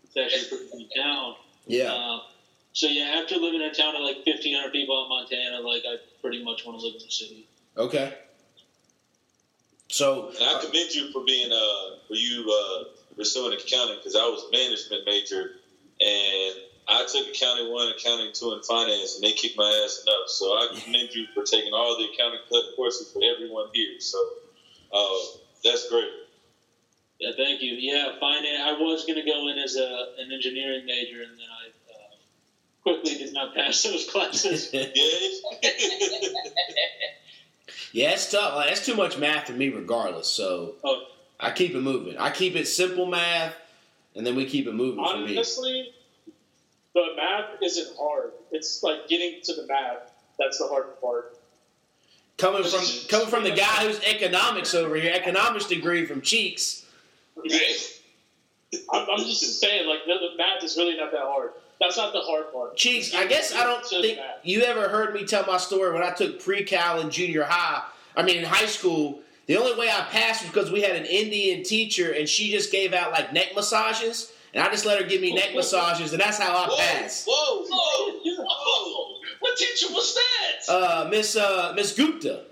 it's 0.04 0.18
actually 0.18 0.46
a 0.46 0.68
pretty 0.68 0.84
big 0.84 1.02
town. 1.02 1.36
yeah. 1.66 1.94
Um, 1.94 2.22
so 2.74 2.86
yeah, 2.86 3.20
after 3.22 3.38
living 3.38 3.62
in 3.62 3.68
a 3.68 3.74
town 3.74 3.96
of 3.96 4.02
like 4.02 4.18
1,500 4.26 4.72
people 4.72 5.04
in 5.04 5.10
Montana, 5.10 5.60
like 5.62 5.84
I 5.84 5.96
pretty 6.22 6.44
much 6.44 6.64
want 6.64 6.80
to 6.80 6.86
live 6.86 6.96
in 6.96 7.02
the 7.02 7.12
city. 7.12 7.48
Okay. 7.76 8.14
So 9.90 10.28
And 10.28 10.44
I 10.44 10.62
commend 10.64 10.94
you 10.94 11.12
for 11.12 11.24
being 11.26 11.52
uh 11.52 11.98
for 12.08 12.14
you 12.14 12.46
uh 12.52 12.84
pursuing 13.16 13.54
accounting 13.54 13.96
because 13.98 14.16
I 14.16 14.26
was 14.26 14.46
management 14.52 15.06
major 15.06 15.56
and 16.00 16.56
I 16.90 17.06
took 17.06 17.28
accounting 17.28 17.72
one, 17.72 17.90
accounting 17.90 18.32
two, 18.34 18.52
and 18.54 18.64
finance, 18.64 19.16
and 19.16 19.24
they 19.24 19.34
kicked 19.34 19.58
my 19.58 19.70
ass 19.84 20.04
enough. 20.06 20.28
So 20.30 20.46
I 20.54 20.68
commend 20.84 21.10
you 21.14 21.26
for 21.34 21.44
taking 21.44 21.74
all 21.74 21.98
the 21.98 22.06
accounting 22.14 22.40
courses 22.76 23.12
for 23.12 23.22
everyone 23.24 23.68
here. 23.74 24.00
So 24.00 24.18
uh, 24.94 25.16
that's 25.64 25.90
great. 25.90 26.10
Yeah, 27.20 27.32
thank 27.36 27.62
you. 27.62 27.74
Yeah, 27.74 28.20
finance. 28.20 28.62
I 28.64 28.74
was 28.74 29.06
going 29.06 29.20
to 29.20 29.26
go 29.30 29.48
in 29.50 29.58
as 29.58 29.76
a, 29.76 30.14
an 30.20 30.32
engineering 30.32 30.86
major, 30.86 31.24
and 31.24 31.32
then 31.32 31.48
I 31.52 31.94
uh, 31.94 32.16
quickly 32.84 33.18
did 33.18 33.34
not 33.34 33.54
pass 33.56 33.82
those 33.84 34.10
classes. 34.10 34.70
Yeah, 37.92 38.12
it's 38.12 38.30
tough. 38.30 38.54
Like, 38.56 38.68
that's 38.70 38.86
too 38.86 38.96
much 38.96 39.18
math 39.18 39.48
for 39.48 39.54
me, 39.54 39.70
regardless. 39.70 40.28
So 40.28 40.76
Oh. 40.84 41.06
I 41.40 41.52
keep 41.52 41.74
it 41.74 41.82
moving. 41.82 42.18
I 42.18 42.30
keep 42.32 42.56
it 42.56 42.68
simple 42.68 43.06
math, 43.06 43.56
and 44.16 44.26
then 44.26 44.36
we 44.36 44.46
keep 44.46 44.68
it 44.68 44.74
moving 44.74 45.04
for 45.04 45.18
me. 45.18 45.36
Honestly, 45.36 45.94
the 47.06 47.16
math 47.16 47.62
isn't 47.62 47.98
hard. 47.98 48.32
It's 48.52 48.84
like 48.84 49.08
getting 49.08 49.42
to 49.44 49.54
the 49.54 49.68
math 49.68 50.12
that's 50.38 50.60
the 50.60 50.68
hard 50.68 51.00
part. 51.02 51.38
Coming 52.38 52.64
from 52.64 52.86
coming 53.10 53.28
from 53.28 53.44
the 53.44 53.52
guy 53.52 53.86
who's 53.86 54.00
economics 54.04 54.76
over 54.76 54.96
here, 54.96 55.12
economics 55.14 55.66
degree 55.66 56.06
from 56.06 56.22
Cheeks. 56.22 56.86
I'm, 58.94 59.08
I'm 59.10 59.20
just 59.20 59.60
saying, 59.60 59.88
like 59.88 60.00
the, 60.06 60.14
the 60.14 60.38
math 60.38 60.64
is 60.64 60.78
really 60.78 60.96
not 60.98 61.12
that 61.12 61.22
hard. 61.22 61.52
That's 61.80 61.98
not 61.98 62.14
the 62.14 62.22
hard 62.22 62.52
part. 62.52 62.76
Cheeks, 62.76 63.14
I 63.14 63.26
guess 63.26 63.54
I 63.54 63.64
don't 63.64 63.86
think 63.86 64.20
you 64.44 64.62
ever 64.62 64.90
heard 64.90 65.14
me 65.14 65.26
tell 65.26 65.46
my 65.46 65.58
story 65.58 65.94
when 65.94 66.04
I 66.04 66.12
took 66.12 66.44
pre-cal 66.44 67.00
in 67.02 67.10
junior 67.10 67.44
high. 67.44 67.84
I 68.16 68.24
mean, 68.24 68.38
in 68.38 68.46
high 68.46 68.66
school, 68.66 69.20
the 69.46 69.58
only 69.58 69.80
way 69.80 69.90
I 69.90 70.02
passed 70.10 70.44
was 70.44 70.52
because 70.52 70.72
we 70.72 70.82
had 70.82 70.96
an 70.96 71.06
Indian 71.06 71.64
teacher, 71.64 72.12
and 72.12 72.28
she 72.28 72.52
just 72.52 72.72
gave 72.72 72.94
out 72.94 73.12
like 73.12 73.32
neck 73.32 73.50
massages, 73.56 74.32
and 74.58 74.66
I 74.66 74.72
just 74.72 74.88
let 74.88 75.00
her 75.00 75.08
give 75.08 75.22
me 75.22 75.36
neck 75.36 75.54
massages, 75.54 76.14
and 76.14 76.20
that's 76.20 76.40
how 76.40 76.50
I 76.50 76.68
Whoa, 76.68 76.78
passed. 76.78 77.28
whoa, 77.30 77.64
whoa, 77.70 78.12
Whoa, 78.26 78.44
whoa. 78.44 79.16
what 79.40 79.56
teacher 79.56 79.86
was 79.94 80.16
that? 80.16 80.74
Uh, 80.74 81.08
Miss 81.12 81.36
uh, 81.36 81.74
Miss 81.76 81.96
Gupta, 81.96 82.46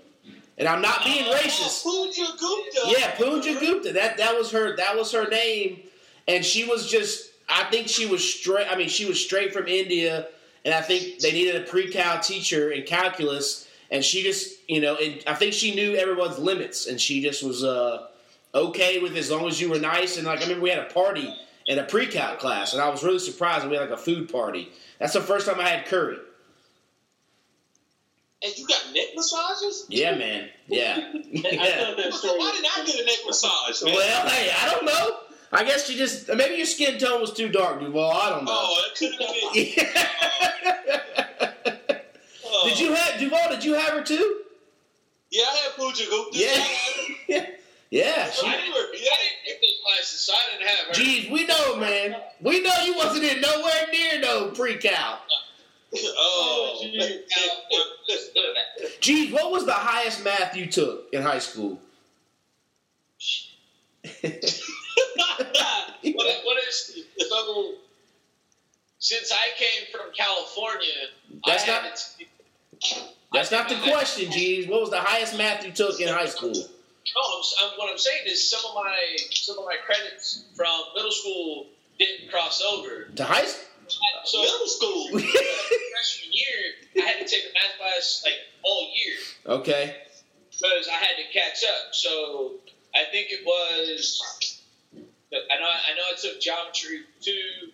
and 0.56 0.68
I'm 0.68 0.80
not 0.80 1.04
being 1.04 1.24
racist. 1.24 1.82
Pooja 1.82 2.26
Gupta. 2.38 2.80
Yeah, 2.96 3.10
Pooja 3.16 3.58
Gupta. 3.58 3.92
That 3.92 4.18
that 4.18 4.36
was 4.38 4.52
her. 4.52 4.76
That 4.76 4.96
was 4.96 5.10
her 5.10 5.28
name, 5.28 5.80
and 6.28 6.44
she 6.44 6.64
was 6.64 6.88
just. 6.88 7.30
I 7.48 7.64
think 7.70 7.88
she 7.88 8.06
was 8.06 8.22
straight. 8.22 8.68
I 8.70 8.76
mean, 8.76 8.88
she 8.88 9.04
was 9.06 9.20
straight 9.20 9.52
from 9.52 9.66
India, 9.66 10.28
and 10.64 10.72
I 10.74 10.82
think 10.82 11.18
they 11.18 11.32
needed 11.32 11.60
a 11.60 11.66
pre-cal 11.66 12.20
teacher 12.20 12.70
in 12.70 12.84
calculus, 12.84 13.68
and 13.90 14.04
she 14.04 14.22
just, 14.22 14.58
you 14.68 14.80
know, 14.80 14.96
and 14.96 15.22
I 15.26 15.34
think 15.34 15.54
she 15.54 15.74
knew 15.74 15.94
everyone's 15.96 16.38
limits, 16.38 16.86
and 16.86 17.00
she 17.00 17.20
just 17.20 17.42
was 17.44 17.62
uh, 17.64 18.06
okay 18.54 18.98
with 19.00 19.16
as 19.16 19.30
long 19.30 19.46
as 19.48 19.60
you 19.60 19.70
were 19.70 19.78
nice. 19.78 20.16
And 20.18 20.26
like, 20.26 20.38
I 20.38 20.42
remember 20.42 20.62
we 20.62 20.70
had 20.70 20.80
a 20.80 20.92
party 20.92 21.32
in 21.66 21.78
a 21.78 21.84
pre-cal 21.84 22.36
class, 22.36 22.72
and 22.72 22.82
I 22.82 22.88
was 22.88 23.02
really 23.02 23.18
surprised. 23.18 23.66
We 23.66 23.76
had 23.76 23.90
like 23.90 23.98
a 23.98 24.02
food 24.02 24.30
party. 24.30 24.70
That's 24.98 25.12
the 25.12 25.20
first 25.20 25.46
time 25.46 25.60
I 25.60 25.68
had 25.68 25.86
curry. 25.86 26.18
And 28.42 28.56
you 28.56 28.66
got 28.66 28.82
neck 28.94 29.08
massages? 29.14 29.86
Yeah, 29.88 30.14
man. 30.16 30.48
Yeah. 30.68 31.12
Yeah. 31.28 31.84
thought 31.84 31.96
that 31.96 32.14
story. 32.14 32.38
Why 32.38 32.52
did 32.52 32.64
I 32.64 32.86
get 32.86 33.00
a 33.00 33.04
neck 33.04 33.18
massage, 33.26 33.82
man? 33.82 33.94
Well, 33.94 34.28
hey, 34.28 34.50
I 34.56 34.70
don't 34.70 34.84
know. 34.84 35.16
I 35.52 35.64
guess 35.64 35.88
you 35.90 35.96
just 35.96 36.28
maybe 36.34 36.56
your 36.56 36.66
skin 36.66 36.98
tone 36.98 37.20
was 37.20 37.32
too 37.32 37.48
dark, 37.48 37.80
Duvall. 37.80 38.12
I 38.12 38.30
don't 38.30 38.44
know. 38.44 38.50
oh, 38.52 38.88
that 38.88 38.98
could 38.98 39.10
have 39.10 39.18
been 39.18 39.28
it. 39.54 40.80
Oh. 42.44 42.68
did 42.68 42.80
you 42.80 42.90
oh. 42.90 42.94
have 42.94 43.20
Duvall? 43.20 43.50
Did 43.50 43.64
you 43.64 43.74
have 43.74 43.90
her 43.90 44.02
too? 44.02 44.40
Yeah, 45.30 45.44
I 45.44 45.56
had 45.56 45.72
Pooja 45.76 46.04
Gupta. 46.08 46.38
Yeah, 47.28 47.46
yeah. 47.90 48.30
She, 48.30 48.46
I 48.46 48.56
didn't, 48.56 48.74
I 48.74 48.92
didn't 48.92 49.44
take 49.46 49.60
those 49.60 49.78
classes, 49.84 50.20
so 50.20 50.32
I 50.34 50.50
didn't 50.52 50.68
have 50.68 50.86
her. 50.88 50.92
geez, 50.94 51.30
we 51.30 51.46
know, 51.46 51.76
man. 51.76 52.16
We 52.40 52.60
know 52.62 52.74
you 52.84 52.96
wasn't 52.96 53.24
in 53.24 53.40
nowhere 53.40 53.86
near 53.92 54.20
no 54.20 54.50
pre-cal. 54.50 55.20
Oh, 55.98 56.78
gee. 56.82 56.98
Now, 56.98 57.78
let's 58.08 58.28
go 58.34 58.42
to 58.42 58.52
that. 58.82 59.00
Geez, 59.00 59.32
what 59.32 59.50
was 59.50 59.64
the 59.64 59.72
highest 59.72 60.22
math 60.24 60.54
you 60.56 60.66
took 60.66 61.08
in 61.12 61.22
high 61.22 61.38
school? 61.38 61.80
What, 66.02 66.26
what 66.44 66.58
is 66.68 67.04
so? 67.18 67.74
Since 68.98 69.32
I 69.32 69.48
came 69.56 69.86
from 69.92 70.12
California, 70.16 70.88
That's 71.46 71.64
I 71.64 71.66
not- 71.66 72.16
That's 73.32 73.50
not 73.50 73.68
the 73.68 73.76
question, 73.76 74.30
Geez. 74.30 74.66
What 74.68 74.80
was 74.80 74.90
the 74.90 75.00
highest 75.00 75.36
math 75.36 75.64
you 75.64 75.72
took 75.72 76.00
in 76.00 76.08
high 76.08 76.26
school? 76.26 76.54
No, 77.14 77.22
I'm, 77.22 77.42
I'm, 77.72 77.78
what 77.78 77.90
I'm 77.90 77.98
saying 77.98 78.22
is 78.26 78.50
some 78.50 78.60
of 78.68 78.74
my 78.74 79.16
some 79.30 79.58
of 79.58 79.64
my 79.64 79.76
credits 79.84 80.44
from 80.54 80.80
middle 80.94 81.12
school 81.12 81.66
didn't 81.98 82.30
cross 82.30 82.62
over. 82.62 83.04
To 83.14 83.24
high 83.24 83.44
school? 83.44 83.64
So 84.24 84.40
middle 84.40 84.66
school. 84.66 85.08
freshman 85.20 86.32
year, 86.32 87.04
I 87.04 87.08
had 87.08 87.26
to 87.26 87.28
take 87.28 87.44
a 87.44 87.52
math 87.54 87.78
class 87.78 88.22
like 88.24 88.34
all 88.62 88.90
year 88.94 89.16
okay. 89.46 89.96
because 90.50 90.88
I 90.88 90.96
had 90.96 91.16
to 91.16 91.32
catch 91.32 91.64
up. 91.64 91.94
So 91.94 92.54
I 92.94 93.04
think 93.10 93.28
it 93.30 93.44
was. 93.44 94.22
I 95.32 95.60
know. 95.60 95.66
I 95.66 95.94
know. 95.94 96.02
I 96.12 96.16
took 96.20 96.40
geometry 96.40 97.00
two, 97.20 97.70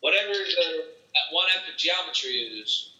whatever 0.00 0.32
the 0.32 0.84
that 1.14 1.34
one 1.34 1.46
after 1.56 1.72
geometry 1.76 2.30
is. 2.30 2.92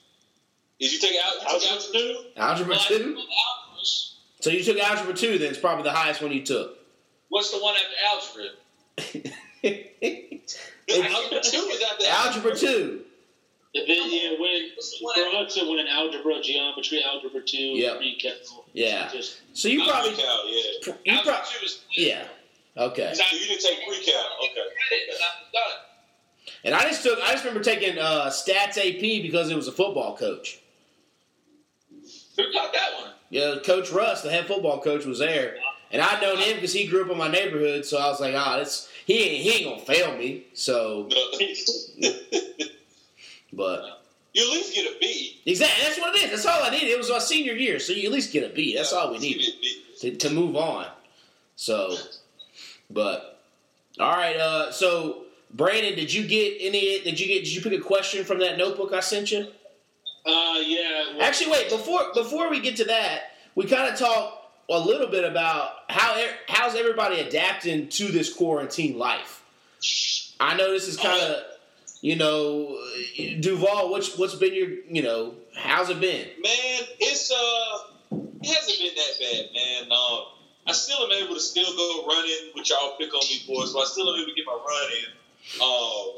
Did 0.81 0.93
you 0.93 0.99
take 0.99 1.17
out? 1.25 1.35
You 1.35 1.61
took 1.61 1.71
algebra 1.71 1.93
two? 1.93 2.25
Algebra 2.37 2.75
Well, 2.75 2.81
I 2.81 2.89
two. 2.89 3.25
So 4.41 4.51
you 4.51 4.65
took 4.65 4.79
algebra 4.79 5.15
two. 5.15 5.39
Then 5.39 5.51
it's 5.51 5.59
probably 5.59 5.85
the 5.85 5.93
highest 5.93 6.23
one 6.23 6.33
you 6.33 6.43
took. 6.45 6.77
What's 7.29 7.51
the 7.51 7.59
one 7.59 7.75
after 7.77 7.97
algebra? 8.11 9.31
Algebra 10.91 11.41
two 11.43 11.57
is 11.59 11.83
after 11.83 12.05
algebra 12.09 12.57
two. 12.57 13.03
The 13.73 13.85
video 13.87 14.41
when 14.41 14.71
for 14.77 15.37
us 15.37 15.57
it 15.57 15.69
went 15.69 15.89
algebra, 15.89 16.43
geometry, 16.43 17.05
algebra 17.05 17.41
two, 17.43 17.57
Yep. 17.57 17.99
pre-cal. 17.99 18.65
Yeah. 18.73 19.09
Just 19.13 19.41
So 19.53 19.69
you 19.69 19.85
probably 19.85 20.15
Pre-cal, 20.15 20.49
yeah. 20.49 20.63
you 21.05 21.13
algebra 21.13 21.33
probably 21.35 21.51
two 21.59 21.65
is 21.65 21.81
yeah. 21.93 22.25
Okay. 22.77 23.13
So 23.15 23.23
you 23.31 23.47
didn't 23.47 23.63
take 23.63 23.87
pre-cal. 23.87 24.27
Okay. 24.51 24.61
And. 25.11 25.21
And 26.65 26.75
I 26.75 26.83
just 26.89 27.03
took 27.05 27.19
I 27.23 27.33
just 27.33 27.45
remember 27.45 27.63
taking 27.63 27.97
uh, 27.99 28.27
stats 28.27 28.77
AP 28.77 29.23
because 29.23 29.51
it 29.51 29.57
was 29.57 29.69
a 29.69 29.73
football 29.73 30.17
coach. 30.17 30.59
Who 32.45 32.53
taught 32.53 32.73
that 32.73 32.95
one? 33.01 33.11
Yeah, 33.31 33.57
Coach 33.65 33.91
Russ, 33.93 34.23
the 34.23 34.31
head 34.31 34.47
football 34.47 34.81
coach, 34.81 35.05
was 35.05 35.21
there, 35.21 35.57
and 35.93 36.03
I'd 36.03 36.21
known 36.21 36.39
him 36.39 36.57
because 36.57 36.73
he 36.73 36.87
grew 36.87 37.05
up 37.05 37.11
in 37.11 37.19
my 37.19 37.29
neighborhood. 37.29 37.85
So 37.85 37.99
I 37.99 38.09
was 38.09 38.21
like, 38.21 38.35
ah, 38.35 38.59
this 38.59 38.89
he 39.07 39.19
ain't 39.19 39.43
he 39.43 39.51
ain't 39.51 39.65
gonna 39.65 39.87
fail 39.87 40.17
me. 40.17 40.45
So, 40.55 41.05
but 43.53 44.03
you 44.33 44.43
at 44.43 44.49
least 44.51 44.75
get 44.75 44.87
a 44.87 44.99
B. 45.01 45.41
exactly 45.47 45.85
that's 45.85 45.99
what 46.01 46.15
it 46.15 46.23
is. 46.25 46.31
That's 46.31 46.47
all 46.47 46.63
I 46.65 46.71
needed. 46.71 46.89
It 46.89 46.99
was 46.99 47.11
my 47.11 47.19
senior 47.19 47.55
year, 47.55 47.79
so 47.79 47.93
you 47.93 48.07
at 48.07 48.13
least 48.13 48.33
get 48.33 48.51
a 48.51 48.55
B. 48.55 48.75
That's 48.77 48.93
all 48.93 49.13
we 49.13 49.19
needed 49.19 49.43
didn't 49.43 49.61
need 49.61 49.77
it. 50.05 50.21
to, 50.21 50.29
to 50.29 50.35
move 50.35 50.57
on. 50.57 50.87
So, 51.57 51.97
but 52.89 53.43
All 53.99 54.17
right. 54.17 54.37
Uh, 54.37 54.73
so 54.73 55.25
Brandon, 55.53 55.95
did 55.95 56.13
you 56.13 56.27
get 56.27 56.57
any? 56.61 57.01
Did 57.01 57.19
you 57.21 57.27
get? 57.27 57.45
Did 57.45 57.55
you 57.55 57.61
pick 57.63 57.73
a 57.73 57.83
question 57.83 58.25
from 58.25 58.39
that 58.39 58.59
notebook 58.59 58.93
I 58.93 59.01
sent 59.01 59.31
you? 59.33 59.49
Uh, 60.27 60.59
yeah. 60.65 61.15
well, 61.17 61.23
Actually, 61.23 61.53
wait 61.53 61.71
before 61.71 62.13
before 62.15 62.51
we 62.51 62.61
get 62.61 62.77
to 62.77 62.85
that, 62.85 63.33
we 63.55 63.67
kind 63.67 63.93
of 63.93 63.99
talk 63.99 64.53
a 64.69 64.79
little 64.79 65.09
bit 65.09 65.25
about 65.25 65.73
how 65.89 66.23
how's 66.49 66.75
everybody 66.75 67.21
adapting 67.21 67.89
to 67.89 68.09
this 68.09 68.33
quarantine 68.33 68.99
life. 68.99 69.43
I 70.39 70.57
know 70.57 70.71
this 70.71 70.89
is 70.89 70.97
kind 70.97 71.21
of, 71.23 71.43
you 72.03 72.17
know, 72.17 72.79
Duvall. 73.41 73.91
What's 73.91 74.17
what's 74.19 74.35
been 74.35 74.55
your, 74.55 74.69
you 74.89 75.03
know, 75.03 75.35
how's 75.57 75.91
it 75.91 76.01
been? 76.01 76.29
Man, 76.43 76.83
it's 76.99 77.31
uh, 77.31 78.17
it 78.43 78.47
hasn't 78.47 78.79
been 78.79 78.95
that 78.95 79.21
bad, 79.21 79.47
man. 79.55 79.93
Um, 79.93 80.25
I 80.67 80.73
still 80.73 80.99
am 81.05 81.13
able 81.13 81.35
to 81.35 81.41
still 81.41 81.75
go 81.77 82.07
running, 82.07 82.53
which 82.55 82.71
y'all 82.71 82.97
pick 82.99 83.13
on 83.13 83.21
me 83.29 83.41
for, 83.47 83.67
so 83.67 83.81
I 83.81 83.85
still 83.85 84.09
am 84.09 84.21
able 84.21 84.29
to 84.31 84.35
get 84.37 84.47
my 84.47 84.53
run 84.53 84.91
in. 84.93 85.63
Um, 85.63 86.15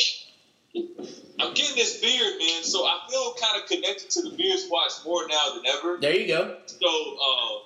I'm 0.74 1.54
getting 1.54 1.76
this 1.76 2.00
beard, 2.00 2.38
man, 2.38 2.62
so 2.62 2.84
I 2.84 2.98
feel 3.10 3.34
kind 3.34 3.60
of 3.62 3.68
connected 3.68 4.10
to 4.10 4.22
the 4.22 4.30
beard 4.30 4.60
watch 4.70 4.92
more 5.04 5.26
now 5.28 5.54
than 5.54 5.66
ever. 5.66 5.98
There 6.00 6.14
you 6.16 6.26
go. 6.28 6.56
So 6.66 6.86
um, 6.88 7.62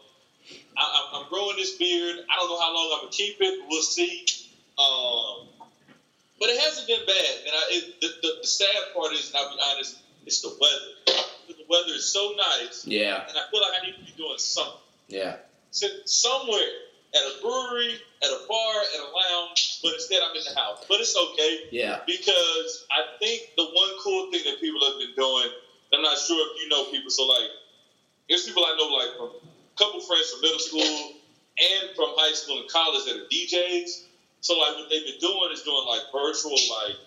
I, 0.77 0.83
I'm- 0.83 1.23
I'm 1.23 1.29
growing 1.31 1.57
this 1.57 1.77
beard. 1.77 2.17
I 2.31 2.37
don't 2.37 2.49
know 2.49 2.59
how 2.61 2.75
long 2.75 2.91
I'm 2.95 3.01
gonna 3.03 3.13
keep 3.13 3.37
it. 3.41 3.61
We'll 3.69 3.83
see. 3.83 4.25
Um, 4.79 5.49
but 6.39 6.51
it 6.51 6.61
hasn't 6.61 6.87
been 6.87 7.01
bad. 7.07 7.37
And 7.47 7.51
I, 7.55 7.63
it, 7.71 8.01
the, 8.01 8.09
the, 8.23 8.29
the 8.43 8.47
sad 8.47 8.77
part 8.95 9.13
is, 9.13 9.29
and 9.29 9.37
I'll 9.37 9.51
be 9.55 9.61
honest, 9.73 9.99
it's 10.27 10.41
the 10.41 10.49
weather. 10.61 11.23
The 11.49 11.65
weather 11.69 11.93
is 11.95 12.05
so 12.13 12.35
nice, 12.37 12.85
Yeah, 12.87 13.23
and 13.29 13.37
I 13.39 13.51
feel 13.51 13.61
like 13.61 13.73
I 13.81 13.87
need 13.87 13.95
to 13.97 14.01
be 14.05 14.13
doing 14.17 14.39
something. 14.39 14.75
yeah, 15.09 15.37
So 15.71 15.87
somewhere 16.05 16.61
at 17.15 17.23
a 17.23 17.41
brewery, 17.41 17.95
at 18.23 18.31
a 18.31 18.41
bar, 18.49 18.75
at 18.83 19.01
a 19.01 19.11
lounge, 19.11 19.81
but 19.83 19.95
instead 19.95 20.21
I'm 20.23 20.37
in 20.37 20.43
the 20.43 20.59
house. 20.59 20.85
But 20.89 21.01
it's 21.01 21.17
okay 21.17 21.69
yeah. 21.71 22.01
because 22.07 22.87
I 22.91 23.17
think 23.19 23.53
the 23.57 23.65
one 23.65 23.93
cool 24.03 24.31
thing 24.31 24.43
that 24.45 24.61
people 24.61 24.81
have 24.89 24.99
been 24.99 25.15
doing, 25.17 25.51
I'm 25.95 26.03
not 26.03 26.19
sure 26.19 26.37
if 26.51 26.63
you 26.63 26.69
know 26.69 26.85
people, 26.91 27.11
so 27.11 27.25
like, 27.27 27.51
there's 28.29 28.45
people 28.45 28.65
I 28.65 28.77
know 28.77 28.91
like 28.91 29.17
from 29.17 29.31
a 29.39 29.79
couple 29.79 30.01
friends 30.01 30.31
from 30.31 30.41
middle 30.43 30.59
school 30.59 31.15
and 31.57 31.95
from 31.95 32.11
high 32.19 32.35
school 32.35 32.61
and 32.61 32.69
college 32.69 33.05
that 33.07 33.17
are 33.17 33.29
DJs. 33.31 34.05
So 34.41 34.59
like 34.59 34.75
what 34.77 34.91
they've 34.91 35.05
been 35.05 35.21
doing 35.21 35.51
is 35.53 35.63
doing 35.63 35.87
like 35.87 36.11
virtual 36.13 36.59
like 36.83 36.99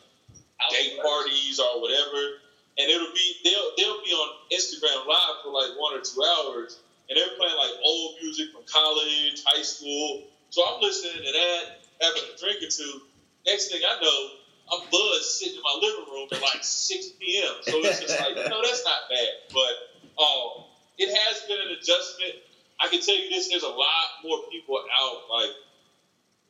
day 0.71 0.97
parties 1.01 1.59
or 1.59 1.81
whatever. 1.81 2.39
And 2.79 2.89
it'll 2.89 3.11
be 3.13 3.27
they'll 3.43 3.71
they'll 3.77 4.01
be 4.03 4.11
on 4.15 4.29
Instagram 4.51 5.05
live 5.05 5.43
for 5.43 5.51
like 5.51 5.75
one 5.75 5.99
or 5.99 6.01
two 6.01 6.23
hours 6.23 6.79
and 7.09 7.17
they're 7.17 7.35
playing 7.37 7.57
like 7.57 7.73
old 7.83 8.15
music 8.21 8.53
from 8.53 8.63
college, 8.69 9.41
high 9.45 9.63
school. 9.65 10.23
So 10.49 10.61
I'm 10.65 10.81
listening 10.81 11.25
to 11.25 11.31
that, 11.33 11.61
having 12.01 12.23
a 12.29 12.37
drink 12.37 12.61
or 12.61 12.69
two. 12.69 13.01
Next 13.45 13.69
thing 13.69 13.81
I 13.81 13.97
know, 14.01 14.19
I'm 14.71 14.85
buzzed 14.93 15.41
sitting 15.41 15.57
in 15.57 15.65
my 15.65 15.77
living 15.81 16.05
room 16.05 16.27
at 16.31 16.41
like 16.41 16.61
6 16.61 17.07
p.m. 17.19 17.53
So 17.65 17.81
it's 17.81 17.99
just 17.99 18.19
like, 18.19 18.35
no, 18.37 18.61
that's 18.61 18.85
not 18.85 19.09
bad. 19.09 19.33
But 19.49 19.73
um, 20.21 20.69
it 20.97 21.09
has 21.09 21.41
been 21.49 21.57
an 21.57 21.73
adjustment. 21.73 22.45
I 22.79 22.87
can 22.87 23.01
tell 23.01 23.17
you 23.17 23.29
this: 23.29 23.49
there's 23.49 23.65
a 23.65 23.73
lot 23.73 24.05
more 24.23 24.37
people 24.51 24.77
out, 24.77 25.25
like 25.29 25.51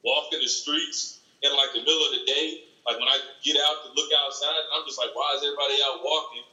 walking 0.04 0.40
the 0.42 0.48
streets 0.48 1.20
in 1.42 1.52
like 1.56 1.72
the 1.74 1.80
middle 1.80 2.04
of 2.04 2.12
the 2.20 2.24
day. 2.28 2.68
Like 2.86 3.00
when 3.00 3.08
I 3.08 3.18
get 3.44 3.56
out 3.56 3.86
to 3.86 3.90
look 3.96 4.10
outside, 4.26 4.60
I'm 4.76 4.84
just 4.86 4.98
like, 5.00 5.16
why 5.16 5.34
is 5.38 5.44
everybody 5.44 5.80
out 5.86 6.04
walking? 6.04 6.44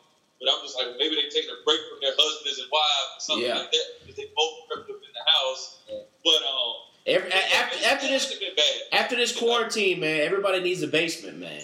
But 0.41 0.49
I'm 0.53 0.61
just 0.63 0.77
like, 0.77 0.89
maybe 0.99 1.15
they're 1.17 1.31
taking 1.31 1.51
a 1.51 1.65
break 1.65 1.81
from 1.89 1.99
their 2.01 2.13
husbands 2.17 2.59
and 2.61 2.69
wives 2.71 3.09
or 3.17 3.21
something 3.21 3.47
Yeah. 3.49 3.59
like 3.59 3.71
that 3.73 3.87
because 4.01 4.17
they 4.17 4.29
both 4.37 4.55
crept 4.69 4.91
up 4.91 4.97
in 4.97 5.13
the 5.15 5.31
house. 5.31 5.79
But 5.89 6.43
um, 6.45 6.75
Every, 7.07 7.33
after, 7.33 7.87
after 7.87 8.07
this 8.09 8.25
hasn't 8.25 8.41
been 8.41 8.55
bad. 8.57 9.01
after 9.01 9.17
this 9.17 9.37
quarantine, 9.37 10.01
man, 10.01 10.21
everybody 10.23 10.61
needs 10.61 10.83
a 10.83 10.89
basement, 10.89 11.39
man. 11.39 11.63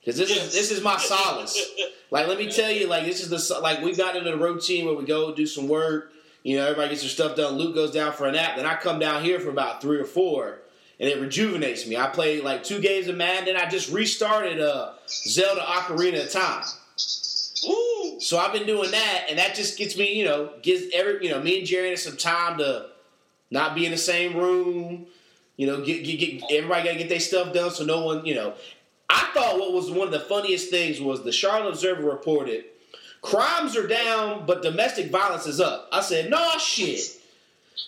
Because 0.00 0.16
this 0.16 0.30
is 0.30 0.52
this 0.52 0.70
is 0.70 0.82
my 0.82 0.96
solace. 0.98 1.58
Like, 2.10 2.28
let 2.28 2.38
me 2.38 2.50
tell 2.50 2.70
you, 2.70 2.86
like 2.86 3.04
this 3.04 3.20
is 3.22 3.28
the 3.28 3.60
like 3.60 3.82
we 3.82 3.94
got 3.94 4.16
into 4.16 4.30
the 4.30 4.36
routine 4.38 4.86
where 4.86 4.94
we 4.94 5.04
go 5.04 5.34
do 5.34 5.46
some 5.46 5.68
work. 5.68 6.12
You 6.44 6.56
know, 6.56 6.64
everybody 6.64 6.88
gets 6.90 7.02
their 7.02 7.10
stuff 7.10 7.36
done. 7.36 7.54
Luke 7.54 7.74
goes 7.74 7.90
down 7.92 8.12
for 8.12 8.26
a 8.26 8.32
nap. 8.32 8.56
Then 8.56 8.66
I 8.66 8.74
come 8.76 8.98
down 8.98 9.22
here 9.22 9.38
for 9.38 9.50
about 9.50 9.80
three 9.82 9.98
or 9.98 10.04
four, 10.04 10.58
and 10.98 11.08
it 11.08 11.20
rejuvenates 11.20 11.86
me. 11.86 11.96
I 11.96 12.08
played 12.08 12.42
like 12.42 12.64
two 12.64 12.80
games 12.80 13.06
of 13.08 13.16
Madden. 13.16 13.44
Then 13.44 13.56
I 13.56 13.68
just 13.68 13.92
restarted 13.92 14.60
uh, 14.60 14.92
Zelda 15.08 15.60
Ocarina 15.60 16.24
of 16.24 16.30
Time. 16.32 16.64
So 18.20 18.38
I've 18.38 18.52
been 18.52 18.66
doing 18.66 18.90
that, 18.90 19.26
and 19.28 19.38
that 19.38 19.54
just 19.54 19.78
gets 19.78 19.96
me, 19.96 20.12
you 20.14 20.24
know, 20.24 20.52
gives 20.62 20.84
every, 20.94 21.24
you 21.24 21.30
know, 21.30 21.40
me 21.40 21.58
and 21.58 21.66
Jerry 21.66 21.96
some 21.96 22.16
time 22.16 22.58
to 22.58 22.86
not 23.50 23.74
be 23.74 23.84
in 23.84 23.90
the 23.90 23.98
same 23.98 24.36
room. 24.36 25.06
You 25.56 25.66
know, 25.66 25.84
get, 25.84 26.04
get, 26.04 26.18
get 26.18 26.42
everybody 26.50 26.84
got 26.84 26.92
to 26.92 26.98
get 26.98 27.08
their 27.08 27.20
stuff 27.20 27.52
done, 27.52 27.70
so 27.70 27.84
no 27.84 28.04
one, 28.04 28.24
you 28.24 28.34
know. 28.34 28.54
I 29.10 29.30
thought 29.34 29.58
what 29.58 29.72
was 29.72 29.90
one 29.90 30.06
of 30.06 30.12
the 30.12 30.20
funniest 30.20 30.70
things 30.70 31.00
was 31.00 31.22
the 31.22 31.32
Charlotte 31.32 31.70
Observer 31.70 32.02
reported 32.02 32.64
crimes 33.22 33.76
are 33.76 33.86
down, 33.86 34.44
but 34.46 34.62
domestic 34.62 35.10
violence 35.10 35.46
is 35.46 35.60
up. 35.60 35.88
I 35.92 36.02
said, 36.02 36.28
no 36.28 36.58
shit. 36.58 37.00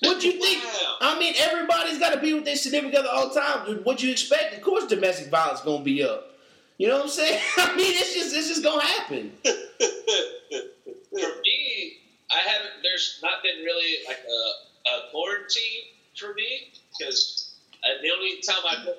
What'd 0.00 0.22
you 0.22 0.32
think? 0.32 0.64
Wow. 0.64 0.96
I 1.00 1.18
mean, 1.18 1.34
everybody's 1.38 1.98
got 1.98 2.14
to 2.14 2.20
be 2.20 2.32
with 2.32 2.44
their 2.44 2.56
significant 2.56 2.96
other 2.96 3.08
all 3.12 3.28
the 3.28 3.40
time. 3.40 3.76
What'd 3.84 4.02
you 4.02 4.10
expect? 4.10 4.54
Of 4.54 4.62
course, 4.62 4.86
domestic 4.86 5.28
violence 5.30 5.60
gonna 5.60 5.84
be 5.84 6.02
up. 6.02 6.33
You 6.78 6.88
know 6.88 6.96
what 6.96 7.04
I'm 7.04 7.10
saying? 7.10 7.40
I 7.56 7.76
mean, 7.76 7.92
it's 7.94 8.14
just 8.14 8.34
it's 8.34 8.48
just 8.48 8.64
gonna 8.64 8.82
happen. 8.82 9.32
For 9.42 11.40
me, 11.42 11.98
I 12.32 12.38
haven't. 12.38 12.82
There's 12.82 13.20
not 13.22 13.42
been 13.42 13.64
really 13.64 13.98
like 14.06 14.18
a, 14.18 14.90
a 14.90 15.10
quarantine 15.12 15.94
for 16.18 16.34
me 16.34 16.72
because 16.98 17.54
the 18.02 18.10
only 18.10 18.40
time 18.40 18.64
I 18.66 18.84
go 18.84 18.94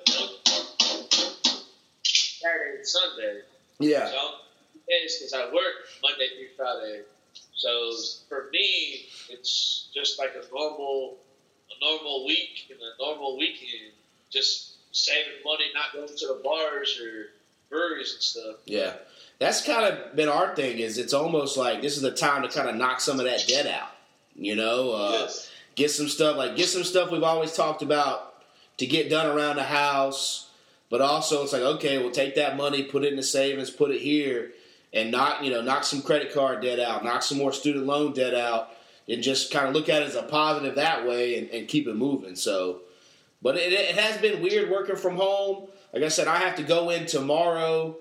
Saturday 2.02 2.76
and 2.76 2.86
Sunday. 2.86 3.40
Yeah. 3.78 4.06
So 4.08 4.18
days 4.88 5.18
because 5.18 5.32
I 5.34 5.52
work 5.52 5.74
Monday 6.02 6.28
through 6.36 6.56
Friday. 6.56 7.02
So 7.54 7.92
for 8.28 8.48
me, 8.52 9.06
it's 9.28 9.88
just 9.94 10.18
like 10.18 10.30
a 10.30 10.54
normal, 10.54 11.16
a 11.70 11.84
normal 11.84 12.26
week 12.26 12.66
and 12.70 12.78
a 12.78 13.02
normal 13.02 13.36
weekend. 13.38 13.92
Just 14.30 14.74
saving 14.92 15.42
money, 15.44 15.64
not 15.74 15.92
going 15.92 16.08
to 16.08 16.26
the 16.26 16.40
bars 16.42 17.00
or 17.00 17.35
breweries 17.70 18.12
and 18.14 18.22
stuff. 18.22 18.56
Yeah, 18.64 18.94
that's 19.38 19.64
kind 19.64 19.92
of 19.92 20.16
been 20.16 20.28
our 20.28 20.54
thing. 20.54 20.78
Is 20.78 20.98
it's 20.98 21.14
almost 21.14 21.56
like 21.56 21.82
this 21.82 21.96
is 21.96 22.02
the 22.02 22.12
time 22.12 22.42
to 22.42 22.48
kind 22.48 22.68
of 22.68 22.76
knock 22.76 23.00
some 23.00 23.18
of 23.18 23.26
that 23.26 23.46
debt 23.46 23.66
out. 23.66 23.90
You 24.34 24.56
know, 24.56 24.92
uh, 24.92 25.10
yes. 25.12 25.50
get 25.74 25.90
some 25.90 26.08
stuff 26.08 26.36
like 26.36 26.56
get 26.56 26.68
some 26.68 26.84
stuff 26.84 27.10
we've 27.10 27.22
always 27.22 27.54
talked 27.54 27.82
about 27.82 28.34
to 28.78 28.86
get 28.86 29.10
done 29.10 29.26
around 29.26 29.56
the 29.56 29.64
house. 29.64 30.50
But 30.88 31.00
also, 31.00 31.42
it's 31.42 31.52
like 31.52 31.62
okay, 31.62 31.98
we'll 31.98 32.12
take 32.12 32.36
that 32.36 32.56
money, 32.56 32.84
put 32.84 33.04
it 33.04 33.10
in 33.10 33.16
the 33.16 33.22
savings, 33.22 33.70
put 33.70 33.90
it 33.90 34.00
here, 34.00 34.52
and 34.92 35.10
knock 35.10 35.42
you 35.42 35.50
know 35.50 35.60
knock 35.60 35.84
some 35.84 36.02
credit 36.02 36.32
card 36.32 36.62
debt 36.62 36.78
out, 36.78 37.04
knock 37.04 37.22
some 37.22 37.38
more 37.38 37.52
student 37.52 37.86
loan 37.86 38.12
debt 38.12 38.34
out, 38.34 38.70
and 39.08 39.22
just 39.22 39.52
kind 39.52 39.66
of 39.66 39.74
look 39.74 39.88
at 39.88 40.02
it 40.02 40.08
as 40.08 40.14
a 40.14 40.22
positive 40.22 40.76
that 40.76 41.06
way 41.06 41.38
and, 41.38 41.50
and 41.50 41.68
keep 41.68 41.88
it 41.88 41.96
moving. 41.96 42.36
So, 42.36 42.82
but 43.42 43.56
it, 43.56 43.72
it 43.72 43.96
has 43.96 44.20
been 44.20 44.42
weird 44.42 44.70
working 44.70 44.96
from 44.96 45.16
home. 45.16 45.68
Like 45.96 46.04
I 46.04 46.08
said, 46.08 46.28
I 46.28 46.36
have 46.36 46.56
to 46.56 46.62
go 46.62 46.90
in 46.90 47.06
tomorrow 47.06 47.96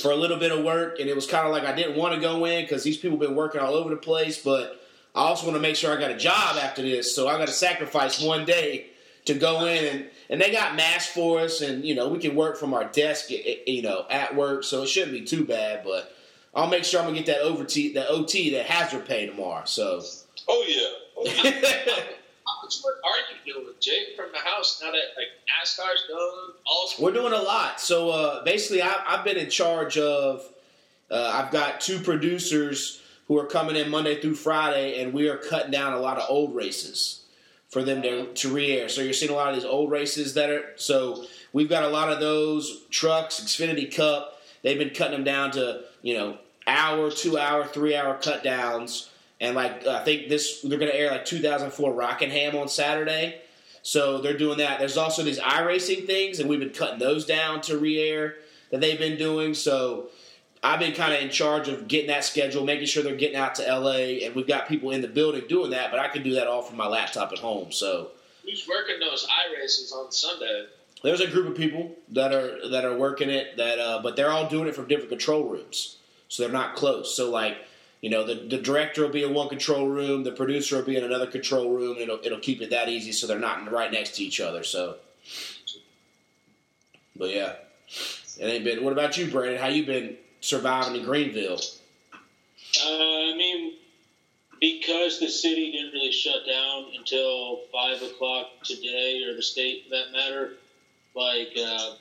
for 0.00 0.10
a 0.10 0.16
little 0.16 0.38
bit 0.38 0.50
of 0.50 0.64
work, 0.64 1.00
and 1.00 1.10
it 1.10 1.14
was 1.14 1.26
kind 1.26 1.46
of 1.46 1.52
like 1.52 1.64
I 1.64 1.74
didn't 1.74 1.96
want 1.96 2.14
to 2.14 2.20
go 2.20 2.46
in 2.46 2.64
because 2.64 2.82
these 2.82 2.96
people 2.96 3.18
been 3.18 3.34
working 3.34 3.60
all 3.60 3.74
over 3.74 3.90
the 3.90 3.96
place. 3.96 4.42
But 4.42 4.80
I 5.14 5.20
also 5.20 5.46
want 5.46 5.56
to 5.56 5.60
make 5.60 5.76
sure 5.76 5.94
I 5.94 6.00
got 6.00 6.10
a 6.10 6.16
job 6.16 6.56
after 6.56 6.80
this, 6.80 7.14
so 7.14 7.28
I 7.28 7.36
got 7.36 7.48
to 7.48 7.52
sacrifice 7.52 8.22
one 8.22 8.46
day 8.46 8.86
to 9.26 9.34
go 9.34 9.66
in 9.66 9.84
and. 9.84 10.06
And 10.30 10.40
they 10.40 10.50
got 10.50 10.74
masks 10.74 11.12
for 11.12 11.40
us, 11.40 11.60
and 11.60 11.84
you 11.84 11.94
know 11.94 12.08
we 12.08 12.18
can 12.18 12.34
work 12.34 12.56
from 12.56 12.72
our 12.72 12.86
desk, 12.86 13.26
you 13.28 13.82
know, 13.82 14.06
at 14.08 14.34
work, 14.34 14.64
so 14.64 14.82
it 14.82 14.88
shouldn't 14.88 15.12
be 15.12 15.20
too 15.20 15.44
bad. 15.44 15.84
But 15.84 16.16
I'll 16.54 16.66
make 16.66 16.84
sure 16.84 16.98
I'm 16.98 17.06
gonna 17.06 17.18
get 17.18 17.26
that 17.26 17.42
OT, 17.42 17.92
that 17.92 18.08
OT, 18.08 18.48
that 18.54 18.64
hazard 18.64 19.04
pay 19.04 19.26
tomorrow. 19.26 19.66
So 19.66 20.00
Oh 20.48 20.64
yeah. 20.66 21.04
Oh, 21.16 21.42
yeah. 21.44 22.04
Much 22.64 22.82
are 23.04 23.44
you 23.46 23.52
doing, 23.52 23.74
Jake, 23.78 24.16
from 24.16 24.32
the 24.32 24.38
house 24.38 24.80
now 24.82 24.90
that 24.90 24.98
like 25.18 25.28
NASCAR's 25.44 26.04
done? 26.08 26.54
All 26.64 26.90
We're 26.98 27.12
doing 27.12 27.34
a 27.34 27.42
lot. 27.42 27.78
So 27.78 28.08
uh, 28.08 28.42
basically, 28.42 28.80
I, 28.80 29.04
I've 29.06 29.24
been 29.24 29.36
in 29.36 29.50
charge 29.50 29.98
of. 29.98 30.48
Uh, 31.10 31.30
I've 31.34 31.52
got 31.52 31.82
two 31.82 31.98
producers 31.98 33.02
who 33.28 33.38
are 33.38 33.44
coming 33.44 33.76
in 33.76 33.90
Monday 33.90 34.18
through 34.18 34.36
Friday, 34.36 35.02
and 35.02 35.12
we 35.12 35.28
are 35.28 35.36
cutting 35.36 35.70
down 35.70 35.92
a 35.92 36.00
lot 36.00 36.16
of 36.16 36.24
old 36.30 36.54
races 36.54 37.24
for 37.68 37.82
them 37.82 38.00
to, 38.00 38.32
to 38.32 38.48
re-air. 38.48 38.88
So 38.88 39.02
you're 39.02 39.12
seeing 39.12 39.30
a 39.30 39.34
lot 39.34 39.50
of 39.50 39.56
these 39.56 39.66
old 39.66 39.90
races 39.90 40.32
that 40.34 40.48
are. 40.48 40.72
So 40.76 41.26
we've 41.52 41.68
got 41.68 41.84
a 41.84 41.88
lot 41.88 42.10
of 42.10 42.20
those 42.20 42.84
trucks, 42.90 43.40
Xfinity 43.40 43.94
Cup. 43.94 44.40
They've 44.62 44.78
been 44.78 44.90
cutting 44.90 45.12
them 45.12 45.24
down 45.24 45.50
to 45.52 45.82
you 46.00 46.14
know 46.14 46.38
hour, 46.66 47.10
two 47.10 47.36
hour, 47.38 47.66
three 47.66 47.94
hour 47.94 48.16
cut 48.16 48.42
downs. 48.42 49.10
And 49.44 49.54
like 49.54 49.86
I 49.86 50.02
think 50.02 50.28
this, 50.28 50.62
they're 50.62 50.78
going 50.78 50.90
to 50.90 50.98
air 50.98 51.10
like 51.10 51.26
2004 51.26 51.92
Rockingham 51.92 52.56
on 52.56 52.68
Saturday. 52.68 53.40
So 53.82 54.22
they're 54.22 54.38
doing 54.38 54.58
that. 54.58 54.78
There's 54.78 54.96
also 54.96 55.22
these 55.22 55.38
iRacing 55.38 56.06
things, 56.06 56.40
and 56.40 56.48
we've 56.48 56.58
been 56.58 56.70
cutting 56.70 56.98
those 56.98 57.26
down 57.26 57.60
to 57.62 57.76
re-air 57.76 58.36
that 58.70 58.80
they've 58.80 58.98
been 58.98 59.18
doing. 59.18 59.52
So 59.52 60.08
I've 60.62 60.80
been 60.80 60.94
kind 60.94 61.12
of 61.12 61.20
in 61.20 61.28
charge 61.28 61.68
of 61.68 61.86
getting 61.86 62.06
that 62.06 62.24
schedule, 62.24 62.64
making 62.64 62.86
sure 62.86 63.02
they're 63.02 63.14
getting 63.14 63.36
out 63.36 63.56
to 63.56 63.62
LA, 63.62 64.24
and 64.24 64.34
we've 64.34 64.46
got 64.46 64.66
people 64.66 64.90
in 64.90 65.02
the 65.02 65.08
building 65.08 65.42
doing 65.50 65.72
that. 65.72 65.90
But 65.90 66.00
I 66.00 66.08
can 66.08 66.22
do 66.22 66.32
that 66.36 66.46
all 66.46 66.62
from 66.62 66.78
my 66.78 66.86
laptop 66.86 67.30
at 67.32 67.38
home. 67.38 67.72
So 67.72 68.12
Who's 68.42 68.66
working 68.66 68.98
those 69.00 69.28
I 69.30 69.60
races 69.60 69.92
on 69.92 70.10
Sunday? 70.10 70.66
there's 71.02 71.20
a 71.20 71.26
group 71.26 71.46
of 71.46 71.54
people 71.54 71.94
that 72.12 72.32
are 72.32 72.70
that 72.70 72.86
are 72.86 72.96
working 72.96 73.28
it 73.28 73.58
that, 73.58 73.78
uh, 73.78 74.00
but 74.02 74.16
they're 74.16 74.30
all 74.30 74.48
doing 74.48 74.66
it 74.66 74.74
from 74.74 74.88
different 74.88 75.10
control 75.10 75.44
rooms, 75.46 75.98
so 76.28 76.42
they're 76.42 76.52
not 76.52 76.74
close. 76.74 77.14
So 77.14 77.30
like. 77.30 77.58
You 78.04 78.10
know, 78.10 78.22
the, 78.22 78.34
the 78.34 78.58
director 78.58 79.00
will 79.00 79.08
be 79.08 79.22
in 79.22 79.32
one 79.32 79.48
control 79.48 79.88
room, 79.88 80.24
the 80.24 80.32
producer 80.32 80.76
will 80.76 80.84
be 80.84 80.98
in 80.98 81.04
another 81.04 81.26
control 81.26 81.74
room, 81.74 81.96
it'll, 81.98 82.18
it'll 82.22 82.38
keep 82.38 82.60
it 82.60 82.68
that 82.68 82.90
easy 82.90 83.12
so 83.12 83.26
they're 83.26 83.38
not 83.38 83.72
right 83.72 83.90
next 83.90 84.16
to 84.16 84.22
each 84.22 84.42
other. 84.42 84.62
So, 84.62 84.96
but 87.16 87.30
yeah, 87.30 87.54
it 88.38 88.44
ain't 88.44 88.62
been. 88.62 88.84
What 88.84 88.92
about 88.92 89.16
you, 89.16 89.30
Brandon? 89.30 89.58
How 89.58 89.68
you 89.68 89.86
been 89.86 90.18
surviving 90.42 90.96
in 90.96 91.06
Greenville? 91.06 91.58
Uh, 92.84 92.88
I 92.90 93.34
mean, 93.38 93.72
because 94.60 95.18
the 95.18 95.28
city 95.28 95.72
didn't 95.72 95.94
really 95.94 96.12
shut 96.12 96.44
down 96.46 96.84
until 96.98 97.62
five 97.72 98.02
o'clock 98.02 98.48
today, 98.64 99.22
or 99.26 99.34
the 99.34 99.40
state 99.40 99.84
for 99.84 99.96
that 99.96 100.12
matter. 100.12 100.50
Like, 101.16 101.56
uh, 101.58 101.94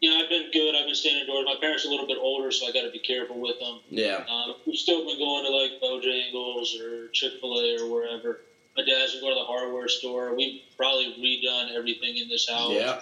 you 0.00 0.10
know, 0.10 0.18
I've 0.22 0.28
been 0.28 0.50
good. 0.52 0.74
I've 0.74 0.86
been 0.86 0.94
staying 0.94 1.20
indoors. 1.20 1.44
My 1.46 1.56
parents 1.60 1.84
are 1.84 1.88
a 1.88 1.90
little 1.90 2.06
bit 2.06 2.18
older, 2.20 2.50
so 2.50 2.66
I 2.66 2.72
got 2.72 2.82
to 2.82 2.90
be 2.90 2.98
careful 2.98 3.40
with 3.40 3.58
them. 3.58 3.80
Yeah. 3.88 4.24
Uh, 4.28 4.52
we've 4.66 4.76
still 4.76 5.06
been 5.06 5.18
going 5.18 5.44
to 5.44 5.50
like 5.50 5.80
Bojangles 5.80 6.78
or 6.80 7.08
Chick 7.08 7.32
Fil 7.40 7.58
A 7.60 7.82
or 7.82 7.90
wherever. 7.90 8.40
My 8.76 8.84
dad's 8.84 9.12
been 9.12 9.22
going 9.22 9.34
to 9.34 9.40
the 9.40 9.46
hardware 9.46 9.88
store. 9.88 10.34
We've 10.36 10.60
probably 10.76 11.14
redone 11.18 11.74
everything 11.74 12.18
in 12.18 12.28
this 12.28 12.48
house. 12.48 12.72
Yeah. 12.72 13.00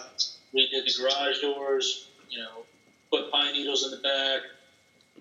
Redid 0.55 0.85
the 0.85 0.93
garage 1.03 1.41
doors. 1.41 2.09
You 2.31 2.39
know, 2.39 2.65
put 3.11 3.31
pine 3.31 3.53
needles 3.53 3.85
in 3.85 3.91
the 3.91 3.97
back. 3.99 4.41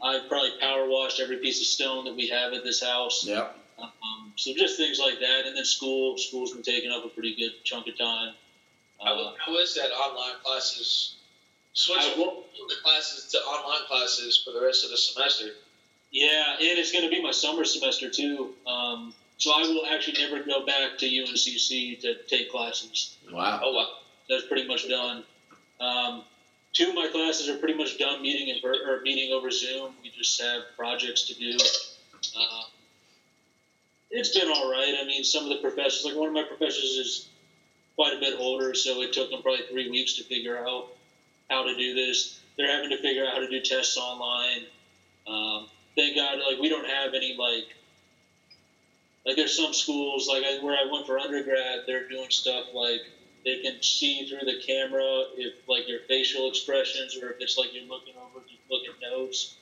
I've 0.02 0.28
probably 0.28 0.52
power 0.60 0.88
washed 0.88 1.20
every 1.20 1.38
piece 1.38 1.60
of 1.60 1.68
stone 1.68 2.06
that 2.06 2.16
we 2.16 2.28
have 2.28 2.54
at 2.54 2.64
this 2.64 2.84
house. 2.84 3.26
Yeah. 3.26 3.48
Um, 3.80 4.32
so 4.36 4.52
just 4.56 4.78
things 4.78 5.00
like 5.00 5.20
that, 5.20 5.46
and 5.48 5.58
then 5.58 5.66
school. 5.66 6.18
School's 6.18 6.54
been 6.54 6.64
taking 6.64 6.92
up 6.92 7.04
a 7.04 7.10
pretty 7.10 7.36
good 7.36 7.52
chunk 7.64 7.88
of 7.88 7.98
time. 7.98 8.34
How, 9.04 9.14
Uh, 9.20 9.34
how 9.44 9.58
is 9.58 9.74
that 9.76 9.92
online 9.92 10.36
classes? 10.44 11.16
Switching 11.74 12.14
I 12.14 12.16
will- 12.16 12.46
the 12.70 12.76
classes 12.84 13.32
to 13.32 13.40
online 13.44 13.86
classes 13.88 14.38
for 14.38 14.52
the 14.52 14.62
rest 14.62 14.84
of 14.84 14.90
the 14.90 14.98
semester. 14.98 15.56
yeah, 16.12 16.54
and 16.54 16.78
it's 16.80 16.92
going 16.92 17.04
to 17.04 17.10
be 17.10 17.22
my 17.22 17.32
summer 17.32 17.66
semester 17.66 18.10
too. 18.10 18.56
Um, 18.66 19.14
so 19.38 19.52
I 19.52 19.64
will 19.64 19.86
actually 19.88 20.22
never 20.22 20.40
go 20.44 20.66
back 20.66 20.98
to 21.00 21.06
UNCC 21.08 22.00
to 22.02 22.16
take 22.24 22.50
classes. 22.52 23.18
Wow. 23.32 23.60
Oh 23.64 23.74
wow. 23.74 23.90
That's 24.30 24.46
pretty 24.46 24.68
much 24.68 24.88
done. 24.88 25.24
Um, 25.80 26.24
two 26.72 26.90
of 26.90 26.96
my 26.96 27.08
classes 27.08 27.50
are 27.50 27.58
pretty 27.58 27.74
much 27.74 27.98
done 27.98 28.22
meeting 28.22 28.48
in 28.48 28.60
or 28.64 29.02
meeting 29.02 29.34
over 29.34 29.52
Zoom. 29.52 29.96
We 30.02 30.10
just 30.10 30.40
have 30.42 30.62
projects 30.78 31.24
to 31.24 31.34
do. 31.34 31.58
Uh, 32.38 32.64
it's 34.12 34.38
been 34.38 34.48
all 34.48 34.72
right. 34.72 34.96
I 35.02 35.04
mean, 35.06 35.24
some 35.24 35.44
of 35.44 35.50
the 35.50 35.58
professors, 35.58 36.06
like 36.06 36.16
one 36.16 36.28
of 36.28 36.34
my 36.34 36.44
professors, 36.44 36.98
is 36.98 37.28
quite 37.96 38.14
a 38.16 38.20
bit 38.20 38.40
older, 38.40 38.74
so 38.74 39.02
it 39.02 39.12
took 39.12 39.30
them 39.30 39.42
probably 39.42 39.66
three 39.70 39.90
weeks 39.90 40.14
to 40.14 40.24
figure 40.24 40.66
out 40.66 40.96
how 41.50 41.64
to 41.64 41.76
do 41.76 41.94
this. 41.94 42.40
They're 42.58 42.72
having 42.72 42.90
to 42.90 43.02
figure 43.02 43.26
out 43.26 43.34
how 43.34 43.40
to 43.40 43.50
do 43.50 43.60
tests 43.62 43.98
online. 43.98 44.66
Um, 45.28 45.68
thank 45.96 46.16
God, 46.16 46.38
like 46.50 46.60
we 46.60 46.70
don't 46.70 46.88
have 46.88 47.14
any 47.14 47.36
like 47.38 47.76
like 49.26 49.36
there's 49.36 49.56
some 49.56 49.74
schools 49.74 50.28
like 50.28 50.44
I, 50.44 50.62
where 50.62 50.76
I 50.76 50.90
went 50.92 51.06
for 51.06 51.18
undergrad, 51.18 51.82
they're 51.88 52.08
doing 52.10 52.30
stuff 52.30 52.66
like 52.74 53.02
they 53.46 53.58
can 53.58 53.82
see 53.82 54.26
through 54.28 54.46
the 54.46 54.62
camera 54.66 55.24
if 55.36 55.54
like 55.68 55.88
your 55.88 56.00
facial 56.08 56.50
expressions 56.50 57.16
or 57.16 57.30
if 57.30 57.38
it's 57.40 57.58
like 57.58 57.74
you're 57.74 57.84
looking 57.84 58.14
over 58.18 58.46
to 58.46 58.54
look 58.70 58.84
at 58.88 59.02
notes 59.02 59.56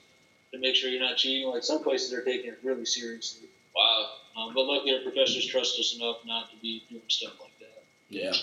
to 0.52 0.60
make 0.60 0.76
sure 0.76 0.90
you're 0.90 1.02
not 1.02 1.18
cheating. 1.18 1.48
Like 1.48 1.64
some 1.64 1.84
places 1.84 2.14
are 2.14 2.24
taking 2.24 2.52
it 2.52 2.60
really 2.64 2.86
seriously. 2.86 3.48
Wow. 3.76 4.10
Um, 4.36 4.54
but 4.54 4.66
luckily, 4.66 4.94
our 4.94 5.02
professors 5.02 5.46
trust 5.46 5.80
us 5.80 5.96
enough 5.96 6.18
not 6.26 6.50
to 6.52 6.58
be 6.58 6.84
doing 6.90 7.02
stuff 7.08 7.34
like 7.40 7.58
that. 7.60 7.84
Yeah. 8.10 8.34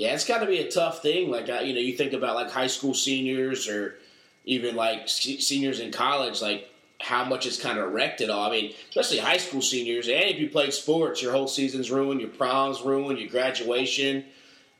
Yeah, 0.00 0.14
it's 0.14 0.24
got 0.24 0.38
to 0.38 0.46
be 0.46 0.60
a 0.60 0.70
tough 0.70 1.02
thing. 1.02 1.30
Like, 1.30 1.50
I- 1.50 1.60
you 1.60 1.74
know, 1.74 1.80
you 1.80 1.94
think 1.94 2.14
about 2.14 2.34
like 2.34 2.50
high 2.50 2.68
school 2.68 2.94
seniors 2.94 3.68
or 3.68 3.98
even 4.46 4.74
like 4.74 5.10
se- 5.10 5.40
seniors 5.40 5.78
in 5.78 5.92
college, 5.92 6.40
like 6.40 6.70
how 7.02 7.22
much 7.22 7.44
it's 7.44 7.60
kind 7.60 7.78
of 7.78 7.92
wrecked 7.92 8.22
it 8.22 8.30
all. 8.30 8.46
I 8.48 8.50
mean, 8.50 8.74
especially 8.88 9.18
high 9.18 9.36
school 9.36 9.60
seniors. 9.60 10.08
And 10.08 10.24
if 10.24 10.38
you 10.38 10.48
played 10.48 10.72
sports, 10.72 11.20
your 11.20 11.32
whole 11.32 11.48
season's 11.48 11.90
ruined, 11.90 12.22
your 12.22 12.30
prom's 12.30 12.80
ruined, 12.80 13.18
your 13.18 13.28
graduation. 13.28 14.24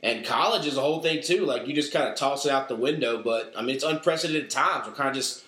And 0.03 0.25
college 0.25 0.67
is 0.67 0.79
a 0.79 0.81
whole 0.81 1.03
thing 1.03 1.23
too. 1.23 1.45
Like, 1.45 1.67
you 1.67 1.75
just 1.75 1.93
kind 1.93 2.09
of 2.09 2.15
toss 2.17 2.47
it 2.47 2.53
out 2.53 2.69
the 2.69 2.75
window. 2.77 3.23
But, 3.23 3.53
I 3.55 3.61
mean, 3.61 3.75
it's 3.77 3.85
unprecedented 3.85 4.49
times. 4.49 4.87
We're 4.87 4.95
kind 4.95 5.11
of 5.11 5.15
just 5.17 5.45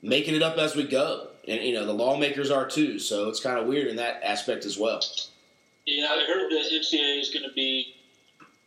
making 0.00 0.34
it 0.34 0.42
up 0.42 0.56
as 0.56 0.74
we 0.74 0.84
go. 0.84 1.28
And, 1.46 1.62
you 1.62 1.74
know, 1.74 1.84
the 1.84 1.92
lawmakers 1.92 2.50
are 2.50 2.66
too. 2.66 2.98
So 2.98 3.28
it's 3.28 3.40
kind 3.40 3.58
of 3.58 3.66
weird 3.66 3.88
in 3.88 3.96
that 3.96 4.22
aspect 4.22 4.64
as 4.64 4.78
well. 4.78 5.00
Yeah, 5.84 6.06
I 6.06 6.24
heard 6.26 6.50
the 6.50 6.56
NCAA 6.56 7.20
is 7.20 7.30
going 7.30 7.46
to 7.46 7.54
be 7.54 7.94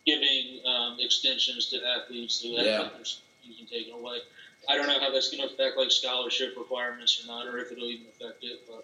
giving 0.05 0.59
um, 0.65 0.97
extensions 0.99 1.67
to 1.69 1.77
athletes 1.85 2.39
who 2.41 2.55
have 2.57 2.65
Yeah. 2.65 2.89
their 2.95 3.05
season 3.43 3.65
taken 3.65 3.93
away. 3.93 4.19
I 4.67 4.75
don't 4.75 4.87
know 4.87 4.99
how 4.99 5.09
that's 5.11 5.29
going 5.29 5.47
to 5.47 5.53
affect 5.53 5.77
like 5.77 5.91
scholarship 5.91 6.53
requirements 6.57 7.19
or 7.21 7.27
not, 7.27 7.45
or 7.45 7.57
if 7.59 7.71
it'll 7.71 7.89
even 7.89 8.05
affect 8.07 8.43
it. 8.43 8.59
But 8.67 8.83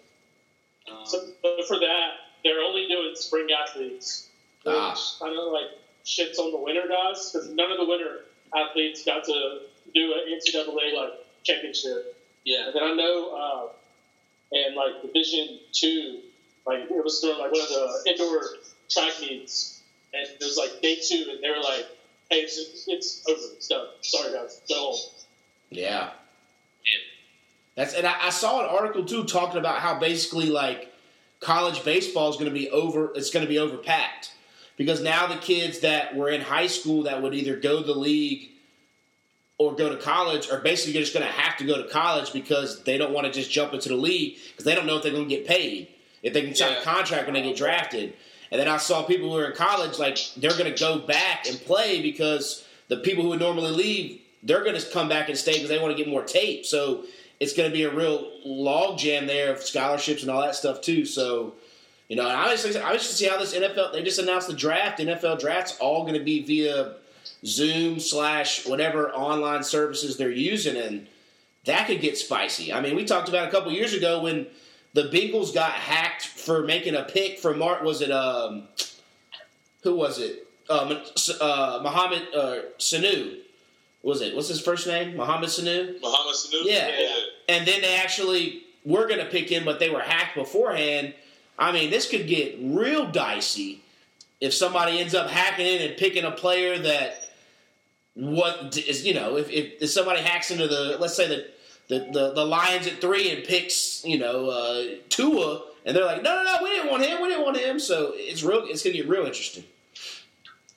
um, 0.92 1.06
So, 1.06 1.32
but 1.42 1.64
for 1.66 1.78
that, 1.78 2.10
they're 2.44 2.60
only 2.60 2.86
doing 2.86 3.14
spring 3.14 3.48
athletes, 3.50 4.28
which 4.64 4.74
Ah. 4.74 4.94
kind 5.20 5.34
of 5.36 5.50
like 5.52 5.66
shits 6.04 6.38
on 6.38 6.50
the 6.50 6.58
winter 6.58 6.86
guys 6.88 7.30
because 7.30 7.48
none 7.48 7.70
of 7.70 7.78
the 7.78 7.84
winter 7.84 8.24
athletes 8.54 9.04
got 9.04 9.24
to 9.24 9.60
do 9.94 10.12
an 10.14 10.20
NCAA 10.28 10.92
like 10.94 11.10
championship. 11.44 12.16
yeah, 12.44 12.66
And 12.66 12.74
then 12.74 12.82
I 12.82 12.92
know, 12.94 13.28
uh, 13.30 13.68
in 14.52 14.74
like 14.74 15.00
Division 15.02 15.58
Two, 15.72 16.20
like 16.66 16.80
it 16.80 17.02
was 17.04 17.20
during 17.20 17.38
like 17.38 17.50
one 17.52 17.60
of 17.62 17.68
the 17.68 18.02
indoor 18.10 18.56
track 18.90 19.12
meets, 19.20 19.71
and 20.14 20.28
it 20.28 20.38
was 20.40 20.56
like 20.56 20.82
day 20.82 20.96
two, 20.96 21.26
and 21.30 21.42
they 21.42 21.50
were 21.50 21.62
like, 21.62 21.86
"Hey, 22.30 22.40
it's, 22.40 22.84
it's 22.86 23.22
over, 23.28 23.54
it's 23.54 23.68
done. 23.68 23.86
Sorry 24.00 24.32
guys, 24.32 24.60
go 24.68 24.74
home." 24.74 25.00
Yeah. 25.70 26.10
That's 27.74 27.94
and 27.94 28.06
I, 28.06 28.26
I 28.26 28.30
saw 28.30 28.60
an 28.60 28.66
article 28.66 29.04
too 29.04 29.24
talking 29.24 29.58
about 29.58 29.78
how 29.78 29.98
basically 29.98 30.50
like 30.50 30.92
college 31.40 31.84
baseball 31.84 32.28
is 32.28 32.36
going 32.36 32.46
to 32.46 32.54
be 32.54 32.70
over. 32.70 33.12
It's 33.14 33.30
going 33.30 33.44
to 33.44 33.48
be 33.48 33.56
overpacked 33.56 34.30
because 34.76 35.00
now 35.00 35.26
the 35.26 35.36
kids 35.36 35.80
that 35.80 36.14
were 36.14 36.28
in 36.28 36.42
high 36.42 36.66
school 36.66 37.04
that 37.04 37.22
would 37.22 37.34
either 37.34 37.56
go 37.56 37.80
to 37.80 37.86
the 37.86 37.94
league 37.94 38.50
or 39.58 39.74
go 39.74 39.88
to 39.88 39.96
college 39.96 40.50
are 40.50 40.60
basically 40.60 40.98
just 41.00 41.14
going 41.14 41.24
to 41.24 41.32
have 41.32 41.56
to 41.56 41.64
go 41.64 41.82
to 41.82 41.88
college 41.88 42.32
because 42.32 42.82
they 42.84 42.98
don't 42.98 43.12
want 43.12 43.26
to 43.26 43.32
just 43.32 43.50
jump 43.50 43.72
into 43.72 43.88
the 43.88 43.96
league 43.96 44.36
because 44.50 44.64
they 44.64 44.74
don't 44.74 44.86
know 44.86 44.96
if 44.96 45.02
they're 45.02 45.12
going 45.12 45.28
to 45.28 45.34
get 45.34 45.46
paid 45.46 45.88
if 46.22 46.32
they 46.32 46.42
can 46.42 46.54
sign 46.54 46.76
a 46.76 46.82
contract 46.82 47.26
when 47.26 47.34
they 47.34 47.42
get 47.42 47.56
drafted. 47.56 48.14
And 48.52 48.60
then 48.60 48.68
I 48.68 48.76
saw 48.76 49.02
people 49.02 49.30
who 49.30 49.38
are 49.38 49.46
in 49.46 49.56
college 49.56 49.98
like 49.98 50.18
they're 50.36 50.56
going 50.56 50.72
to 50.72 50.78
go 50.78 50.98
back 50.98 51.48
and 51.48 51.58
play 51.58 52.00
because 52.00 52.64
the 52.88 52.98
people 52.98 53.24
who 53.24 53.30
would 53.30 53.40
normally 53.40 53.72
leave 53.72 54.20
they're 54.42 54.64
going 54.64 54.78
to 54.78 54.90
come 54.90 55.08
back 55.08 55.28
and 55.28 55.38
stay 55.38 55.54
because 55.54 55.68
they 55.68 55.78
want 55.78 55.96
to 55.96 56.02
get 56.02 56.10
more 56.10 56.24
tape. 56.24 56.66
So 56.66 57.04
it's 57.38 57.52
going 57.52 57.70
to 57.70 57.72
be 57.72 57.84
a 57.84 57.94
real 57.94 58.30
logjam 58.46 59.26
there 59.26 59.52
of 59.52 59.62
scholarships 59.62 60.22
and 60.22 60.30
all 60.30 60.42
that 60.42 60.54
stuff 60.54 60.80
too. 60.80 61.04
So 61.04 61.54
you 62.08 62.16
know, 62.16 62.28
and 62.28 62.32
I 62.32 62.52
was 62.52 62.64
I 62.76 62.92
just 62.92 63.10
to 63.10 63.16
see 63.16 63.26
how 63.26 63.38
this 63.38 63.54
NFL 63.54 63.92
they 63.92 64.02
just 64.02 64.18
announced 64.18 64.48
the 64.48 64.54
draft. 64.54 64.98
NFL 64.98 65.40
draft's 65.40 65.78
all 65.78 66.02
going 66.02 66.14
to 66.14 66.24
be 66.24 66.42
via 66.42 66.96
Zoom 67.46 67.98
slash 68.00 68.66
whatever 68.66 69.10
online 69.12 69.62
services 69.64 70.18
they're 70.18 70.30
using, 70.30 70.76
and 70.76 71.06
that 71.64 71.86
could 71.86 72.02
get 72.02 72.18
spicy. 72.18 72.72
I 72.72 72.80
mean, 72.80 72.96
we 72.96 73.04
talked 73.04 73.30
about 73.30 73.48
a 73.48 73.50
couple 73.50 73.72
years 73.72 73.94
ago 73.94 74.20
when 74.22 74.46
the 74.94 75.04
Bengals 75.04 75.54
got 75.54 75.72
hacked 75.72 76.26
for 76.26 76.62
making 76.62 76.94
a 76.94 77.04
pick 77.04 77.38
for 77.38 77.54
Mark. 77.54 77.82
Was 77.82 78.02
it 78.02 78.10
um, 78.10 78.68
who 79.82 79.94
was 79.94 80.18
it? 80.18 80.46
Um, 80.70 81.00
uh, 81.40 81.80
Mohamed 81.82 82.22
uh, 82.34 82.56
Sanu. 82.78 83.38
Was 84.02 84.20
it? 84.20 84.34
What's 84.34 84.48
his 84.48 84.60
first 84.60 84.86
name? 84.86 85.16
Mohamed 85.16 85.48
Sanu. 85.48 86.00
Mohamed 86.00 86.34
Sanu. 86.34 86.62
Yeah. 86.64 86.90
And 87.48 87.66
then 87.66 87.80
they 87.80 87.96
actually 87.96 88.62
were 88.84 89.06
going 89.06 89.20
to 89.20 89.26
pick 89.26 89.48
him, 89.48 89.64
but 89.64 89.78
they 89.78 89.90
were 89.90 90.00
hacked 90.00 90.34
beforehand. 90.34 91.14
I 91.58 91.72
mean, 91.72 91.90
this 91.90 92.08
could 92.08 92.26
get 92.26 92.56
real 92.60 93.06
dicey 93.10 93.82
if 94.40 94.52
somebody 94.52 94.98
ends 94.98 95.14
up 95.14 95.30
hacking 95.30 95.66
in 95.66 95.82
and 95.82 95.96
picking 95.96 96.24
a 96.24 96.32
player 96.32 96.78
that 96.78 97.30
what 98.14 98.76
is 98.76 99.06
you 99.06 99.14
know 99.14 99.38
if, 99.38 99.48
if, 99.50 99.80
if 99.80 99.90
somebody 99.90 100.20
hacks 100.20 100.50
into 100.50 100.66
the 100.66 100.98
let's 101.00 101.14
say 101.14 101.28
the 101.28 101.46
the, 101.88 101.98
the 102.12 102.32
the 102.32 102.44
Lions 102.44 102.86
at 102.86 103.00
three 103.00 103.30
and 103.30 103.44
picks 103.44 104.04
you 104.04 104.18
know 104.18 104.48
uh, 104.50 104.84
Tua 105.08 105.62
and 105.84 105.96
they're 105.96 106.04
like 106.04 106.22
no 106.22 106.36
no 106.36 106.42
no 106.44 106.58
we 106.62 106.70
didn't 106.70 106.90
want 106.90 107.04
him 107.04 107.20
we 107.20 107.28
didn't 107.28 107.44
want 107.44 107.56
him 107.56 107.78
so 107.80 108.12
it's 108.14 108.42
real 108.42 108.64
it's 108.66 108.82
gonna 108.82 108.94
get 108.94 109.08
real 109.08 109.24
interesting. 109.26 109.64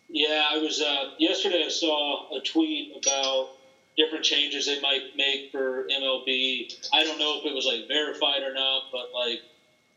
Yeah, 0.09 0.45
I 0.49 0.57
was 0.59 0.81
uh, 0.81 1.11
yesterday. 1.19 1.63
I 1.65 1.69
saw 1.69 2.37
a 2.37 2.41
tweet 2.41 2.93
about 2.95 3.49
different 3.97 4.23
changes 4.23 4.65
they 4.65 4.79
might 4.79 5.01
make 5.17 5.51
for 5.51 5.87
MLB. 5.91 6.73
I 6.93 7.03
don't 7.03 7.19
know 7.19 7.39
if 7.39 7.45
it 7.45 7.53
was 7.53 7.65
like 7.65 7.87
verified 7.87 8.41
or 8.43 8.53
not, 8.53 8.83
but 8.93 9.09
like 9.13 9.41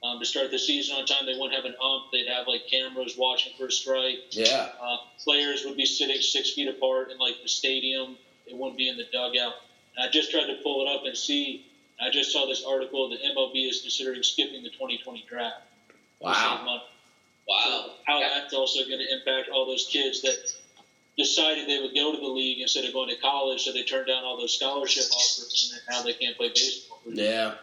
um, 0.02 0.18
to 0.18 0.24
start 0.24 0.50
the 0.50 0.58
season 0.58 0.96
on 0.96 1.06
time, 1.06 1.26
they 1.26 1.34
wouldn't 1.38 1.54
have 1.54 1.64
an 1.66 1.74
ump. 1.80 2.10
They'd 2.10 2.26
have 2.28 2.46
like 2.48 2.62
cameras 2.68 3.14
watching 3.16 3.52
for 3.58 3.66
a 3.66 3.70
strike. 3.72 4.18
Yeah, 4.30 4.70
Uh, 4.80 4.96
players 5.22 5.64
would 5.64 5.76
be 5.76 5.86
sitting 5.86 6.20
six 6.20 6.52
feet 6.52 6.68
apart 6.68 7.10
in 7.12 7.18
like 7.18 7.36
the 7.42 7.48
stadium. 7.48 8.16
It 8.46 8.56
wouldn't 8.56 8.78
be 8.78 8.88
in 8.88 8.96
the 8.96 9.06
dugout. 9.12 9.54
And 9.98 10.08
I 10.08 10.10
just 10.10 10.30
tried 10.30 10.46
to 10.46 10.54
pull 10.62 10.86
it 10.86 10.88
up 10.88 11.04
and 11.04 11.16
see. 11.16 11.66
I 12.00 12.10
just 12.10 12.32
saw 12.32 12.46
this 12.46 12.64
article 12.64 13.10
that 13.10 13.18
MLB 13.20 13.68
is 13.68 13.80
considering 13.80 14.22
skipping 14.22 14.62
the 14.62 14.70
2020 14.70 15.26
draft. 15.28 15.56
to 15.88 15.94
save 16.26 16.34
wow. 16.34 16.62
money. 16.64 16.82
Wow. 17.48 17.90
How 18.06 18.20
that's 18.20 18.54
also 18.54 18.80
going 18.86 19.00
to 19.00 19.12
impact 19.12 19.48
all 19.50 19.66
those 19.66 19.88
kids 19.90 20.22
that 20.22 20.36
decided 21.16 21.68
they 21.68 21.80
would 21.80 21.94
go 21.94 22.12
to 22.12 22.18
the 22.18 22.26
league 22.26 22.60
instead 22.60 22.84
of 22.84 22.92
going 22.92 23.08
to 23.08 23.20
college, 23.20 23.64
so 23.64 23.72
they 23.72 23.82
turned 23.82 24.06
down 24.06 24.22
all 24.22 24.38
those 24.38 24.54
scholarship 24.54 25.04
offers, 25.04 25.72
and 25.72 25.80
then 25.80 25.96
now 25.96 26.02
they 26.04 26.12
can't 26.12 26.36
play 26.36 26.48
baseball. 26.50 27.00
Yeah, 27.06 27.54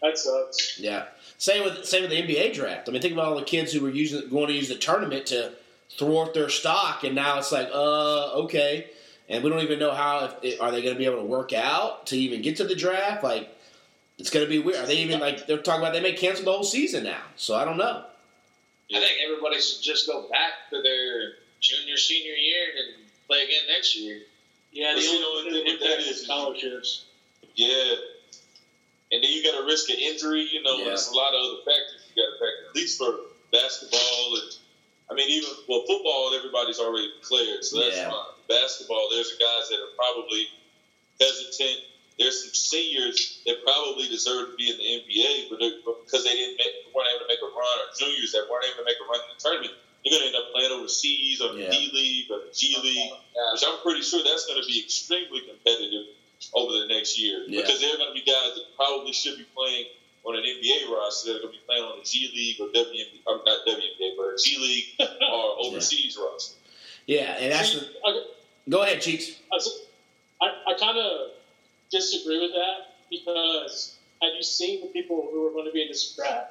That 0.00 0.16
sucks. 0.16 0.80
yeah. 0.80 1.06
Same 1.36 1.64
with 1.64 1.84
same 1.84 2.02
with 2.02 2.10
the 2.10 2.22
NBA 2.22 2.54
draft. 2.54 2.88
I 2.88 2.92
mean, 2.92 3.02
think 3.02 3.12
about 3.12 3.26
all 3.26 3.36
the 3.36 3.44
kids 3.44 3.72
who 3.72 3.82
were 3.82 3.90
using 3.90 4.28
going 4.30 4.46
to 4.46 4.54
use 4.54 4.68
the 4.68 4.76
tournament 4.76 5.26
to 5.26 5.52
thwart 5.98 6.32
their 6.32 6.48
stock, 6.48 7.04
and 7.04 7.14
now 7.14 7.38
it's 7.38 7.52
like, 7.52 7.68
uh, 7.74 8.32
okay, 8.44 8.86
and 9.28 9.42
we 9.42 9.50
don't 9.50 9.60
even 9.60 9.78
know 9.78 9.92
how 9.92 10.36
if, 10.42 10.60
are 10.60 10.70
they 10.70 10.82
going 10.82 10.94
to 10.94 10.98
be 10.98 11.06
able 11.06 11.18
to 11.18 11.24
work 11.24 11.52
out 11.52 12.06
to 12.08 12.16
even 12.16 12.42
get 12.42 12.56
to 12.58 12.64
the 12.64 12.74
draft. 12.74 13.22
Like, 13.24 13.48
it's 14.18 14.30
going 14.30 14.44
to 14.44 14.50
be 14.50 14.58
weird. 14.58 14.78
Are 14.78 14.86
they 14.86 14.98
even 14.98 15.20
like 15.20 15.46
they're 15.46 15.58
talking 15.58 15.82
about 15.82 15.92
they 15.92 16.00
may 16.00 16.12
cancel 16.12 16.44
the 16.44 16.52
whole 16.52 16.64
season 16.64 17.04
now? 17.04 17.22
So 17.36 17.54
I 17.56 17.64
don't 17.64 17.76
know. 17.78 18.04
I 18.94 19.00
think 19.00 19.12
everybody 19.24 19.60
should 19.60 19.82
just 19.82 20.06
go 20.06 20.28
back 20.30 20.52
to 20.70 20.82
their 20.82 21.32
junior, 21.60 21.96
senior 21.96 22.34
year 22.34 22.66
and 22.78 23.04
play 23.26 23.42
again 23.42 23.62
next 23.68 23.96
year. 23.96 24.20
Yeah, 24.72 24.94
the 24.94 25.00
only 25.00 25.42
thing 25.44 25.52
the- 25.52 25.58
that 25.58 25.64
what 25.66 25.80
that 25.80 25.88
impacts 25.90 26.06
is- 26.10 26.18
is 26.18 26.24
scholarships. 26.24 27.04
Yeah. 27.54 27.94
And 29.12 29.22
then 29.22 29.30
you 29.30 29.42
got 29.44 29.58
to 29.60 29.64
risk 29.64 29.88
an 29.90 29.98
injury. 29.98 30.42
You 30.50 30.62
know, 30.62 30.78
Yeah. 30.78 30.84
there's 30.86 31.08
a 31.08 31.14
lot 31.14 31.32
of 31.34 31.40
other 31.40 31.62
factors 31.64 32.02
you 32.14 32.22
got 32.22 32.30
to 32.32 32.38
factor. 32.38 32.68
At 32.70 32.74
least 32.76 32.98
for 32.98 33.18
basketball 33.52 34.36
and 34.36 34.56
I 35.10 35.14
mean, 35.14 35.28
even 35.28 35.50
well, 35.68 35.84
football, 35.86 36.32
everybody's 36.34 36.78
already 36.80 37.08
declared, 37.20 37.64
so 37.64 37.78
that's 37.80 37.96
Yeah. 37.96 38.10
fine. 38.10 38.32
Basketball, 38.48 39.08
there's 39.10 39.32
guys 39.36 39.68
that 39.68 39.78
are 39.80 39.92
probably 39.96 40.48
hesitant. 41.20 41.80
There's 42.18 42.40
some 42.42 42.54
seniors 42.54 43.42
that 43.46 43.62
probably 43.64 44.06
deserve 44.08 44.46
to 44.50 44.54
be 44.56 44.70
in 44.70 44.76
the 44.78 44.84
NBA, 45.02 45.48
but 45.50 45.58
because 46.04 46.22
they 46.24 46.34
didn't 46.34 46.56
make, 46.56 46.72
weren't 46.94 47.08
able 47.10 47.20
to 47.26 47.28
make 47.28 47.42
a 47.42 47.46
run, 47.50 47.76
or 47.82 47.86
juniors 47.98 48.30
that 48.32 48.46
weren't 48.48 48.64
able 48.64 48.78
to 48.78 48.84
make 48.84 48.96
a 49.00 49.04
run 49.04 49.20
in 49.20 49.28
the 49.34 49.40
tournament, 49.42 49.74
they're 50.04 50.12
going 50.16 50.20
to 50.22 50.26
end 50.28 50.36
up 50.36 50.52
playing 50.52 50.70
overseas 50.70 51.40
or 51.40 51.52
the 51.52 51.62
Yeah. 51.62 51.70
D 51.70 51.90
League 51.92 52.30
or 52.30 52.38
the 52.38 52.50
G 52.54 52.76
League, 52.78 53.10
Yeah. 53.34 53.52
which 53.52 53.64
I'm 53.64 53.78
pretty 53.82 54.02
sure 54.02 54.22
that's 54.22 54.44
going 54.46 54.60
to 54.62 54.66
be 54.66 54.78
extremely 54.78 55.40
competitive 55.40 56.06
over 56.52 56.72
the 56.72 56.86
next 56.86 57.18
year 57.18 57.44
Yeah. 57.48 57.62
because 57.62 57.80
there 57.80 57.92
are 57.94 57.96
going 57.96 58.08
to 58.08 58.14
be 58.14 58.20
guys 58.22 58.54
that 58.54 58.64
probably 58.76 59.12
should 59.12 59.36
be 59.36 59.44
playing 59.56 59.86
on 60.24 60.36
an 60.36 60.44
NBA 60.44 60.86
roster 60.86 61.32
that 61.32 61.36
are 61.38 61.40
going 61.40 61.52
to 61.52 61.58
be 61.58 61.64
playing 61.66 61.82
on 61.82 61.98
the 61.98 62.04
G 62.04 62.30
League 62.32 62.60
or 62.60 62.68
WNBA, 62.68 63.20
or 63.26 63.42
not 63.44 63.64
WNBA, 63.66 63.93
but 63.93 63.93
a 64.34 64.42
G 64.42 64.58
League 64.58 65.08
or 65.22 65.56
overseas 65.60 66.18
roster. 66.20 66.56
Yeah, 67.06 67.36
and 67.38 67.52
that's 67.52 67.74
the, 67.74 67.86
I, 68.04 68.24
go 68.68 68.82
ahead, 68.82 69.00
cheeks. 69.00 69.32
I, 69.52 70.46
I 70.66 70.74
kind 70.78 70.98
of 70.98 71.30
disagree 71.90 72.40
with 72.40 72.52
that 72.52 72.94
because 73.10 73.96
have 74.22 74.32
you 74.36 74.42
seen 74.42 74.80
the 74.80 74.88
people 74.88 75.28
who 75.30 75.46
are 75.46 75.50
going 75.50 75.66
to 75.66 75.72
be 75.72 75.82
in 75.82 75.88
this 75.88 76.14
draft? 76.16 76.50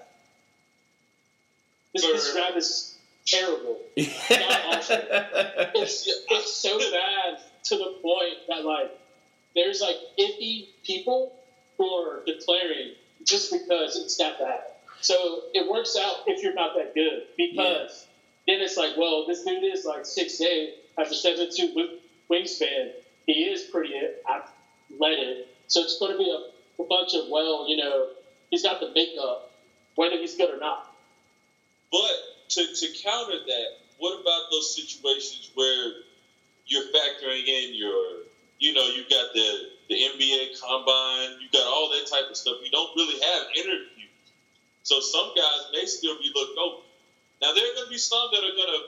This, 1.94 2.04
this 2.04 2.34
draft 2.34 2.58
is 2.58 2.98
terrible. 3.26 3.80
It's, 5.76 6.08
it's 6.08 6.54
so 6.54 6.78
bad 6.78 7.40
to 7.64 7.78
the 7.78 7.96
point 8.02 8.36
that 8.48 8.64
like 8.66 8.92
there's 9.56 9.82
like 9.82 9.96
50 10.18 10.70
people 10.84 11.34
who 11.78 11.86
are 11.86 12.24
declaring 12.26 12.94
just 13.26 13.52
because 13.52 13.98
it's 13.98 14.18
that 14.18 14.40
bad. 14.40 14.62
So 15.04 15.42
it 15.54 15.70
works 15.70 15.98
out 15.98 16.24
if 16.28 16.42
you're 16.42 16.54
not 16.54 16.74
that 16.76 16.94
good 16.96 17.24
because 17.36 18.08
then 18.48 18.62
it's 18.62 18.78
like, 18.78 18.96
well, 18.98 19.26
this 19.28 19.44
dude 19.44 19.64
is 19.64 19.84
like 19.84 20.06
six 20.06 20.40
eight, 20.40 20.76
has 20.98 21.12
a 21.12 21.16
seven 21.16 21.50
two 21.54 21.90
wingspan. 22.32 22.92
He 23.28 23.44
is 23.44 23.64
pretty 23.64 23.94
athletic, 24.30 25.48
so 25.68 25.82
it's 25.82 26.00
going 26.00 26.14
to 26.14 26.18
be 26.18 26.30
a, 26.30 26.82
a 26.82 26.86
bunch 26.86 27.14
of 27.14 27.28
well, 27.30 27.68
you 27.68 27.76
know, 27.76 28.08
he's 28.50 28.64
got 28.64 28.80
the 28.80 28.92
makeup, 28.96 29.52
whether 29.96 30.16
he's 30.16 30.36
good 30.36 30.50
or 30.50 30.58
not. 30.58 30.88
But 31.92 32.12
to, 32.50 32.66
to 32.74 32.88
counter 33.04 33.40
that, 33.46 33.68
what 33.98 34.20
about 34.20 34.44
those 34.52 34.74
situations 34.74 35.52
where 35.54 35.92
you're 36.66 36.84
factoring 36.96 37.46
in 37.46 37.74
your, 37.74 38.24
you 38.60 38.74
know, 38.74 38.88
you've 38.88 39.10
got 39.10 39.34
the 39.34 39.68
the 39.90 39.96
NBA 39.96 40.60
combine, 40.60 41.38
you 41.40 41.50
got 41.52 41.68
all 41.68 41.90
that 41.90 42.08
type 42.10 42.30
of 42.30 42.38
stuff. 42.38 42.56
You 42.64 42.72
don't 42.72 42.90
really 42.96 43.20
have 43.20 43.44
interviews, 43.56 43.93
so 44.84 45.00
some 45.00 45.32
guys 45.36 45.72
may 45.74 45.86
still 45.86 46.16
be 46.20 46.32
looked 46.34 46.58
over. 46.58 46.84
Now 47.42 47.54
there 47.54 47.66
are 47.66 47.76
going 47.76 47.88
to 47.88 47.92
be 47.92 47.98
some 47.98 48.30
that 48.32 48.44
are 48.44 48.56
going 48.56 48.72
to, 48.72 48.82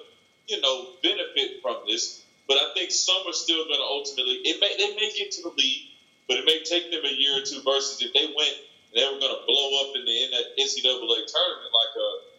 you 0.48 0.62
know, 0.62 0.96
benefit 1.02 1.62
from 1.62 1.84
this, 1.88 2.24
but 2.48 2.58
I 2.58 2.72
think 2.74 2.92
some 2.92 3.28
are 3.28 3.34
still 3.34 3.66
going 3.66 3.80
to 3.80 3.88
ultimately. 3.88 4.40
It 4.46 4.62
may 4.62 4.76
they 4.78 4.96
may 4.96 5.12
get 5.16 5.32
to 5.40 5.42
the 5.42 5.54
league, 5.58 5.92
but 6.28 6.38
it 6.38 6.46
may 6.46 6.64
take 6.64 6.92
them 6.92 7.04
a 7.04 7.14
year 7.14 7.42
or 7.42 7.44
two. 7.44 7.62
Versus 7.64 8.02
if 8.02 8.14
they 8.14 8.28
went 8.28 8.56
and 8.92 8.96
they 8.96 9.04
were 9.04 9.20
going 9.20 9.34
to 9.34 9.44
blow 9.48 9.68
up 9.84 9.96
in 9.96 10.06
the 10.06 10.18
NCAA 10.62 11.26
tournament 11.28 11.72
like 11.74 11.96
a 11.98 12.36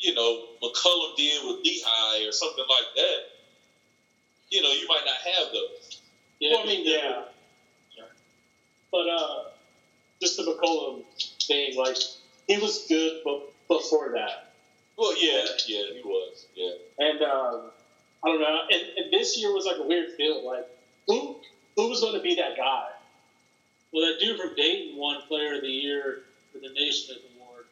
you 0.00 0.14
know, 0.14 0.46
McCollum 0.62 1.16
did 1.16 1.46
with 1.46 1.64
Lehigh 1.64 2.26
or 2.26 2.32
something 2.32 2.64
like 2.68 2.94
that, 2.96 3.18
you 4.48 4.62
know, 4.62 4.70
you 4.70 4.88
might 4.88 5.02
not 5.04 5.16
have 5.16 5.52
those. 5.52 6.00
Yeah, 6.40 6.52
Well, 6.54 6.62
I 6.62 6.66
mean, 6.66 6.86
yeah. 6.86 7.22
But 8.90 9.08
uh, 9.08 9.44
just 10.20 10.36
the 10.36 10.42
McCollum 10.42 11.04
thing, 11.46 11.76
like 11.76 11.96
he 12.50 12.58
was 12.58 12.84
good, 12.88 13.20
but 13.24 13.52
before 13.68 14.10
that, 14.14 14.52
Well, 14.98 15.14
yeah, 15.16 15.44
yeah, 15.66 15.84
he 15.94 16.02
was, 16.04 16.46
yeah. 16.54 16.70
and 16.98 17.22
um, 17.22 17.70
I 18.24 18.28
don't 18.28 18.40
know. 18.40 18.58
And, 18.70 18.82
and 18.98 19.12
this 19.12 19.38
year 19.38 19.52
was 19.52 19.64
like 19.66 19.76
a 19.78 19.82
weird 19.86 20.10
feel. 20.16 20.44
Like 20.44 20.66
who 21.06 21.36
who 21.76 21.88
was 21.88 22.00
going 22.00 22.14
to 22.14 22.20
be 22.20 22.34
that 22.34 22.56
guy? 22.56 22.86
Well, 23.92 24.06
that 24.06 24.20
dude 24.20 24.36
from 24.38 24.54
Dayton 24.56 24.96
won 24.96 25.22
Player 25.28 25.54
of 25.56 25.62
the 25.62 25.68
Year 25.70 26.18
for 26.52 26.58
the 26.58 26.68
Naismith 26.74 27.18
Award. 27.36 27.64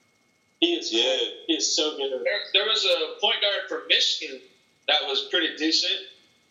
He 0.61 0.75
is 0.75 0.93
Yeah. 0.93 1.17
he 1.47 1.55
is 1.55 1.75
so 1.77 1.97
good. 1.97 2.11
There, 2.11 2.41
there 2.53 2.65
was 2.67 2.85
a 2.85 3.21
point 3.21 3.41
guard 3.43 3.69
from 3.69 3.83
Michigan 3.89 4.41
that 4.89 5.03
was 5.07 5.27
pretty 5.31 5.57
decent. 5.57 5.99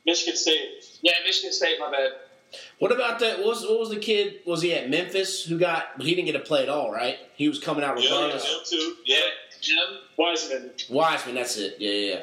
Michigan 0.05 0.35
State. 0.37 0.85
Yeah, 1.01 1.13
Michigan 1.25 1.51
State, 1.51 1.79
my 1.79 1.89
bad. 1.91 2.11
What 2.79 2.91
about 2.91 3.19
that? 3.19 3.39
What 3.39 3.47
was, 3.47 3.63
what 3.63 3.79
was 3.79 3.89
the 3.89 3.95
kid? 3.97 4.41
Was 4.45 4.61
he 4.61 4.73
at 4.73 4.89
Memphis 4.89 5.43
who 5.45 5.57
got? 5.57 5.99
He 5.99 6.13
didn't 6.13 6.25
get 6.27 6.33
to 6.33 6.39
play 6.39 6.61
at 6.63 6.69
all, 6.69 6.91
right? 6.91 7.17
He 7.35 7.49
was 7.49 7.59
coming 7.59 7.83
out 7.83 7.99
Yeah, 8.01 8.09
regardless. 8.11 8.45
him 8.45 8.59
too. 8.69 8.95
Yeah, 9.05 9.17
Jim. 9.61 9.77
Wiseman. 10.17 10.71
Wiseman, 10.89 11.35
that's 11.35 11.57
it. 11.57 11.77
Yeah, 11.79 11.91
yeah, 11.91 12.13
yeah. 12.13 12.21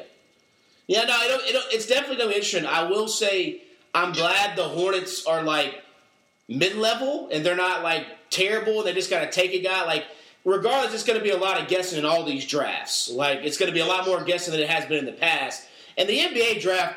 Yeah, 0.87 1.03
no, 1.05 1.21
it, 1.23 1.27
don't- 1.27 1.49
it, 1.49 1.53
don't- 1.53 1.73
it's 1.73 1.87
definitely 1.87 2.17
gonna 2.17 2.29
be 2.29 2.35
interesting. 2.35 2.65
I 2.65 2.83
will 2.83 3.07
say, 3.07 3.61
I'm 3.93 4.13
glad 4.13 4.55
the 4.55 4.63
Hornets 4.63 5.25
are 5.25 5.43
like 5.43 5.81
mid-level 6.47 7.29
and 7.31 7.45
they're 7.45 7.55
not 7.55 7.83
like 7.83 8.05
terrible. 8.29 8.83
They 8.83 8.93
just 8.93 9.09
gotta 9.09 9.29
take 9.31 9.53
a 9.53 9.61
guy. 9.61 9.83
Like, 9.85 10.05
regardless, 10.43 10.93
it's 10.93 11.03
gonna 11.03 11.21
be 11.21 11.31
a 11.31 11.37
lot 11.37 11.59
of 11.59 11.67
guessing 11.67 11.99
in 11.99 12.05
all 12.05 12.23
these 12.23 12.45
drafts. 12.45 13.09
Like, 13.09 13.39
it's 13.43 13.57
gonna 13.57 13.71
be 13.71 13.79
a 13.79 13.85
lot 13.85 14.05
more 14.05 14.23
guessing 14.23 14.51
than 14.53 14.61
it 14.61 14.69
has 14.69 14.85
been 14.85 14.99
in 14.99 15.05
the 15.05 15.11
past. 15.13 15.67
And 15.97 16.07
the 16.09 16.17
NBA 16.19 16.61
draft, 16.61 16.95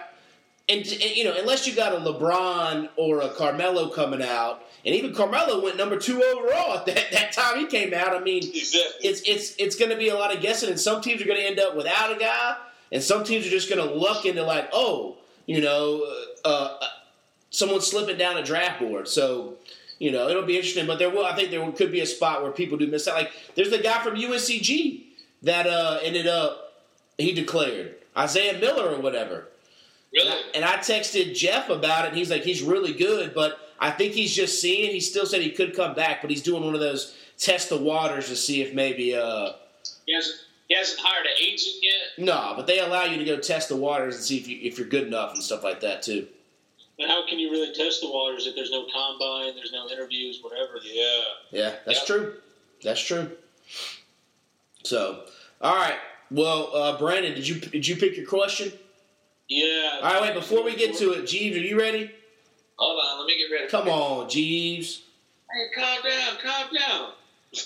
and, 0.68 0.80
and 0.80 1.16
you 1.16 1.24
know, 1.24 1.34
unless 1.38 1.66
you 1.66 1.74
got 1.74 1.92
a 1.92 1.96
LeBron 1.96 2.88
or 2.96 3.20
a 3.20 3.30
Carmelo 3.30 3.88
coming 3.88 4.22
out, 4.22 4.62
and 4.84 4.94
even 4.94 5.14
Carmelo 5.14 5.62
went 5.62 5.76
number 5.76 5.98
two 5.98 6.22
overall 6.22 6.76
at 6.78 6.86
that, 6.86 7.10
that 7.12 7.32
time 7.32 7.58
he 7.58 7.66
came 7.66 7.92
out. 7.94 8.14
I 8.14 8.20
mean, 8.20 8.42
Exactly. 8.44 9.08
it's 9.08 9.22
it's 9.22 9.54
it's 9.58 9.76
going 9.76 9.90
to 9.90 9.96
be 9.96 10.08
a 10.08 10.14
lot 10.14 10.34
of 10.34 10.40
guessing, 10.42 10.70
and 10.70 10.78
some 10.78 11.00
teams 11.00 11.20
are 11.22 11.26
going 11.26 11.38
to 11.40 11.46
end 11.46 11.58
up 11.58 11.76
without 11.76 12.14
a 12.14 12.18
guy, 12.18 12.56
and 12.92 13.02
some 13.02 13.24
teams 13.24 13.46
are 13.46 13.50
just 13.50 13.68
going 13.70 13.86
to 13.86 13.94
luck 13.94 14.24
into 14.26 14.42
like, 14.42 14.68
oh, 14.72 15.16
you 15.46 15.60
know, 15.60 16.04
uh, 16.44 16.48
uh, 16.48 16.78
someone 17.50 17.80
slipping 17.80 18.18
down 18.18 18.36
a 18.36 18.42
draft 18.44 18.80
board. 18.80 19.08
So, 19.08 19.54
you 19.98 20.12
know, 20.12 20.28
it'll 20.28 20.44
be 20.44 20.56
interesting. 20.56 20.86
But 20.86 20.98
there 20.98 21.10
will, 21.10 21.24
I 21.24 21.34
think, 21.34 21.50
there 21.50 21.70
could 21.72 21.90
be 21.92 22.00
a 22.00 22.06
spot 22.06 22.42
where 22.42 22.52
people 22.52 22.76
do 22.78 22.86
miss 22.86 23.08
out. 23.08 23.14
Like, 23.16 23.32
there's 23.54 23.70
the 23.70 23.78
guy 23.78 24.02
from 24.02 24.14
UNCG 24.16 25.04
that 25.42 25.66
uh, 25.66 25.98
ended 26.02 26.26
up 26.26 26.64
he 27.18 27.32
declared 27.32 27.96
Isaiah 28.16 28.58
Miller 28.58 28.94
or 28.94 29.00
whatever. 29.00 29.48
And 30.14 30.24
Really? 30.28 30.30
I, 30.30 30.42
and 30.54 30.64
I 30.64 30.76
texted 30.76 31.34
Jeff 31.34 31.68
about 31.68 32.04
it, 32.04 32.08
and 32.08 32.16
he's 32.16 32.30
like, 32.30 32.42
he's 32.42 32.62
really 32.62 32.92
good, 32.94 33.34
but 33.34 33.58
I 33.78 33.90
think 33.90 34.14
he's 34.14 34.34
just 34.34 34.60
seeing. 34.60 34.90
He 34.90 35.00
still 35.00 35.26
said 35.26 35.42
he 35.42 35.50
could 35.50 35.76
come 35.76 35.94
back, 35.94 36.20
but 36.22 36.30
he's 36.30 36.42
doing 36.42 36.64
one 36.64 36.74
of 36.74 36.80
those 36.80 37.14
test 37.36 37.68
the 37.68 37.76
waters 37.76 38.28
to 38.28 38.36
see 38.36 38.62
if 38.62 38.74
maybe. 38.74 39.14
uh 39.14 39.52
He 40.06 40.14
hasn't, 40.14 40.36
he 40.68 40.74
hasn't 40.74 40.98
hired 41.00 41.26
an 41.26 41.32
agent 41.40 41.76
yet. 41.82 42.24
No, 42.24 42.54
but 42.56 42.66
they 42.66 42.80
allow 42.80 43.04
you 43.04 43.18
to 43.18 43.24
go 43.24 43.38
test 43.38 43.68
the 43.68 43.76
waters 43.76 44.14
and 44.16 44.24
see 44.24 44.38
if 44.38 44.48
you 44.48 44.58
if 44.62 44.78
you're 44.78 44.88
good 44.88 45.06
enough 45.06 45.34
and 45.34 45.42
stuff 45.42 45.62
like 45.62 45.80
that 45.80 46.02
too. 46.02 46.26
But 46.98 47.06
how 47.08 47.24
can 47.28 47.38
you 47.38 47.50
really 47.52 47.72
test 47.74 48.00
the 48.00 48.10
waters 48.10 48.46
if 48.48 48.56
there's 48.56 48.72
no 48.72 48.86
combine, 48.92 49.54
there's 49.54 49.70
no 49.72 49.88
interviews, 49.88 50.40
whatever? 50.42 50.80
yeah. 50.82 51.20
Yeah, 51.52 51.74
that's 51.86 51.98
Yep. 51.98 52.06
true. 52.06 52.34
That's 52.82 53.00
true. 53.00 53.30
So, 54.84 55.24
all 55.60 55.74
right. 55.76 55.98
Well, 56.30 56.74
uh, 56.74 56.98
Brandon, 56.98 57.34
did 57.34 57.46
you 57.46 57.60
did 57.60 57.86
you 57.86 57.96
pick 57.96 58.16
your 58.16 58.26
question? 58.26 58.72
Yeah. 59.48 60.00
All 60.02 60.12
right, 60.12 60.22
wait. 60.22 60.34
Before 60.34 60.62
we 60.62 60.76
get 60.76 60.96
to 60.98 61.12
it, 61.12 61.24
Jeebs, 61.24 61.54
are 61.54 61.58
you 61.58 61.78
ready? 61.78 62.10
Hold 62.76 63.00
on, 63.02 63.18
let 63.18 63.26
me 63.26 63.36
get 63.38 63.52
ready. 63.54 63.68
Come 63.68 63.88
on, 63.88 64.26
Jeebs. 64.26 65.00
Hey, 65.50 65.70
calm 65.74 65.98
down, 66.02 66.36
calm 66.42 66.68
down. 66.76 67.12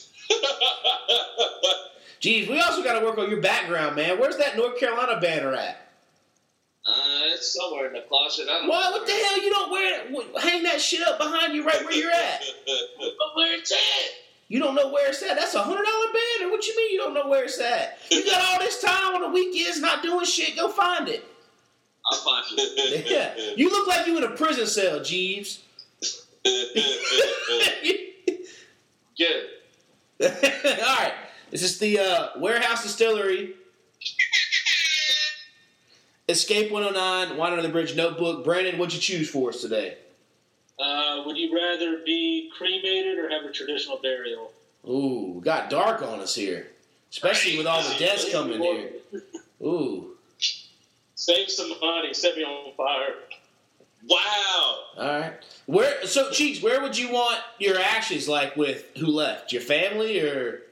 Jeebs, 2.21 2.49
we 2.49 2.61
also 2.61 2.85
got 2.85 2.99
to 2.99 3.05
work 3.05 3.19
on 3.19 3.29
your 3.29 3.41
background, 3.41 3.97
man. 3.97 4.19
Where's 4.19 4.37
that 4.37 4.57
North 4.57 4.79
Carolina 4.79 5.21
banner 5.21 5.53
at? 5.55 5.89
Uh, 6.87 7.35
it's 7.35 7.55
somewhere 7.55 7.89
in 7.89 7.93
the 7.93 8.03
closet. 8.09 8.49
I 8.49 8.61
don't 8.61 8.69
Why? 8.69 8.91
What 8.91 9.07
the 9.07 9.13
hell? 9.13 9.43
You 9.43 9.51
don't 9.51 9.71
wear 9.71 10.01
it? 10.01 10.41
Hang 10.43 10.63
that 10.65 10.81
shit 10.81 11.07
up 11.07 11.19
behind 11.19 11.55
you, 11.55 11.65
right 11.65 11.85
where 11.85 11.95
you're 11.95 12.11
at. 12.11 12.43
But 12.99 13.37
where 13.37 13.59
it's 13.59 13.73
at? 13.73 13.79
You 14.49 14.59
don't 14.61 14.75
know 14.75 14.91
where 14.93 15.09
it's 15.09 15.23
at. 15.23 15.37
That's 15.37 15.55
a 15.55 15.63
hundred 15.63 15.85
dollar 15.85 16.07
banner. 16.13 16.51
What 16.51 16.67
you 16.67 16.77
mean 16.77 16.93
you 16.93 16.99
don't 16.99 17.15
know 17.15 17.29
where 17.29 17.45
it's 17.45 17.61
at? 17.61 17.99
You 18.11 18.25
got 18.25 18.45
all 18.45 18.59
this 18.59 18.81
time 18.83 19.15
on 19.15 19.21
the 19.23 19.29
weekends 19.29 19.81
not 19.81 20.03
doing 20.03 20.27
shit. 20.27 20.57
Go 20.57 20.69
find 20.69 21.09
it. 21.09 21.25
I'm 22.11 22.19
fine. 22.19 22.43
Yeah, 23.07 23.35
you 23.57 23.71
look 23.71 23.87
like 23.87 24.07
you 24.07 24.17
in 24.19 24.25
a 24.25 24.31
prison 24.31 24.67
cell, 24.67 25.01
Jeebs. 25.01 25.61
Good. 29.19 29.45
All 30.23 30.97
right, 30.97 31.15
this 31.51 31.63
is 31.63 31.79
the 31.79 31.99
uh, 31.99 32.29
Warehouse 32.39 32.83
Distillery. 32.83 33.55
Escape 36.29 36.71
109, 36.71 37.37
Wine 37.37 37.51
Under 37.53 37.63
the 37.63 37.69
Bridge 37.69 37.95
Notebook. 37.97 38.45
Brandon, 38.45 38.79
what'd 38.79 38.95
you 38.95 39.01
choose 39.01 39.29
for 39.29 39.51
us 39.51 39.61
today? 39.61 39.99
Uh, 40.79 41.23
would 41.27 41.37
you 41.37 41.55
rather 41.55 41.99
be 42.05 42.51
cremated 42.57 43.19
or 43.19 43.29
have 43.29 43.45
a 43.45 43.53
traditional 43.53 43.99
burial? 43.99 44.53
Ooh, 44.89 45.41
got 45.45 45.69
dark 45.71 46.03
on 46.03 46.21
us 46.21 46.35
here, 46.35 46.69
especially 47.11 47.57
with 47.59 47.67
all 47.67 47.83
the 47.83 47.99
deaths 47.99 48.31
coming 48.33 48.61
here. 48.61 48.91
Ooh, 49.63 50.12
Save 51.23 51.51
some 51.51 51.71
money, 51.81 52.13
set 52.13 52.37
me 52.37 52.43
on 52.43 52.73
fire. 52.77 53.15
wow. 54.09 54.79
all 54.99 55.21
right. 55.21 55.35
Where 55.67 56.05
so 56.05 56.33
Cheeks, 56.33 56.61
where 56.61 56.83
would 56.83 56.99
you 56.99 57.13
want 57.13 57.39
your 57.61 57.79
ashes? 57.79 58.29
Like 58.29 58.57
with 58.57 58.85
who 58.99 59.07
left? 59.07 59.53
Your 59.53 59.63
family 59.63 60.19
or? 60.19 60.63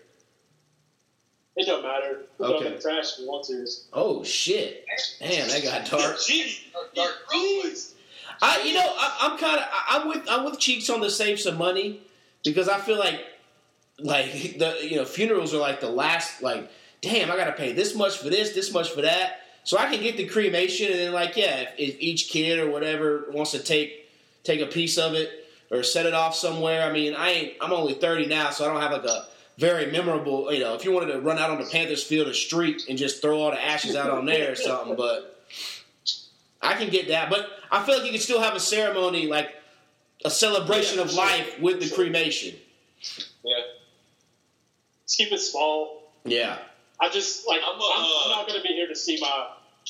It 1.55 1.66
don't 1.66 1.82
matter. 1.84 2.22
Throw 2.36 2.55
Okay. 2.55 2.64
them 2.64 2.72
in 2.72 2.78
the 2.78 2.82
trash 2.82 3.12
if 3.12 3.18
you 3.20 3.28
want 3.28 3.44
to. 3.46 3.64
Oh 3.92 4.24
shit! 4.24 4.84
Man, 5.20 5.46
that 5.46 5.62
got 5.62 5.88
dark. 5.88 6.20
Gee, 6.20 6.57
Dark 6.96 7.12
jeez. 7.32 7.92
I, 8.42 8.62
you 8.62 8.74
know, 8.74 8.92
I, 8.96 9.18
I'm 9.20 9.38
kind 9.38 9.61
of, 9.61 9.66
I'm 9.88 10.09
with, 10.09 10.26
I'm 10.28 10.44
with 10.44 10.59
Cheeks 10.59 10.90
on 10.90 11.01
the 11.01 11.11
save 11.11 11.38
some 11.38 11.59
money 11.59 12.01
because 12.42 12.68
I 12.68 12.78
feel 12.80 12.98
like, 12.98 13.20
like 14.01 14.32
the, 14.59 14.78
you 14.82 14.96
know, 14.96 15.05
funerals 15.05 15.55
are 15.55 15.59
like 15.59 15.80
the 15.80 15.90
last, 15.90 16.42
like, 16.42 16.68
damn, 17.03 17.30
I 17.30 17.36
got 17.36 17.44
to 17.44 17.53
pay 17.53 17.72
this 17.72 17.94
much 17.94 18.16
for 18.18 18.30
this, 18.30 18.53
this 18.55 18.72
much 18.72 18.90
for 18.90 19.03
that, 19.03 19.40
so 19.65 19.79
I 19.79 19.87
can 19.87 20.03
get 20.03 20.17
the 20.17 20.27
cremation 20.27 20.91
and 20.91 20.99
then 21.01 21.13
like, 21.13 21.37
yeah, 21.37 21.61
if, 21.61 21.69
if 21.79 22.01
each 22.01 22.29
kid 22.29 22.59
or 22.59 22.71
whatever 22.71 23.27
wants 23.33 23.53
to 23.53 23.59
take, 23.59 24.09
take 24.45 24.61
a 24.61 24.67
piece 24.67 24.99
of 24.99 25.15
it 25.15 25.47
or 25.71 25.83
set 25.83 26.07
it 26.07 26.15
off 26.15 26.35
somewhere. 26.35 26.83
I 26.83 26.93
mean, 26.93 27.15
I 27.15 27.31
ain't, 27.31 27.53
I'm 27.61 27.73
only 27.73 27.95
30 27.95 28.27
now, 28.27 28.51
so 28.51 28.65
I 28.65 28.73
don't 28.73 28.81
have 28.81 28.93
like 28.93 29.05
a 29.05 29.27
very 29.59 29.91
memorable, 29.93 30.53
you 30.53 30.61
know, 30.61 30.75
if 30.75 30.85
you 30.85 30.93
wanted 30.93 31.13
to 31.13 31.21
run 31.21 31.39
out 31.39 31.51
on 31.51 31.59
the 31.59 31.69
Panthers 31.71 32.03
field 32.03 32.27
or 32.29 32.35
street 32.35 32.83
and 32.89 32.99
just 32.99 33.21
throw 33.23 33.39
all 33.41 33.51
the 33.51 33.63
ashes 33.65 33.95
out 33.95 34.11
on 34.11 34.25
there 34.27 34.53
or 34.53 34.55
something, 34.57 34.97
but. 34.97 35.27
I 36.63 36.75
can 36.75 36.91
get 36.91 37.09
that, 37.09 37.31
but 37.31 37.49
I 37.73 37.83
feel 37.87 37.97
like 37.97 38.05
you 38.05 38.11
can 38.11 38.21
still 38.21 38.39
have 38.41 38.55
a 38.55 38.61
ceremony, 38.61 39.27
like 39.29 39.55
a 40.27 40.31
celebration 40.31 40.99
Yeah, 40.99 41.05
of 41.05 41.11
sure. 41.11 41.25
life 41.25 41.59
with 41.59 41.81
the 41.81 41.89
cremation. 41.89 42.55
Yeah. 43.43 43.63
Just 45.07 45.17
keep 45.17 45.33
it 45.33 45.39
small. 45.41 46.13
Yeah, 46.25 46.59
I 47.01 47.09
just 47.09 47.48
like 47.48 47.61
I'm 47.64 47.74
I'm, 47.74 47.80
uh, 47.80 48.24
I'm, 48.24 48.30
not 48.30 48.46
going 48.46 48.61
to 48.61 48.66
be 48.66 48.74
here 48.74 48.88
to 48.88 48.96
see 48.96 49.18
my 49.20 49.46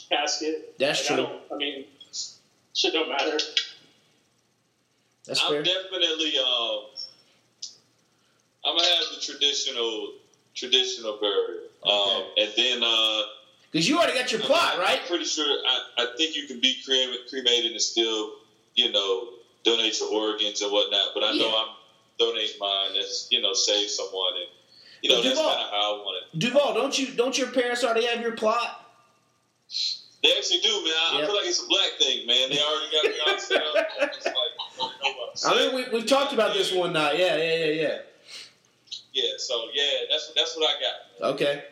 casket. 0.08 0.78
that's 0.78 1.02
Like, 1.10 1.18
I 1.18 1.22
true. 1.22 1.26
don't. 1.26 1.42
I 1.52 1.56
mean, 1.56 1.84
shit 2.74 2.92
don't 2.92 3.08
matter. 3.08 3.38
That's 5.26 5.40
fair. 5.40 5.58
I'm 5.58 5.64
fair. 5.64 5.74
definitely 5.82 6.38
um 6.38 6.84
I'm 8.64 8.76
gonna 8.76 8.88
have 8.88 9.14
the 9.14 9.20
traditional 9.20 10.14
traditional 10.54 11.18
burial. 11.20 11.64
Um 11.82 12.24
and 12.36 12.50
then 12.56 12.82
uh 12.82 13.22
Because 13.70 13.88
you 13.88 13.98
already 13.98 14.14
got 14.14 14.30
your 14.32 14.40
plot, 14.40 14.74
I'm, 14.74 14.80
right? 14.80 15.00
I'm 15.00 15.06
pretty 15.06 15.24
sure 15.24 15.46
I, 15.46 15.82
I 15.98 16.06
think 16.16 16.36
you 16.36 16.46
can 16.46 16.60
be 16.60 16.76
cremated, 16.84 17.28
cremated 17.28 17.72
and 17.72 17.80
still, 17.80 18.32
you 18.74 18.92
know, 18.92 19.28
donate 19.64 19.98
your 20.00 20.10
organs 20.10 20.60
and 20.62 20.70
whatnot. 20.72 21.08
But 21.14 21.24
I 21.24 21.32
know 21.36 21.48
I'm 21.48 21.74
donating 22.18 22.58
mine 22.58 22.94
that's, 22.94 23.28
you 23.30 23.40
know, 23.40 23.52
save 23.54 23.88
someone 23.88 24.36
and 24.36 24.46
you 25.02 25.10
know, 25.10 25.16
But 25.16 25.22
that's 25.24 25.36
Duvall- 25.38 25.50
kinda 25.56 25.70
how 25.70 25.94
I 25.94 25.98
want 25.98 26.24
it. 26.32 26.38
Duvall, 26.38 26.74
don't 26.74 26.98
you 26.98 27.06
don't 27.14 27.36
your 27.36 27.48
parents 27.50 27.84
already 27.84 28.06
have 28.06 28.20
your 28.20 28.32
plot? 28.32 28.86
They 30.22 30.36
actually 30.36 30.60
do, 30.60 30.84
man. 30.84 30.92
I, 30.92 31.12
Yep. 31.14 31.22
I 31.22 31.26
feel 31.26 31.36
like 31.36 31.46
it's 31.46 31.62
a 31.62 31.66
black 31.66 31.90
thing, 31.98 32.26
man. 32.26 32.50
They 32.50 32.60
already 32.60 32.92
got 32.92 33.04
me 33.04 33.32
on 33.32 33.40
sale. 33.40 33.74
It's 34.02 34.26
like, 34.26 34.34
I 34.34 34.76
don't 34.76 34.92
know 35.02 35.18
what 35.18 35.36
to 35.36 35.48
I 35.48 35.54
mean, 35.56 35.74
we 35.74 35.88
we've 35.98 36.06
talked 36.06 36.32
about 36.32 36.52
this 36.54 36.72
one 36.72 36.92
night. 36.92 37.18
Yeah, 37.18 37.36
yeah, 37.36 37.54
yeah, 37.54 37.72
yeah. 37.82 37.98
Yeah, 39.12 39.30
so 39.38 39.64
yeah, 39.72 39.84
that's 40.10 40.32
that's 40.36 40.56
what 40.56 40.68
I 40.68 40.80
got. 40.80 41.30
Okay. 41.34 41.64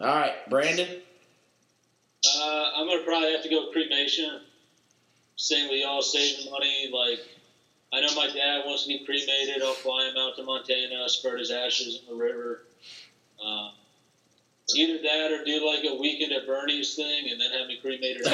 All 0.00 0.06
right, 0.06 0.48
Brandon. 0.48 1.02
Uh, 2.36 2.70
I'm 2.76 2.86
gonna 2.88 3.02
probably 3.02 3.32
have 3.32 3.42
to 3.42 3.48
go 3.48 3.66
cremation. 3.72 4.42
Same 5.36 5.68
with 5.68 5.80
y'all, 5.80 6.02
saving 6.02 6.50
money. 6.50 6.90
Like, 6.92 7.20
I 7.92 8.00
know 8.00 8.12
my 8.14 8.26
dad 8.28 8.62
wants 8.66 8.82
to 8.84 8.88
be 8.88 9.04
cremated. 9.04 9.62
I'll 9.62 9.72
fly 9.74 10.08
him 10.08 10.16
out 10.16 10.36
to 10.36 10.42
Montana, 10.42 11.08
spread 11.08 11.38
his 11.38 11.50
ashes 11.50 12.00
in 12.00 12.06
the 12.06 12.14
river. 12.22 12.64
Um, 13.44 13.70
either 14.74 15.02
that 15.02 15.32
or 15.32 15.44
do 15.44 15.66
like 15.66 15.84
a 15.84 15.94
weekend 16.00 16.32
at 16.32 16.46
Bernie's 16.46 16.94
thing, 16.94 17.30
and 17.30 17.40
then 17.40 17.50
have 17.52 17.66
me 17.66 17.78
cremated. 17.80 18.22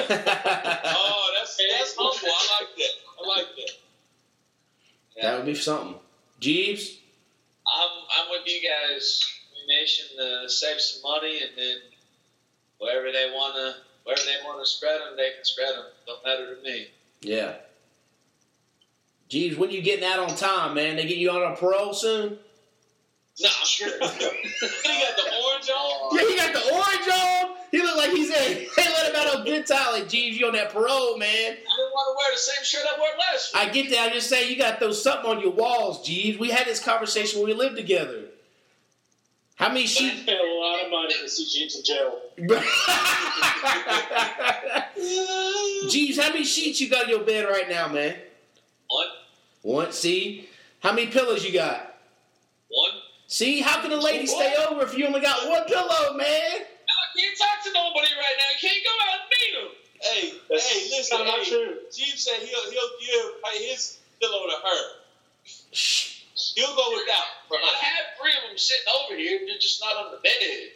Oh, 0.97 1.35
that's 1.39 1.57
that's 1.57 1.95
humble. 1.97 2.29
I 2.29 2.61
like 2.61 2.77
that. 2.77 2.91
I 3.19 3.29
like 3.29 3.47
that. 3.57 5.23
that 5.23 5.37
would 5.37 5.47
be 5.47 5.55
something. 5.55 5.97
Jeebs. 6.41 6.97
I'm 7.67 7.91
I'm 8.11 8.31
with 8.31 8.47
you 8.47 8.61
guys. 8.69 9.31
Nation 9.67 10.05
to 10.19 10.49
save 10.51 10.79
some 10.79 11.01
money, 11.11 11.41
and 11.41 11.53
then 11.57 11.77
wherever 12.79 13.11
they 13.11 13.33
wanna 13.35 13.77
wherever 14.05 14.23
they 14.27 14.37
wanna 14.45 14.67
spread 14.67 15.01
them, 15.01 15.17
they 15.17 15.31
can 15.35 15.45
spread 15.45 15.75
them. 15.75 15.87
Don't 16.07 16.23
matter 16.23 16.55
to 16.55 16.63
me. 16.63 16.89
Yeah. 17.23 17.55
Jeebs, 19.31 19.57
when 19.57 19.71
you 19.71 19.81
getting 19.81 20.05
out 20.05 20.19
on 20.19 20.37
time, 20.37 20.75
man? 20.75 20.97
They 20.97 21.07
get 21.07 21.17
you 21.17 21.31
out 21.31 21.43
on 21.43 21.57
parole 21.57 21.95
soon? 21.95 22.39
No, 23.41 23.49
I'm 23.49 23.67
sure. 23.67 23.89
He 23.99 23.99
got 23.99 25.17
the 25.17 25.31
orange 25.45 25.69
on. 25.71 26.17
Yeah, 26.17 26.29
he 26.29 26.37
got 26.37 26.53
the 26.53 26.73
orange 26.73 27.09
on. 27.13 27.57
He 27.73 27.83
looked 27.83 27.97
like 27.97 28.11
he 28.11 28.25
said, 28.27 28.67
they 28.77 28.85
let 28.85 29.11
him 29.11 29.17
out 29.17 29.37
on 29.37 29.45
good 29.45 29.67
time. 29.67 29.93
Like, 29.93 30.05
Jeebs, 30.05 30.35
you 30.35 30.47
on 30.47 30.53
that 30.53 30.73
parole, 30.73 31.19
man. 31.19 31.29
I 31.29 31.49
didn't 31.51 31.61
want 31.67 32.15
to 32.15 32.17
wear 32.17 32.33
the 32.33 32.39
same 32.39 32.65
shirt 32.65 32.83
I 32.95 32.99
wore 32.99 33.09
last 33.19 33.53
week. 33.53 33.63
I 33.63 33.69
get 33.71 33.91
that. 33.91 34.07
I'm 34.07 34.13
just 34.13 34.29
saying 34.29 34.51
you 34.51 34.57
got 34.57 34.79
to 34.79 34.79
throw 34.79 34.93
something 34.93 35.31
on 35.31 35.41
your 35.41 35.51
walls, 35.51 36.07
Jeebs. 36.07 36.39
We 36.39 36.51
had 36.51 36.67
this 36.67 36.79
conversation 36.81 37.41
when 37.41 37.49
we 37.49 37.55
lived 37.55 37.77
together. 37.77 38.27
How 39.57 39.69
many 39.69 39.83
I 39.83 39.87
sheets? 39.87 40.23
a 40.29 40.33
lot 40.33 40.85
of 40.85 40.91
money 40.91 41.15
to 41.21 41.29
see 41.29 41.45
Jeebs 41.45 41.77
in 41.79 41.85
jail. 41.85 42.21
Jeebs, 45.89 46.23
how 46.23 46.29
many 46.33 46.45
sheets 46.45 46.81
you 46.81 46.89
got 46.89 47.05
in 47.05 47.11
your 47.11 47.21
bed 47.25 47.47
right 47.47 47.69
now, 47.69 47.89
man? 47.89 48.15
One, 48.89 49.07
One. 49.63 49.93
See, 49.93 50.49
how 50.81 50.93
many 50.93 51.09
pillows 51.09 51.45
you 51.45 51.53
got? 51.53 51.91
one. 52.69 53.01
See, 53.27 53.61
how 53.61 53.81
can 53.81 53.93
a 53.93 53.97
lady 53.97 54.27
stay 54.27 54.55
over 54.69 54.83
if 54.83 54.97
you 54.97 55.07
only 55.07 55.21
got 55.21 55.49
one 55.49 55.65
pillow, 55.65 56.15
man? 56.17 56.61
No, 56.61 56.95
I 56.95 57.09
can't 57.17 57.39
talk 57.39 57.65
to 57.65 57.73
nobody 57.73 58.13
right 58.15 58.37
now. 58.39 58.45
I 58.53 58.61
can't 58.61 58.85
go 58.85 58.91
out 59.09 59.21
and 59.21 59.29
meet 59.33 59.53
them. 59.59 59.71
Hey, 60.01 60.39
That's 60.51 60.69
hey, 60.69 60.91
listen, 60.91 61.27
not 61.27 61.39
hey, 61.39 61.51
true. 61.51 61.77
Jeebs 61.91 62.19
said 62.19 62.41
he'll 62.41 62.71
he'll 62.71 62.91
give 63.01 63.41
hey, 63.47 63.67
his 63.71 63.99
pillow 64.21 64.47
to 64.47 64.57
her. 64.63 64.83
He'll 66.55 66.77
go 66.77 66.91
without 66.93 67.25
for 67.49 67.57
I 67.57 67.75
have 67.81 68.07
three 68.21 68.33
of 68.43 68.49
them 68.49 68.59
sitting 68.59 68.85
over 69.03 69.17
here. 69.17 69.41
They're 69.47 69.59
just 69.59 69.81
not 69.81 69.97
on 69.97 70.13
the 70.13 70.19
bed. 70.19 70.69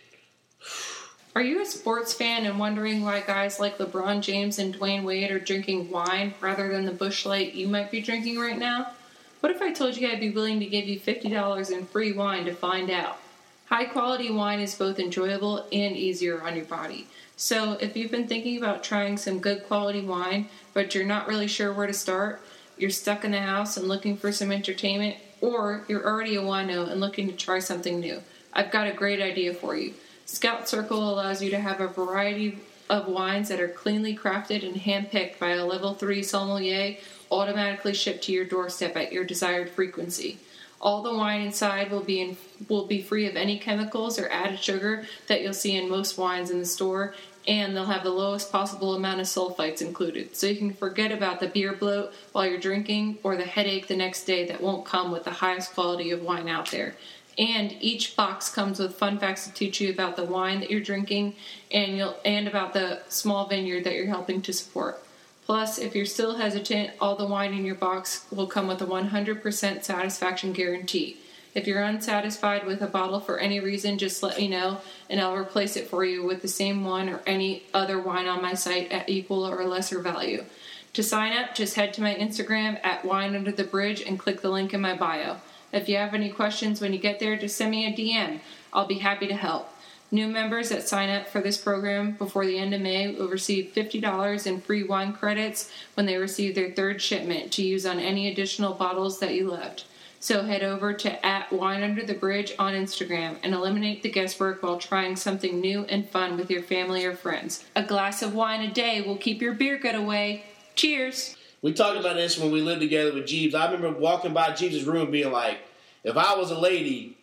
Are 1.36 1.42
you 1.42 1.60
a 1.60 1.66
sports 1.66 2.12
fan 2.12 2.46
and 2.46 2.58
wondering 2.58 3.04
why 3.04 3.20
guys 3.20 3.60
like 3.60 3.78
LeBron 3.78 4.22
James 4.22 4.58
and 4.58 4.74
Dwyane 4.74 5.04
Wade 5.04 5.30
are 5.30 5.38
drinking 5.38 5.90
wine 5.90 6.34
rather 6.40 6.68
than 6.72 6.84
the 6.84 6.92
Busch 6.92 7.26
Light 7.26 7.54
you 7.54 7.68
might 7.68 7.90
be 7.90 8.00
drinking 8.00 8.38
right 8.40 8.58
now? 8.58 8.92
What 9.40 9.52
if 9.52 9.62
I 9.62 9.72
told 9.72 9.96
you 9.96 10.08
I'd 10.08 10.18
be 10.18 10.30
willing 10.30 10.58
to 10.58 10.66
give 10.66 10.86
you 10.86 10.98
$50 10.98 11.70
in 11.70 11.86
free 11.86 12.10
wine 12.10 12.44
to 12.46 12.52
find 12.52 12.90
out? 12.90 13.18
High 13.66 13.84
quality 13.84 14.32
wine 14.32 14.58
is 14.58 14.74
both 14.74 14.98
enjoyable 14.98 15.68
and 15.72 15.96
easier 15.96 16.42
on 16.42 16.56
your 16.56 16.64
body. 16.64 17.06
So, 17.36 17.74
if 17.74 17.96
you've 17.96 18.10
been 18.10 18.26
thinking 18.26 18.58
about 18.58 18.82
trying 18.82 19.16
some 19.16 19.38
good 19.38 19.64
quality 19.64 20.00
wine, 20.00 20.48
but 20.74 20.92
you're 20.92 21.06
not 21.06 21.28
really 21.28 21.46
sure 21.46 21.72
where 21.72 21.86
to 21.86 21.92
start, 21.92 22.40
you're 22.76 22.90
stuck 22.90 23.24
in 23.24 23.30
the 23.30 23.40
house 23.40 23.76
and 23.76 23.86
looking 23.86 24.16
for 24.16 24.32
some 24.32 24.50
entertainment, 24.50 25.18
or 25.40 25.84
you're 25.86 26.04
already 26.04 26.34
a 26.34 26.42
wino 26.42 26.90
and 26.90 27.00
looking 27.00 27.28
to 27.28 27.36
try 27.36 27.60
something 27.60 28.00
new, 28.00 28.20
I've 28.52 28.72
got 28.72 28.88
a 28.88 28.92
great 28.92 29.20
idea 29.20 29.54
for 29.54 29.76
you. 29.76 29.94
Scout 30.26 30.68
& 30.68 30.70
Cellar 30.70 30.84
allows 30.90 31.40
you 31.40 31.50
to 31.50 31.60
have 31.60 31.80
a 31.80 31.86
variety 31.86 32.58
of 32.90 33.06
wines 33.06 33.48
that 33.50 33.60
are 33.60 33.68
cleanly 33.68 34.16
crafted 34.16 34.66
and 34.66 34.76
handpicked 34.76 35.38
by 35.38 35.50
a 35.50 35.64
level 35.64 35.94
3 35.94 36.24
sommelier, 36.24 36.96
automatically 37.30 37.94
shipped 37.94 38.24
to 38.24 38.32
your 38.32 38.44
doorstep 38.44 38.96
at 38.96 39.12
your 39.12 39.24
desired 39.24 39.70
frequency. 39.70 40.38
All 40.80 41.02
the 41.02 41.12
wine 41.12 41.40
inside 41.40 41.90
will 41.90 42.04
be 42.04 42.20
in, 42.20 42.36
will 42.68 42.86
be 42.86 43.02
free 43.02 43.26
of 43.26 43.34
any 43.34 43.58
chemicals 43.58 44.18
or 44.18 44.28
added 44.28 44.60
sugar 44.60 45.06
that 45.26 45.42
you'll 45.42 45.52
see 45.52 45.76
in 45.76 45.88
most 45.88 46.16
wines 46.16 46.50
in 46.50 46.60
the 46.60 46.66
store, 46.66 47.14
and 47.48 47.74
they'll 47.74 47.86
have 47.86 48.04
the 48.04 48.10
lowest 48.10 48.52
possible 48.52 48.94
amount 48.94 49.20
of 49.20 49.26
sulfites 49.26 49.82
included. 49.82 50.36
So 50.36 50.46
you 50.46 50.56
can 50.56 50.72
forget 50.72 51.10
about 51.10 51.40
the 51.40 51.48
beer 51.48 51.72
bloat 51.72 52.12
while 52.32 52.46
you're 52.46 52.60
drinking 52.60 53.18
or 53.24 53.36
the 53.36 53.44
headache 53.44 53.88
the 53.88 53.96
next 53.96 54.24
day 54.24 54.46
that 54.46 54.60
won't 54.60 54.84
come 54.84 55.10
with 55.10 55.24
the 55.24 55.30
highest 55.30 55.74
quality 55.74 56.12
of 56.12 56.22
wine 56.22 56.48
out 56.48 56.70
there. 56.70 56.94
And 57.38 57.76
each 57.80 58.16
box 58.16 58.48
comes 58.48 58.78
with 58.78 58.96
fun 58.96 59.18
facts 59.18 59.46
to 59.46 59.52
teach 59.52 59.80
you 59.80 59.90
about 59.90 60.16
the 60.16 60.24
wine 60.24 60.60
that 60.60 60.70
you're 60.70 60.80
drinking 60.80 61.34
and 61.70 61.96
you'll 61.96 62.16
and 62.24 62.48
about 62.48 62.72
the 62.72 63.00
small 63.08 63.46
vineyard 63.46 63.84
that 63.84 63.94
you're 63.94 64.06
helping 64.06 64.42
to 64.42 64.52
support. 64.52 65.02
Plus, 65.48 65.78
if 65.78 65.96
you're 65.96 66.04
still 66.04 66.36
hesitant, 66.36 66.90
all 67.00 67.16
the 67.16 67.24
wine 67.24 67.54
in 67.54 67.64
your 67.64 67.74
box 67.74 68.26
will 68.30 68.46
come 68.46 68.68
with 68.68 68.82
a 68.82 68.86
100% 68.86 69.82
satisfaction 69.82 70.52
guarantee. 70.52 71.16
If 71.54 71.66
you're 71.66 71.82
unsatisfied 71.82 72.66
with 72.66 72.82
a 72.82 72.86
bottle 72.86 73.18
for 73.18 73.38
any 73.38 73.58
reason, 73.58 73.96
just 73.96 74.22
let 74.22 74.36
me 74.36 74.46
know 74.46 74.82
and 75.08 75.18
I'll 75.18 75.34
replace 75.34 75.74
it 75.74 75.88
for 75.88 76.04
you 76.04 76.22
with 76.22 76.42
the 76.42 76.48
same 76.48 76.84
one 76.84 77.08
or 77.08 77.22
any 77.26 77.62
other 77.72 77.98
wine 77.98 78.26
on 78.26 78.42
my 78.42 78.52
site 78.52 78.92
at 78.92 79.08
equal 79.08 79.48
or 79.48 79.64
lesser 79.64 80.02
value. 80.02 80.44
To 80.92 81.02
sign 81.02 81.32
up, 81.32 81.54
just 81.54 81.76
head 81.76 81.94
to 81.94 82.02
my 82.02 82.14
Instagram 82.14 82.78
at 82.84 83.06
Wine 83.06 83.34
Under 83.34 83.50
the 83.50 83.64
Bridge 83.64 84.02
and 84.02 84.18
click 84.18 84.42
the 84.42 84.50
link 84.50 84.74
in 84.74 84.82
my 84.82 84.94
bio. 84.94 85.38
If 85.72 85.88
you 85.88 85.96
have 85.96 86.12
any 86.12 86.28
questions 86.28 86.82
when 86.82 86.92
you 86.92 86.98
get 86.98 87.20
there, 87.20 87.38
just 87.38 87.56
send 87.56 87.70
me 87.70 87.86
a 87.86 87.96
DM. 87.96 88.40
I'll 88.74 88.86
be 88.86 88.98
happy 88.98 89.26
to 89.28 89.34
help. 89.34 89.72
New 90.10 90.26
members 90.26 90.70
that 90.70 90.88
sign 90.88 91.10
up 91.10 91.28
for 91.28 91.42
this 91.42 91.58
program 91.58 92.12
before 92.12 92.46
the 92.46 92.58
end 92.58 92.72
of 92.72 92.80
May 92.80 93.14
will 93.14 93.28
receive 93.28 93.74
$50 93.74 94.46
in 94.46 94.60
free 94.62 94.82
wine 94.82 95.12
credits 95.12 95.70
when 95.94 96.06
they 96.06 96.16
receive 96.16 96.54
their 96.54 96.70
third 96.70 97.02
shipment 97.02 97.52
to 97.52 97.62
use 97.62 97.84
on 97.84 97.98
any 97.98 98.28
additional 98.28 98.72
bottles 98.72 99.20
that 99.20 99.34
you 99.34 99.50
left. 99.50 99.84
So 100.18 100.44
head 100.44 100.62
over 100.62 100.94
to 100.94 101.26
at 101.26 101.52
Wine 101.52 101.82
Under 101.82 102.04
the 102.04 102.14
Bridge 102.14 102.54
on 102.58 102.72
Instagram 102.72 103.36
and 103.42 103.52
eliminate 103.52 104.02
the 104.02 104.10
guesswork 104.10 104.62
while 104.62 104.78
trying 104.78 105.14
something 105.14 105.60
new 105.60 105.84
and 105.84 106.08
fun 106.08 106.38
with 106.38 106.50
your 106.50 106.62
family 106.62 107.04
or 107.04 107.14
friends. 107.14 107.66
A 107.76 107.82
glass 107.82 108.22
of 108.22 108.34
wine 108.34 108.62
a 108.62 108.72
day 108.72 109.02
will 109.02 109.16
keep 109.16 109.42
your 109.42 109.52
beer 109.52 109.78
gut 109.78 109.94
away. 109.94 110.44
Cheers! 110.74 111.36
We 111.60 111.74
talked 111.74 112.00
about 112.00 112.16
this 112.16 112.38
when 112.38 112.50
we 112.50 112.62
lived 112.62 112.80
together 112.80 113.12
with 113.12 113.26
Jeebs. 113.26 113.54
I 113.54 113.70
remember 113.70 113.98
walking 113.98 114.32
by 114.32 114.52
Jeebs' 114.52 114.86
room 114.86 115.10
being 115.10 115.30
like, 115.30 115.58
if 116.02 116.16
I 116.16 116.34
was 116.34 116.50
a 116.50 116.58
lady, 116.58 117.17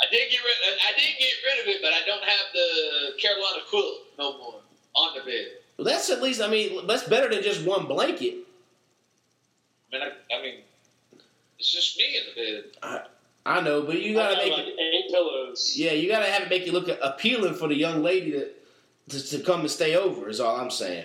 I 0.00 0.06
did 0.10 0.30
get 0.30 0.40
rid. 0.40 0.78
I 0.88 0.92
did 0.98 1.18
get 1.18 1.34
rid 1.44 1.62
of 1.62 1.68
it, 1.68 1.82
but 1.82 1.92
I 1.92 2.04
don't 2.06 2.24
have 2.24 2.46
the 2.52 3.20
Carolina 3.20 3.62
quilt 3.68 4.00
no 4.18 4.38
more 4.38 4.60
on 4.94 5.14
the 5.14 5.24
bed. 5.24 5.46
well, 5.78 5.84
that's 5.84 6.10
at 6.10 6.22
least, 6.22 6.40
I 6.40 6.48
mean, 6.48 6.86
that's 6.86 7.04
better 7.04 7.28
than 7.28 7.42
just 7.42 7.64
one 7.66 7.86
blanket. 7.86 8.34
I 9.92 9.96
mean, 9.98 10.02
I, 10.02 10.34
I 10.36 10.42
mean, 10.42 10.60
it's 11.58 11.70
just 11.70 11.96
me 11.98 12.16
in 12.16 12.22
the 12.34 12.62
bed. 12.82 13.06
I 13.46 13.60
know, 13.60 13.82
but 13.82 14.00
you 14.00 14.14
gotta 14.14 14.36
have 14.36 14.44
make 14.44 14.52
like 14.52 14.66
it, 14.66 14.80
eight 14.80 15.10
pillows. 15.10 15.74
yeah, 15.76 15.92
you 15.92 16.08
gotta 16.08 16.26
have 16.26 16.44
it 16.44 16.50
make 16.50 16.64
you 16.64 16.72
look 16.72 16.88
appealing 17.02 17.54
for 17.54 17.68
the 17.68 17.74
young 17.74 18.02
lady 18.02 18.32
to, 18.32 18.48
to, 19.10 19.30
to 19.30 19.38
come 19.40 19.60
and 19.60 19.70
stay 19.70 19.96
over, 19.96 20.28
is 20.28 20.40
all 20.40 20.56
I'm 20.56 20.70
saying. 20.70 21.04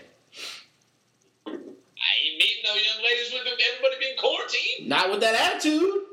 I 1.45 1.51
ain't 1.51 2.37
meeting 2.37 2.63
no 2.63 2.73
young 2.73 3.03
ladies 3.03 3.33
with 3.33 3.41
everybody 3.41 3.95
being 3.99 4.17
quarantined. 4.17 4.87
Not 4.87 5.11
with 5.11 5.19
that 5.19 5.35
attitude. 5.35 6.03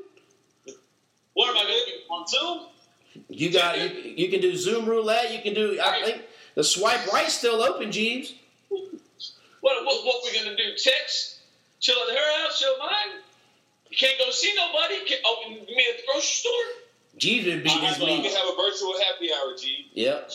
What 1.33 1.49
am 1.49 1.57
I 1.57 1.63
going 1.63 1.79
to 1.85 1.91
do 1.91 1.96
on 2.09 2.27
Zoom? 2.27 2.67
You 3.29 3.51
got 3.51 3.79
you, 3.79 4.11
you 4.15 4.29
can 4.29 4.41
do 4.41 4.55
Zoom 4.55 4.85
roulette. 4.85 5.33
You 5.33 5.41
can 5.41 5.53
do. 5.53 5.79
I 5.81 6.03
think 6.03 6.21
the 6.55 6.63
swipe 6.63 7.11
right's 7.11 7.33
still 7.33 7.61
open, 7.61 7.89
Jeebs. 7.89 8.33
What 8.69 9.85
what, 9.85 10.05
what 10.05 10.21
we 10.23 10.33
going 10.37 10.55
to 10.55 10.55
do? 10.55 10.71
Text? 10.77 11.39
Chill 11.79 11.95
at 12.09 12.15
her 12.15 12.43
house, 12.43 12.59
chill 12.59 12.77
mine. 12.79 13.21
You 13.89 13.97
can't 13.97 14.17
go 14.17 14.29
see 14.31 14.53
nobody. 14.55 15.05
Can, 15.05 15.17
oh, 15.25 15.43
you 15.47 15.55
mean 15.55 15.93
at 15.93 15.97
the 15.97 16.03
grocery 16.11 16.21
store? 16.21 16.51
Jeebs 17.19 17.45
would 17.45 17.63
beat 17.63 17.71
I 17.71 17.85
his 17.85 17.97
have, 17.97 18.01
a, 18.01 18.05
we 18.05 18.21
can 18.21 18.35
have 18.35 18.53
a 18.53 18.55
virtual 18.55 18.93
happy 18.99 19.31
hour, 19.33 19.53
Jeebs. 19.53 19.85
Yep. 19.93 20.31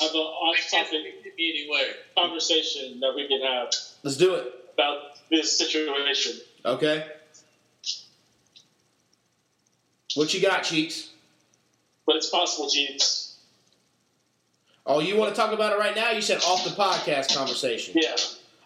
I 0.00 0.04
have 0.04 0.14
an 0.14 0.20
off-topic 0.20 1.24
get 1.24 1.36
me 1.36 1.50
anywhere. 1.50 1.94
conversation 2.16 3.00
that 3.00 3.14
we 3.14 3.26
can 3.28 3.40
have 3.42 3.68
Let's 4.02 4.16
do 4.16 4.34
it. 4.34 4.52
about 4.74 5.18
this 5.30 5.56
situation. 5.56 6.40
Okay. 6.64 7.06
What 10.18 10.34
you 10.34 10.42
got, 10.42 10.64
Cheeks? 10.64 11.10
But 12.04 12.16
it's 12.16 12.28
possible, 12.28 12.68
Jeebs. 12.68 13.34
Oh, 14.84 14.98
you 14.98 15.16
want 15.16 15.32
to 15.32 15.40
talk 15.40 15.52
about 15.52 15.72
it 15.72 15.78
right 15.78 15.94
now? 15.94 16.10
You 16.10 16.20
said 16.20 16.42
off 16.42 16.64
the 16.64 16.70
podcast 16.70 17.36
conversation. 17.36 17.94
Yeah. 17.96 18.16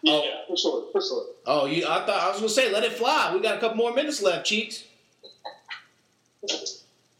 Yeah, 0.01 0.13
Oh. 0.13 0.23
yeah, 0.23 0.31
for 0.47 0.57
sure, 0.57 0.83
for 0.91 0.99
sure. 0.99 1.25
Oh, 1.45 1.65
you? 1.67 1.85
I 1.85 2.03
thought 2.07 2.23
I 2.23 2.29
was 2.29 2.37
gonna 2.37 2.49
say 2.49 2.71
let 2.73 2.83
it 2.83 2.93
fly. 2.93 3.31
We 3.35 3.39
got 3.39 3.57
a 3.57 3.59
couple 3.59 3.77
more 3.77 3.93
minutes 3.93 4.19
left, 4.23 4.47
Cheeks. 4.47 4.83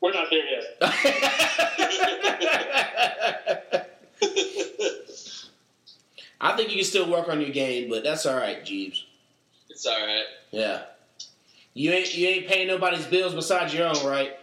We're 0.02 0.14
not 0.14 0.28
there 0.32 0.50
yet. 0.50 0.82
I 6.42 6.56
think 6.58 6.72
you 6.72 6.78
can 6.78 6.86
still 6.86 7.08
work 7.10 7.30
on 7.30 7.40
your 7.40 7.52
game, 7.52 7.90
but 7.92 8.04
that's 8.04 8.26
all 8.26 8.36
right, 8.36 8.66
Jeebs. 8.66 9.04
It's 9.70 9.86
all 9.86 9.94
right. 10.06 10.26
Yeah. 10.52 10.84
You 11.74 11.92
ain't 11.92 12.16
you 12.16 12.28
ain't 12.28 12.48
paying 12.48 12.68
nobody's 12.68 13.06
bills 13.06 13.34
besides 13.34 13.74
your 13.74 13.88
own, 13.88 14.06
right? 14.06 14.38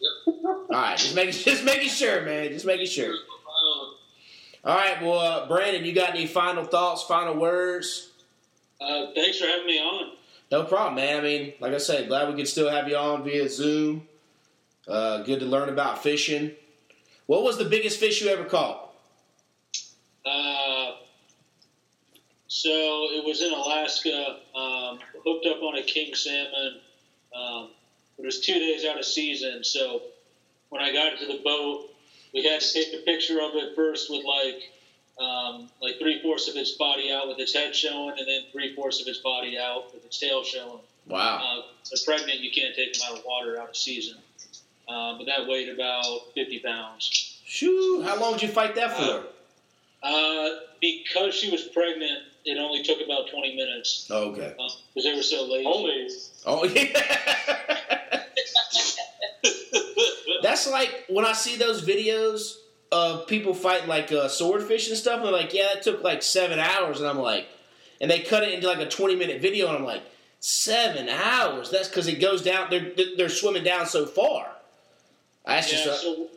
Yep. 0.00 0.36
All 0.44 0.64
right, 0.70 0.98
just 0.98 1.14
making 1.14 1.32
just 1.44 1.64
making 1.64 1.88
sure, 1.88 2.22
man. 2.22 2.50
Just 2.50 2.66
making 2.66 2.86
sure. 2.86 3.14
All 4.64 4.76
right, 4.76 5.02
well, 5.02 5.18
uh, 5.18 5.48
Brandon, 5.48 5.84
you 5.84 5.92
got 5.92 6.10
any 6.10 6.26
final 6.26 6.62
thoughts, 6.62 7.02
final 7.02 7.34
words? 7.34 8.10
Uh, 8.80 9.06
thanks 9.12 9.40
for 9.40 9.46
having 9.46 9.66
me 9.66 9.78
on. 9.78 10.12
No 10.52 10.62
problem, 10.62 10.94
man. 10.96 11.18
I 11.18 11.22
mean, 11.22 11.52
like 11.58 11.72
I 11.72 11.78
said, 11.78 12.06
glad 12.06 12.28
we 12.28 12.36
could 12.36 12.46
still 12.46 12.70
have 12.70 12.88
you 12.88 12.96
on 12.96 13.24
via 13.24 13.48
Zoom. 13.48 14.06
Uh, 14.86 15.22
good 15.22 15.40
to 15.40 15.46
learn 15.46 15.68
about 15.68 16.02
fishing. 16.02 16.52
What 17.26 17.42
was 17.42 17.58
the 17.58 17.64
biggest 17.64 17.98
fish 17.98 18.22
you 18.22 18.28
ever 18.28 18.44
caught? 18.44 18.92
Uh, 20.24 20.92
so 22.52 22.68
it 22.68 23.24
was 23.24 23.40
in 23.40 23.50
Alaska. 23.50 24.40
Um, 24.54 24.98
hooked 25.24 25.46
up 25.46 25.62
on 25.62 25.78
a 25.78 25.82
king 25.82 26.14
salmon. 26.14 26.80
Um, 27.34 27.70
it 28.18 28.26
was 28.26 28.40
two 28.40 28.58
days 28.58 28.84
out 28.84 28.98
of 28.98 29.06
season, 29.06 29.64
so 29.64 30.02
when 30.68 30.82
I 30.82 30.92
got 30.92 31.18
to 31.18 31.26
the 31.26 31.40
boat, 31.42 31.88
we 32.34 32.44
had 32.44 32.60
to 32.60 32.72
take 32.74 32.92
a 32.92 33.02
picture 33.04 33.40
of 33.40 33.52
it 33.54 33.74
first 33.74 34.10
with 34.10 34.22
like 34.26 34.70
um, 35.18 35.70
like 35.80 35.98
three 35.98 36.20
fourths 36.20 36.46
of 36.46 36.56
its 36.56 36.72
body 36.72 37.10
out 37.10 37.26
with 37.26 37.38
its 37.38 37.54
head 37.54 37.74
showing, 37.74 38.18
and 38.18 38.28
then 38.28 38.42
three 38.52 38.74
fourths 38.74 39.00
of 39.00 39.06
its 39.06 39.20
body 39.20 39.58
out 39.58 39.94
with 39.94 40.04
its 40.04 40.18
tail 40.18 40.44
showing. 40.44 40.80
Wow. 41.06 41.40
Uh, 41.42 41.62
so 41.84 42.04
pregnant, 42.04 42.40
you 42.40 42.50
can't 42.50 42.76
take 42.76 42.92
them 42.92 43.02
out 43.10 43.18
of 43.18 43.24
water 43.24 43.58
out 43.58 43.70
of 43.70 43.76
season. 43.76 44.18
Uh, 44.86 45.16
but 45.16 45.24
that 45.24 45.48
weighed 45.48 45.70
about 45.70 46.34
50 46.34 46.58
pounds. 46.58 47.40
Shoo! 47.46 48.02
How 48.04 48.20
long 48.20 48.32
did 48.34 48.42
you 48.42 48.48
fight 48.48 48.74
that 48.74 48.94
for? 48.94 49.02
Uh, 49.02 49.22
because 50.02 51.34
she 51.34 51.50
was 51.50 51.62
pregnant, 51.62 52.18
it 52.44 52.58
only 52.58 52.82
took 52.82 52.98
about 53.04 53.30
20 53.30 53.54
minutes 53.56 54.08
Oh, 54.10 54.30
okay. 54.30 54.54
because 54.56 55.04
they 55.04 55.14
were 55.14 55.22
so 55.22 55.44
lazy. 55.46 55.66
Only. 55.66 56.08
Oh 56.44 56.64
yeah. 56.64 58.20
That's 60.42 60.68
like 60.68 61.04
when 61.08 61.24
I 61.24 61.32
see 61.32 61.56
those 61.56 61.82
videos 61.86 62.56
of 62.90 63.26
people 63.26 63.54
fighting 63.54 63.88
like 63.88 64.12
uh, 64.12 64.28
swordfish 64.28 64.88
and 64.88 64.96
stuff. 64.96 65.16
And 65.16 65.24
they're 65.26 65.32
like, 65.32 65.54
yeah, 65.54 65.72
it 65.76 65.82
took 65.82 66.02
like 66.02 66.22
seven 66.22 66.58
hours, 66.58 67.00
and 67.00 67.08
I'm 67.08 67.18
like, 67.18 67.46
and 68.00 68.10
they 68.10 68.20
cut 68.20 68.42
it 68.42 68.52
into 68.52 68.66
like 68.66 68.80
a 68.80 68.88
20 68.88 69.16
minute 69.16 69.40
video, 69.40 69.68
and 69.68 69.76
I'm 69.78 69.84
like, 69.84 70.02
seven 70.40 71.08
hours? 71.08 71.70
That's 71.70 71.88
because 71.88 72.08
it 72.08 72.20
goes 72.20 72.42
down. 72.42 72.68
They're 72.70 72.92
they're 73.16 73.28
swimming 73.28 73.64
down 73.64 73.86
so 73.86 74.04
far. 74.04 74.50
That's 75.46 75.72
yeah, 75.72 75.84
just. 75.84 76.02
so 76.02 76.28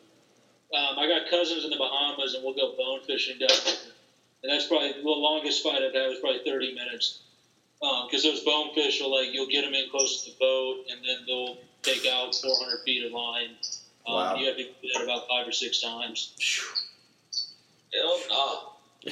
um, 0.75 0.99
I 0.99 1.07
got 1.07 1.29
cousins 1.29 1.63
in 1.63 1.69
the 1.69 1.77
Bahamas, 1.77 2.33
and 2.33 2.43
we'll 2.43 2.53
go 2.53 2.75
bone 2.77 3.01
fishing 3.07 3.37
down 3.39 3.49
there. 3.65 3.75
And 4.43 4.51
that's 4.51 4.67
probably 4.67 4.91
the 4.93 5.01
longest 5.07 5.63
fight 5.63 5.81
I've 5.81 5.93
had 5.93 6.07
was 6.09 6.19
probably 6.19 6.41
30 6.45 6.73
minutes. 6.75 7.21
Because 8.07 8.23
those 8.23 8.41
bonefish 8.43 8.99
will 9.01 9.11
like 9.11 9.33
you'll 9.33 9.47
get 9.47 9.63
them 9.63 9.73
in 9.73 9.89
close 9.89 10.23
to 10.23 10.31
the 10.31 10.35
boat, 10.39 10.85
and 10.89 10.99
then 11.05 11.17
they'll 11.27 11.57
take 11.81 12.05
out 12.07 12.33
400 12.35 12.83
feet 12.83 13.05
of 13.05 13.11
line. 13.11 13.49
Um, 14.07 14.13
Wow. 14.15 14.35
You 14.35 14.45
have 14.47 14.57
to 14.57 14.63
do 14.63 14.69
that 14.93 15.03
about 15.03 15.27
five 15.27 15.47
or 15.47 15.51
six 15.51 15.81
times. 15.81 16.33
hell 17.93 18.19
no. 18.29 19.11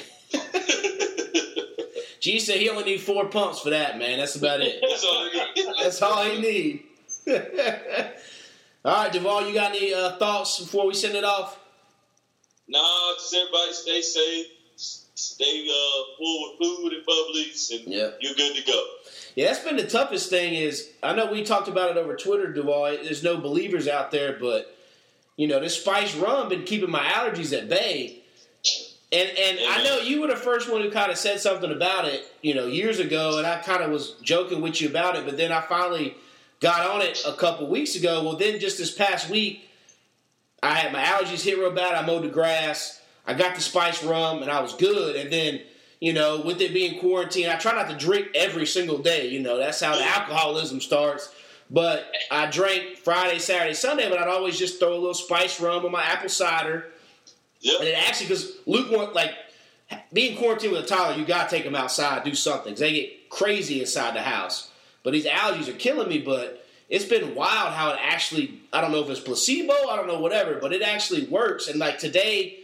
G 2.20 2.38
said 2.38 2.58
he 2.60 2.70
only 2.70 2.84
need 2.84 3.00
four 3.00 3.26
pumps 3.26 3.60
for 3.60 3.70
that, 3.70 3.98
man. 3.98 4.18
That's 4.18 4.36
about 4.36 4.60
it. 4.60 4.80
That's 4.80 5.04
all 5.04 5.18
I 5.18 5.52
got. 5.56 5.76
That's 5.82 6.00
all 6.00 6.24
he 6.24 6.40
need. 6.40 6.84
all 8.84 9.04
right, 9.04 9.12
Duvall, 9.12 9.46
you 9.48 9.54
got 9.54 9.70
any 9.74 9.94
uh, 9.94 10.16
thoughts 10.16 10.60
before 10.60 10.86
we 10.86 10.94
send 10.94 11.14
it 11.14 11.24
off? 11.24 11.58
Nah, 12.68 13.14
just 13.14 13.34
everybody 13.34 13.72
stay 13.72 14.00
safe, 14.02 14.46
stay 14.76 15.66
uh, 15.68 16.16
full 16.18 16.50
with 16.50 16.58
food 16.58 16.92
and 16.92 17.06
bubblies, 17.06 17.70
and 17.72 17.92
Yeah. 17.92 18.10
you're 18.20 18.34
good 18.34 18.54
to 18.56 18.62
go. 18.62 18.84
Yeah, 19.36 19.46
that's 19.46 19.64
been 19.64 19.76
the 19.76 19.86
toughest 19.86 20.30
thing. 20.30 20.54
Is 20.54 20.90
I 21.02 21.14
know 21.14 21.30
we 21.30 21.42
talked 21.44 21.68
about 21.68 21.90
it 21.90 21.96
over 21.96 22.14
Twitter, 22.14 22.52
Duvall. 22.52 22.96
There's 23.02 23.22
no 23.22 23.36
believers 23.38 23.88
out 23.88 24.10
there, 24.10 24.36
but 24.40 24.76
you 25.36 25.48
know 25.48 25.60
this 25.60 25.80
spice 25.80 26.14
rum 26.14 26.48
been 26.48 26.64
keeping 26.64 26.90
my 26.90 27.04
allergies 27.04 27.56
at 27.56 27.68
bay. 27.68 28.20
And 29.12 29.28
and 29.38 29.58
I 29.68 29.82
know 29.84 29.98
you 29.98 30.20
were 30.20 30.28
the 30.28 30.36
first 30.36 30.70
one 30.70 30.82
who 30.82 30.90
kind 30.90 31.10
of 31.10 31.18
said 31.18 31.40
something 31.40 31.70
about 31.70 32.04
it, 32.06 32.22
you 32.42 32.54
know, 32.54 32.66
years 32.66 32.98
ago, 32.98 33.38
and 33.38 33.46
I 33.46 33.58
kind 33.58 33.82
of 33.82 33.90
was 33.90 34.12
joking 34.22 34.60
with 34.60 34.80
you 34.80 34.88
about 34.88 35.16
it. 35.16 35.24
But 35.24 35.36
then 35.36 35.52
I 35.52 35.60
finally 35.60 36.16
got 36.60 36.90
on 36.90 37.02
it 37.02 37.22
a 37.26 37.32
couple 37.32 37.68
weeks 37.68 37.96
ago. 37.96 38.22
Well, 38.22 38.36
then 38.36 38.60
just 38.60 38.78
this 38.78 38.94
past 38.94 39.30
week, 39.30 39.68
I 40.62 40.74
had 40.74 40.92
my 40.92 41.02
allergies 41.02 41.44
hit 41.44 41.58
real 41.58 41.70
bad. 41.70 41.94
I 41.94 42.06
mowed 42.06 42.24
the 42.24 42.28
grass. 42.28 43.00
I 43.26 43.34
got 43.34 43.54
the 43.54 43.60
spice 43.60 44.02
rum, 44.02 44.42
and 44.42 44.50
I 44.50 44.60
was 44.60 44.74
good. 44.74 45.16
And 45.16 45.32
then 45.32 45.60
you 46.04 46.12
know, 46.12 46.40
with 46.40 46.60
it 46.60 46.74
being 46.74 47.00
quarantine, 47.00 47.48
I 47.48 47.56
try 47.56 47.72
not 47.72 47.88
to 47.88 47.96
drink 47.96 48.28
every 48.34 48.66
single 48.66 48.98
day. 48.98 49.28
You 49.28 49.40
know, 49.40 49.56
that's 49.56 49.80
how 49.80 49.96
the 49.96 50.04
alcoholism 50.04 50.82
starts. 50.82 51.32
But 51.70 52.12
I 52.30 52.50
drank 52.50 52.98
Friday, 52.98 53.38
Saturday, 53.38 53.72
Sunday, 53.72 54.10
but 54.10 54.18
I'd 54.18 54.28
always 54.28 54.58
just 54.58 54.78
throw 54.78 54.92
a 54.92 55.00
little 55.00 55.14
spice 55.14 55.58
rum 55.62 55.84
on 55.86 55.92
my 55.92 56.02
apple 56.02 56.28
cider. 56.28 56.90
Yep. 57.60 57.80
And 57.80 57.88
it 57.88 57.94
actually, 58.06 58.26
because 58.26 58.52
Luke 58.66 58.90
want 58.90 59.14
like 59.14 59.30
being 60.12 60.36
quarantined 60.36 60.72
with 60.72 60.84
a 60.84 60.86
toddler, 60.86 61.18
you 61.18 61.24
gotta 61.24 61.48
take 61.48 61.64
them 61.64 61.74
outside, 61.74 62.22
do 62.22 62.34
something. 62.34 62.74
they 62.74 62.92
get 62.92 63.30
crazy 63.30 63.80
inside 63.80 64.14
the 64.14 64.20
house. 64.20 64.70
But 65.04 65.12
these 65.12 65.26
allergies 65.26 65.68
are 65.68 65.78
killing 65.78 66.08
me. 66.08 66.18
But 66.18 66.66
it's 66.88 67.04
been 67.04 67.36
wild 67.36 67.72
how 67.72 67.92
it 67.92 67.98
actually. 68.02 68.60
I 68.72 68.80
don't 68.80 68.90
know 68.90 69.04
if 69.04 69.10
it's 69.10 69.20
placebo. 69.20 69.72
I 69.72 69.94
don't 69.94 70.08
know 70.08 70.18
whatever, 70.18 70.58
but 70.60 70.72
it 70.72 70.82
actually 70.82 71.26
works. 71.26 71.68
And 71.68 71.78
like 71.78 72.00
today, 72.00 72.58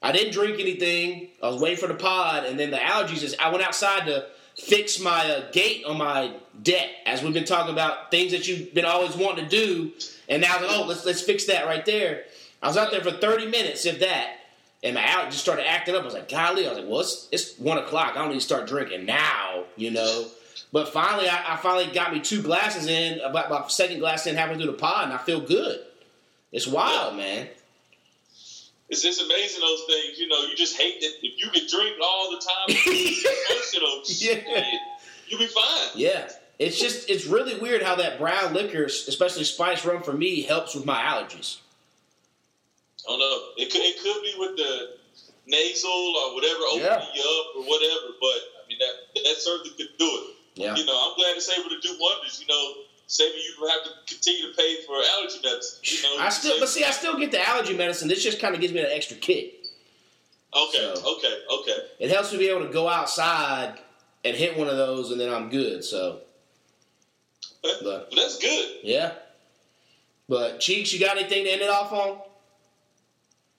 I 0.00 0.12
didn't 0.12 0.32
drink 0.32 0.60
anything. 0.60 1.28
I 1.42 1.48
was 1.48 1.60
waiting 1.60 1.78
for 1.78 1.88
the 1.88 1.94
pod, 1.94 2.44
and 2.44 2.60
then 2.60 2.70
the 2.70 2.76
allergies. 2.76 3.24
Is 3.24 3.34
I 3.40 3.50
went 3.50 3.64
outside 3.64 4.06
to 4.06 4.26
fix 4.56 5.00
my 5.00 5.30
uh, 5.30 5.50
gate 5.50 5.84
on 5.84 5.98
my 5.98 6.32
deck, 6.62 6.88
as 7.04 7.22
we've 7.22 7.34
been 7.34 7.44
talking 7.44 7.72
about 7.72 8.10
things 8.10 8.32
that 8.32 8.48
you've 8.48 8.72
been 8.72 8.84
always 8.84 9.14
wanting 9.16 9.48
to 9.48 9.50
do, 9.50 9.92
and 10.28 10.42
now 10.42 10.60
like, 10.60 10.70
oh, 10.70 10.84
let's 10.86 11.04
let's 11.04 11.22
fix 11.22 11.46
that 11.46 11.66
right 11.66 11.84
there. 11.84 12.24
I 12.62 12.68
was 12.68 12.76
out 12.76 12.90
there 12.90 13.02
for 13.02 13.10
thirty 13.10 13.46
minutes, 13.46 13.84
if 13.84 14.00
that, 14.00 14.36
and 14.82 14.94
my 14.94 15.02
allergies 15.02 15.32
just 15.32 15.40
started 15.40 15.68
acting 15.68 15.94
up. 15.94 16.02
I 16.02 16.04
was 16.04 16.14
like, 16.14 16.28
golly, 16.28 16.66
I 16.66 16.70
was 16.70 16.78
like, 16.78 16.88
well, 16.88 17.00
it's, 17.00 17.28
it's 17.32 17.58
one 17.58 17.78
o'clock. 17.78 18.12
I 18.16 18.20
don't 18.20 18.28
need 18.28 18.36
to 18.36 18.40
start 18.40 18.66
drinking 18.66 19.04
now, 19.06 19.64
you 19.76 19.90
know. 19.90 20.26
But 20.72 20.88
finally, 20.88 21.28
I, 21.28 21.54
I 21.54 21.56
finally 21.56 21.86
got 21.92 22.12
me 22.12 22.20
two 22.20 22.42
glasses 22.42 22.86
in, 22.86 23.20
about 23.20 23.50
my 23.50 23.66
second 23.68 23.98
glass 24.00 24.26
in 24.26 24.36
halfway 24.36 24.56
through 24.56 24.66
the 24.66 24.72
pod, 24.72 25.04
and 25.04 25.12
I 25.12 25.18
feel 25.18 25.40
good. 25.40 25.80
It's 26.52 26.66
wild, 26.66 27.16
man. 27.16 27.48
It's 28.88 29.02
just 29.02 29.20
amazing 29.20 29.60
those 29.60 29.82
things. 29.88 30.18
You 30.18 30.28
know, 30.28 30.40
you 30.42 30.54
just 30.56 30.76
hate 30.76 31.00
that 31.00 31.10
if 31.22 31.38
you 31.38 31.50
could 31.50 31.66
drink 31.68 31.96
all 32.02 32.30
the 32.30 32.38
time, 32.38 32.76
Yeah. 34.20 34.64
you'll 35.28 35.40
be 35.40 35.46
fine. 35.46 35.88
Yeah. 35.96 36.28
It's 36.58 36.78
just 36.80 37.10
it's 37.10 37.26
really 37.26 37.58
weird 37.58 37.82
how 37.82 37.96
that 37.96 38.18
brown 38.18 38.54
liquor, 38.54 38.84
especially 38.84 39.44
spice 39.44 39.84
rum 39.84 40.02
for 40.02 40.12
me, 40.12 40.42
helps 40.42 40.74
with 40.74 40.86
my 40.86 40.96
allergies. 41.02 41.58
I 43.06 43.10
don't 43.10 43.18
know. 43.18 43.40
It 43.58 43.70
could 43.70 43.82
it 43.82 44.00
could 44.02 44.22
be 44.22 44.34
with 44.38 44.56
the 44.56 44.96
nasal 45.46 45.90
or 45.90 46.34
whatever 46.34 46.60
opening 46.70 46.86
Yeah. 46.86 47.04
you 47.14 47.20
up 47.22 47.56
or 47.56 47.62
whatever, 47.68 48.14
but 48.20 48.38
I 48.64 48.68
mean 48.68 48.78
that 48.78 49.22
that 49.24 49.36
certainly 49.38 49.70
could 49.76 49.98
do 49.98 50.06
it. 50.06 50.35
Yeah. 50.56 50.74
You 50.74 50.84
know, 50.86 51.08
I'm 51.10 51.14
glad 51.16 51.36
it's 51.36 51.48
able 51.56 51.68
to 51.70 51.78
do 51.80 51.96
wonders. 52.00 52.40
You 52.40 52.46
know, 52.48 52.82
saving 53.06 53.38
you 53.38 53.52
from 53.58 53.68
having 53.68 53.84
to 53.84 54.14
continue 54.14 54.50
to 54.50 54.56
pay 54.56 54.82
for 54.86 54.94
allergy 54.96 55.38
medicine. 55.44 55.78
You 55.84 56.02
know, 56.18 56.22
I 56.24 56.28
still 56.30 56.58
but 56.58 56.68
see 56.68 56.82
I 56.82 56.90
still 56.90 57.18
get 57.18 57.30
the 57.30 57.46
allergy 57.46 57.76
medicine. 57.76 58.08
This 58.08 58.22
just 58.22 58.38
kinda 58.40 58.58
gives 58.58 58.72
me 58.72 58.80
an 58.80 58.86
extra 58.90 59.16
kick. 59.16 59.52
Okay, 60.54 60.78
So- 60.94 61.16
okay, 61.16 61.38
okay. 61.50 61.76
It 61.98 62.10
helps 62.10 62.32
me 62.32 62.38
be 62.38 62.48
able 62.48 62.66
to 62.66 62.72
go 62.72 62.88
outside 62.88 63.78
and 64.24 64.34
hit 64.36 64.56
one 64.56 64.68
of 64.68 64.76
those 64.78 65.10
and 65.10 65.20
then 65.20 65.32
I'm 65.32 65.50
good. 65.50 65.84
So 65.84 66.22
But 67.62 67.82
But- 67.84 68.10
that's 68.16 68.38
good. 68.38 68.78
yeah. 68.82 69.12
But 70.28 70.60
Cheeks, 70.60 70.92
you 70.92 70.98
got 71.00 71.16
anything 71.18 71.44
to 71.44 71.50
end 71.50 71.62
it 71.62 71.68
off 71.68 71.92
on? 71.92 72.20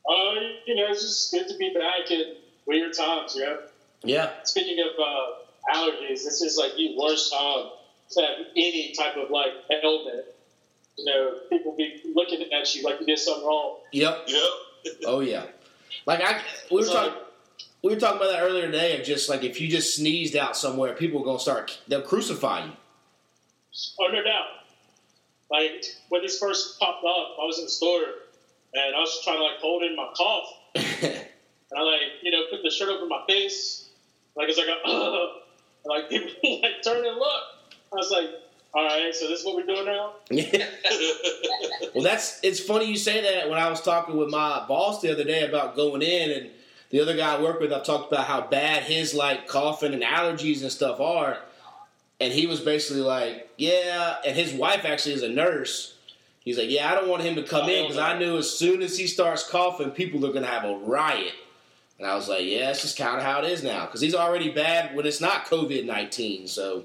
Uh, 0.10 0.39
you 0.66 0.76
know, 0.76 0.88
it's 0.91 1.02
just 1.02 1.32
good 1.32 1.48
to 1.50 1.56
be 1.58 1.74
back 1.74 2.10
in 2.10 2.38
weird 2.66 2.93
times, 2.93 3.36
you 3.36 3.41
know. 3.45 3.60
Yeah. 4.04 4.43
Speaking 4.43 4.80
of 4.80 4.98
uh, 5.00 5.36
allergies, 5.74 6.24
this 6.24 6.41
is 6.41 6.57
like 6.57 6.76
the 6.76 6.95
worst 6.97 7.32
time 7.32 7.68
to 8.11 8.22
have 8.22 8.36
any 8.55 8.93
type 8.97 9.15
of 9.18 9.30
like 9.30 9.51
ailment. 9.72 10.26
You 10.97 11.05
know, 11.05 11.32
people 11.49 11.76
be 11.76 12.01
looking 12.15 12.51
at 12.51 12.74
you 12.76 12.84
like 12.84 12.99
you 12.99 13.05
did 13.05 13.20
something 13.20 13.45
wrong. 13.45 13.78
Yep. 13.91 14.24
Yep. 14.28 14.93
Oh 15.05 15.20
yeah. 15.20 15.45
Like 16.05 16.22
I 16.22 16.41
we 16.72 16.78
were 16.78 16.82
It's 16.82 16.91
talking 16.91 17.13
like- 17.13 17.24
we 17.84 17.93
were 17.93 17.99
talking 17.99 18.18
about 18.18 18.32
that 18.32 18.41
earlier 18.41 18.65
today 18.65 18.99
of 18.99 19.05
just 19.05 19.30
like 19.30 19.43
if 19.43 19.61
you 19.61 19.68
just 19.68 19.95
sneezed 19.95 20.36
out 20.36 20.57
somewhere, 20.57 20.93
people 20.93 21.22
are 21.22 21.26
gonna 21.26 21.39
start 21.39 21.78
they'll 21.88 22.01
crucify 22.01 22.65
you. 22.65 22.72
Oh, 23.99 24.07
no 24.11 24.24
doubt. 24.24 24.47
Like 25.51 25.86
when 26.09 26.22
this 26.24 26.39
first 26.39 26.80
popped 26.80 27.03
up, 27.05 27.38
I 27.41 27.45
was 27.45 27.59
in 27.59 27.65
the 27.65 27.70
store 27.72 28.01
and 28.74 28.95
I 28.95 28.99
was 28.99 29.22
trying 29.24 29.38
to 29.38 29.43
like 29.43 29.59
hold 29.59 29.84
in 29.84 29.95
my 29.95 30.09
cough, 30.18 30.45
and 30.76 31.13
I 31.78 31.82
like 31.82 32.01
you 32.24 32.32
know 32.32 32.43
put 32.49 32.63
the 32.63 32.72
shirt 32.72 32.89
over 32.89 33.05
my 33.05 33.24
face, 33.28 33.89
like 34.36 34.49
it's 34.49 34.57
like 34.57 34.68
a 34.68 34.89
and, 34.89 35.30
like 35.90 36.10
people 36.10 36.62
like 36.62 36.84
turn 36.84 37.06
and 37.06 37.18
look. 37.18 37.44
I 37.92 37.96
was 37.96 38.12
like, 38.12 38.30
all 38.74 38.86
right, 38.86 39.16
so 39.16 39.28
this 39.28 39.40
is 39.40 39.46
what 39.46 39.56
we're 39.56 39.66
doing 39.66 39.86
now. 39.86 40.14
Yeah. 40.30 40.66
Well, 41.94 42.04
that's 42.04 42.40
it's 42.44 42.60
funny 42.60 42.86
you 42.86 42.98
say 42.98 43.22
that. 43.22 43.50
When 43.50 43.58
I 43.58 43.70
was 43.70 43.82
talking 43.82 44.18
with 44.18 44.30
my 44.30 44.64
boss 44.68 45.02
the 45.02 45.12
other 45.12 45.24
day 45.24 45.48
about 45.48 45.76
going 45.76 46.04
in, 46.04 46.32
and 46.32 46.50
the 46.92 47.00
other 47.00 47.16
guy 47.16 47.36
I 47.36 47.42
work 47.42 47.60
with, 47.60 47.74
I 47.74 47.80
talked 47.80 48.12
about 48.12 48.26
how 48.26 48.42
bad 48.42 48.84
his 48.84 49.16
like 49.16 49.48
coughing 49.48 49.94
and 49.94 50.04
allergies 50.04 50.62
and 50.62 50.72
stuff 50.72 51.00
are, 51.00 51.40
and 52.20 52.32
he 52.32 52.46
was 52.46 52.60
basically 52.60 53.02
like, 53.02 53.50
"Yeah," 53.58 54.18
and 54.26 54.36
his 54.36 54.54
wife 54.54 54.86
actually 54.86 55.16
is 55.16 55.24
a 55.24 55.30
nurse. 55.30 55.96
He's 56.42 56.58
like, 56.58 56.70
"Yeah, 56.70 56.92
I 56.92 56.96
don't 56.96 57.10
want 57.10 57.24
him 57.24 57.36
to 57.36 57.44
come 57.44 57.66
oh, 57.66 57.70
in 57.70 57.84
because 57.84 57.98
I 57.98 58.18
knew 58.20 58.38
as 58.38 58.50
soon 58.50 58.84
as 58.84 58.98
he 58.98 59.08
starts 59.08 59.48
coughing, 59.48 59.92
people 59.92 60.24
are 60.26 60.34
gonna 60.34 60.48
have 60.48 60.66
a 60.66 60.78
riot." 60.78 61.34
And 62.00 62.08
I 62.08 62.16
was 62.16 62.30
like, 62.30 62.45
"Yeah, 62.45 62.70
it's 62.70 62.82
just 62.82 62.98
kind 62.98 63.18
of 63.18 63.24
how 63.24 63.41
it 63.41 63.52
is 63.52 63.64
now 63.64 63.86
because 63.86 64.02
he's 64.02 64.16
already 64.16 64.50
bad 64.50 64.95
when 64.95 65.06
it's 65.06 65.22
not 65.22 65.45
COVID 65.45 65.86
nineteen." 65.86 66.48
So 66.48 66.84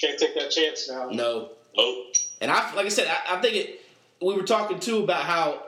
Can't 0.00 0.18
take 0.18 0.34
that 0.34 0.50
chance 0.50 0.88
now. 0.88 1.10
no, 1.10 1.50
oh, 1.76 2.12
And 2.40 2.52
I, 2.52 2.72
like 2.74 2.86
I 2.86 2.88
said, 2.88 3.08
I, 3.08 3.36
I 3.36 3.40
think 3.40 3.56
it. 3.56 3.80
We 4.22 4.34
were 4.34 4.44
talking 4.44 4.78
too 4.78 5.02
about 5.02 5.24
how 5.24 5.62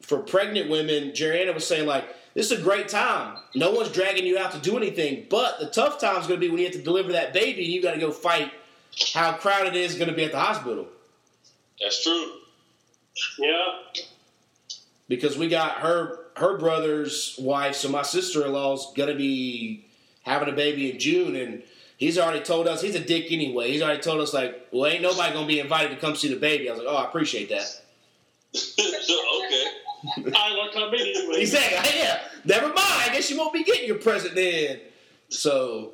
for 0.00 0.18
pregnant 0.18 0.70
women, 0.70 1.10
Jerriana 1.10 1.54
was 1.54 1.66
saying 1.66 1.86
like 1.86 2.04
this 2.34 2.50
is 2.50 2.58
a 2.58 2.62
great 2.62 2.88
time. 2.88 3.36
No 3.54 3.70
one's 3.72 3.90
dragging 3.90 4.26
you 4.26 4.38
out 4.38 4.52
to 4.52 4.58
do 4.58 4.76
anything, 4.76 5.26
but 5.28 5.58
the 5.60 5.66
tough 5.66 6.00
time 6.00 6.20
is 6.20 6.26
going 6.26 6.40
to 6.40 6.46
be 6.46 6.48
when 6.48 6.58
you 6.58 6.64
have 6.64 6.74
to 6.74 6.82
deliver 6.82 7.12
that 7.12 7.32
baby 7.32 7.64
and 7.64 7.72
you 7.72 7.82
got 7.82 7.92
to 7.94 8.00
go 8.00 8.10
fight 8.10 8.50
how 9.12 9.32
crowded 9.32 9.74
it 9.74 9.80
is 9.80 9.96
going 9.96 10.08
to 10.08 10.14
be 10.14 10.24
at 10.24 10.32
the 10.32 10.38
hospital 10.38 10.86
that's 11.80 12.02
true. 12.04 12.30
Yeah, 13.38 14.02
because 15.08 15.36
we 15.36 15.48
got 15.48 15.78
her 15.78 16.23
her 16.36 16.58
brother's 16.58 17.36
wife, 17.38 17.76
so 17.76 17.88
my 17.88 18.02
sister 18.02 18.44
in 18.44 18.52
law's 18.52 18.92
going 18.94 19.08
to 19.08 19.14
be 19.14 19.86
having 20.22 20.48
a 20.48 20.56
baby 20.56 20.90
in 20.90 20.98
June 20.98 21.36
and. 21.36 21.62
He's 21.96 22.18
already 22.18 22.40
told 22.40 22.66
us 22.66 22.82
he's 22.82 22.96
a 22.96 23.00
dick 23.00 23.30
anyway. 23.30 23.70
He's 23.70 23.80
already 23.80 24.02
told 24.02 24.20
us 24.20 24.34
like, 24.34 24.66
well, 24.72 24.90
ain't 24.90 25.00
nobody 25.00 25.32
gonna 25.32 25.46
be 25.46 25.60
invited 25.60 25.90
to 25.90 25.96
come 25.96 26.16
see 26.16 26.28
the 26.28 26.38
baby. 26.38 26.68
I 26.68 26.72
was 26.72 26.82
like, 26.82 26.92
oh, 26.92 26.96
I 26.96 27.04
appreciate 27.04 27.48
that. 27.50 27.82
okay. 28.54 29.64
I 30.16 30.56
want 30.56 30.72
to 30.72 30.78
come 30.78 30.94
in 30.94 31.00
anyway. 31.00 31.40
He 31.40 31.46
said, 31.46 31.62
yeah, 31.94 32.20
never 32.44 32.66
mind. 32.66 32.78
I 32.78 33.10
guess 33.12 33.30
you 33.30 33.38
won't 33.38 33.52
be 33.52 33.64
getting 33.64 33.86
your 33.86 33.98
present 33.98 34.34
then. 34.34 34.80
So, 35.28 35.92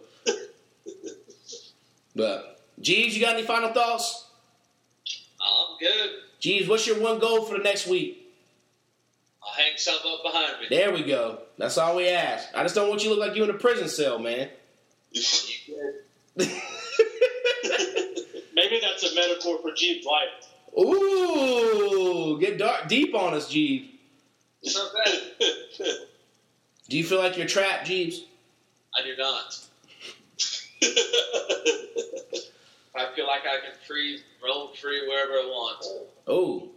but, 2.17 2.61
Jeebs, 2.81 3.13
you 3.13 3.21
got 3.21 3.37
any 3.37 3.47
final 3.47 3.73
thoughts? 3.73 4.27
I'm 5.41 5.79
good. 5.79 6.11
Jeebs, 6.41 6.69
what's 6.69 6.87
your 6.87 7.01
one 7.01 7.19
goal 7.19 7.45
for 7.45 7.57
the 7.57 7.63
next 7.63 7.87
week? 7.87 8.20
I'll 9.43 9.53
hang 9.53 9.73
something 9.77 10.13
up 10.13 10.23
behind 10.23 10.61
me. 10.61 10.67
There 10.71 10.93
we 10.93 11.03
go. 11.03 11.41
That's 11.59 11.79
all 11.79 11.97
we 11.97 12.09
ask. 12.09 12.49
I 12.55 12.63
just 12.63 12.75
don't 12.75 12.89
want 12.89 13.03
you 13.03 13.11
to 13.11 13.17
look 13.17 13.29
like 13.29 13.37
you 13.37 13.45
in 13.45 13.51
a 13.51 13.55
prison 13.55 13.89
cell, 13.89 14.19
man. 14.19 14.49
Maybe 18.53 18.81
that's 18.81 19.03
a 19.03 19.15
metaphor 19.15 19.59
for 19.63 19.71
Jeebs' 19.71 20.05
life. 20.05 20.49
Ooh, 20.79 22.39
get 22.39 22.59
dark, 22.59 22.89
deep 22.89 23.15
on 23.15 23.35
us, 23.35 23.51
Jeebs. 23.53 23.89
It's 24.63 24.77
not 24.77 24.93
bad. 24.93 25.13
Do 26.89 26.99
you 26.99 27.05
feel 27.05 27.19
like 27.19 27.37
you're 27.37 27.47
trapped, 27.47 27.89
Jeebs? 27.89 28.25
I 28.97 29.03
do 29.03 29.17
not. 29.17 29.59
I 32.97 33.15
feel 33.15 33.27
like 33.27 33.43
I 33.43 33.61
can 33.65 33.73
free, 33.87 34.21
roam 34.45 34.71
free 34.75 35.07
wherever 35.09 35.33
I 35.33 35.47
want. 35.47 36.09
Oh. 36.27 36.69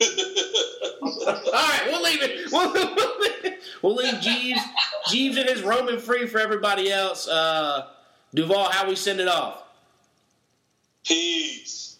All 0.02 1.42
right, 1.52 1.82
we'll 1.86 2.02
leave 2.02 2.22
it. 2.22 2.50
We'll, 3.82 3.96
leave 3.96 4.14
Jeebs, 4.14 4.60
Jeebs 5.08 5.36
and 5.36 5.46
his 5.46 5.60
roaming 5.60 5.98
free 5.98 6.26
for 6.26 6.38
everybody 6.38 6.90
else. 6.90 7.28
Uh, 7.28 7.88
Duvall, 8.34 8.70
how 8.70 8.88
we 8.88 8.96
send 8.96 9.20
it 9.20 9.28
off? 9.28 9.62
Peace. 11.04 11.98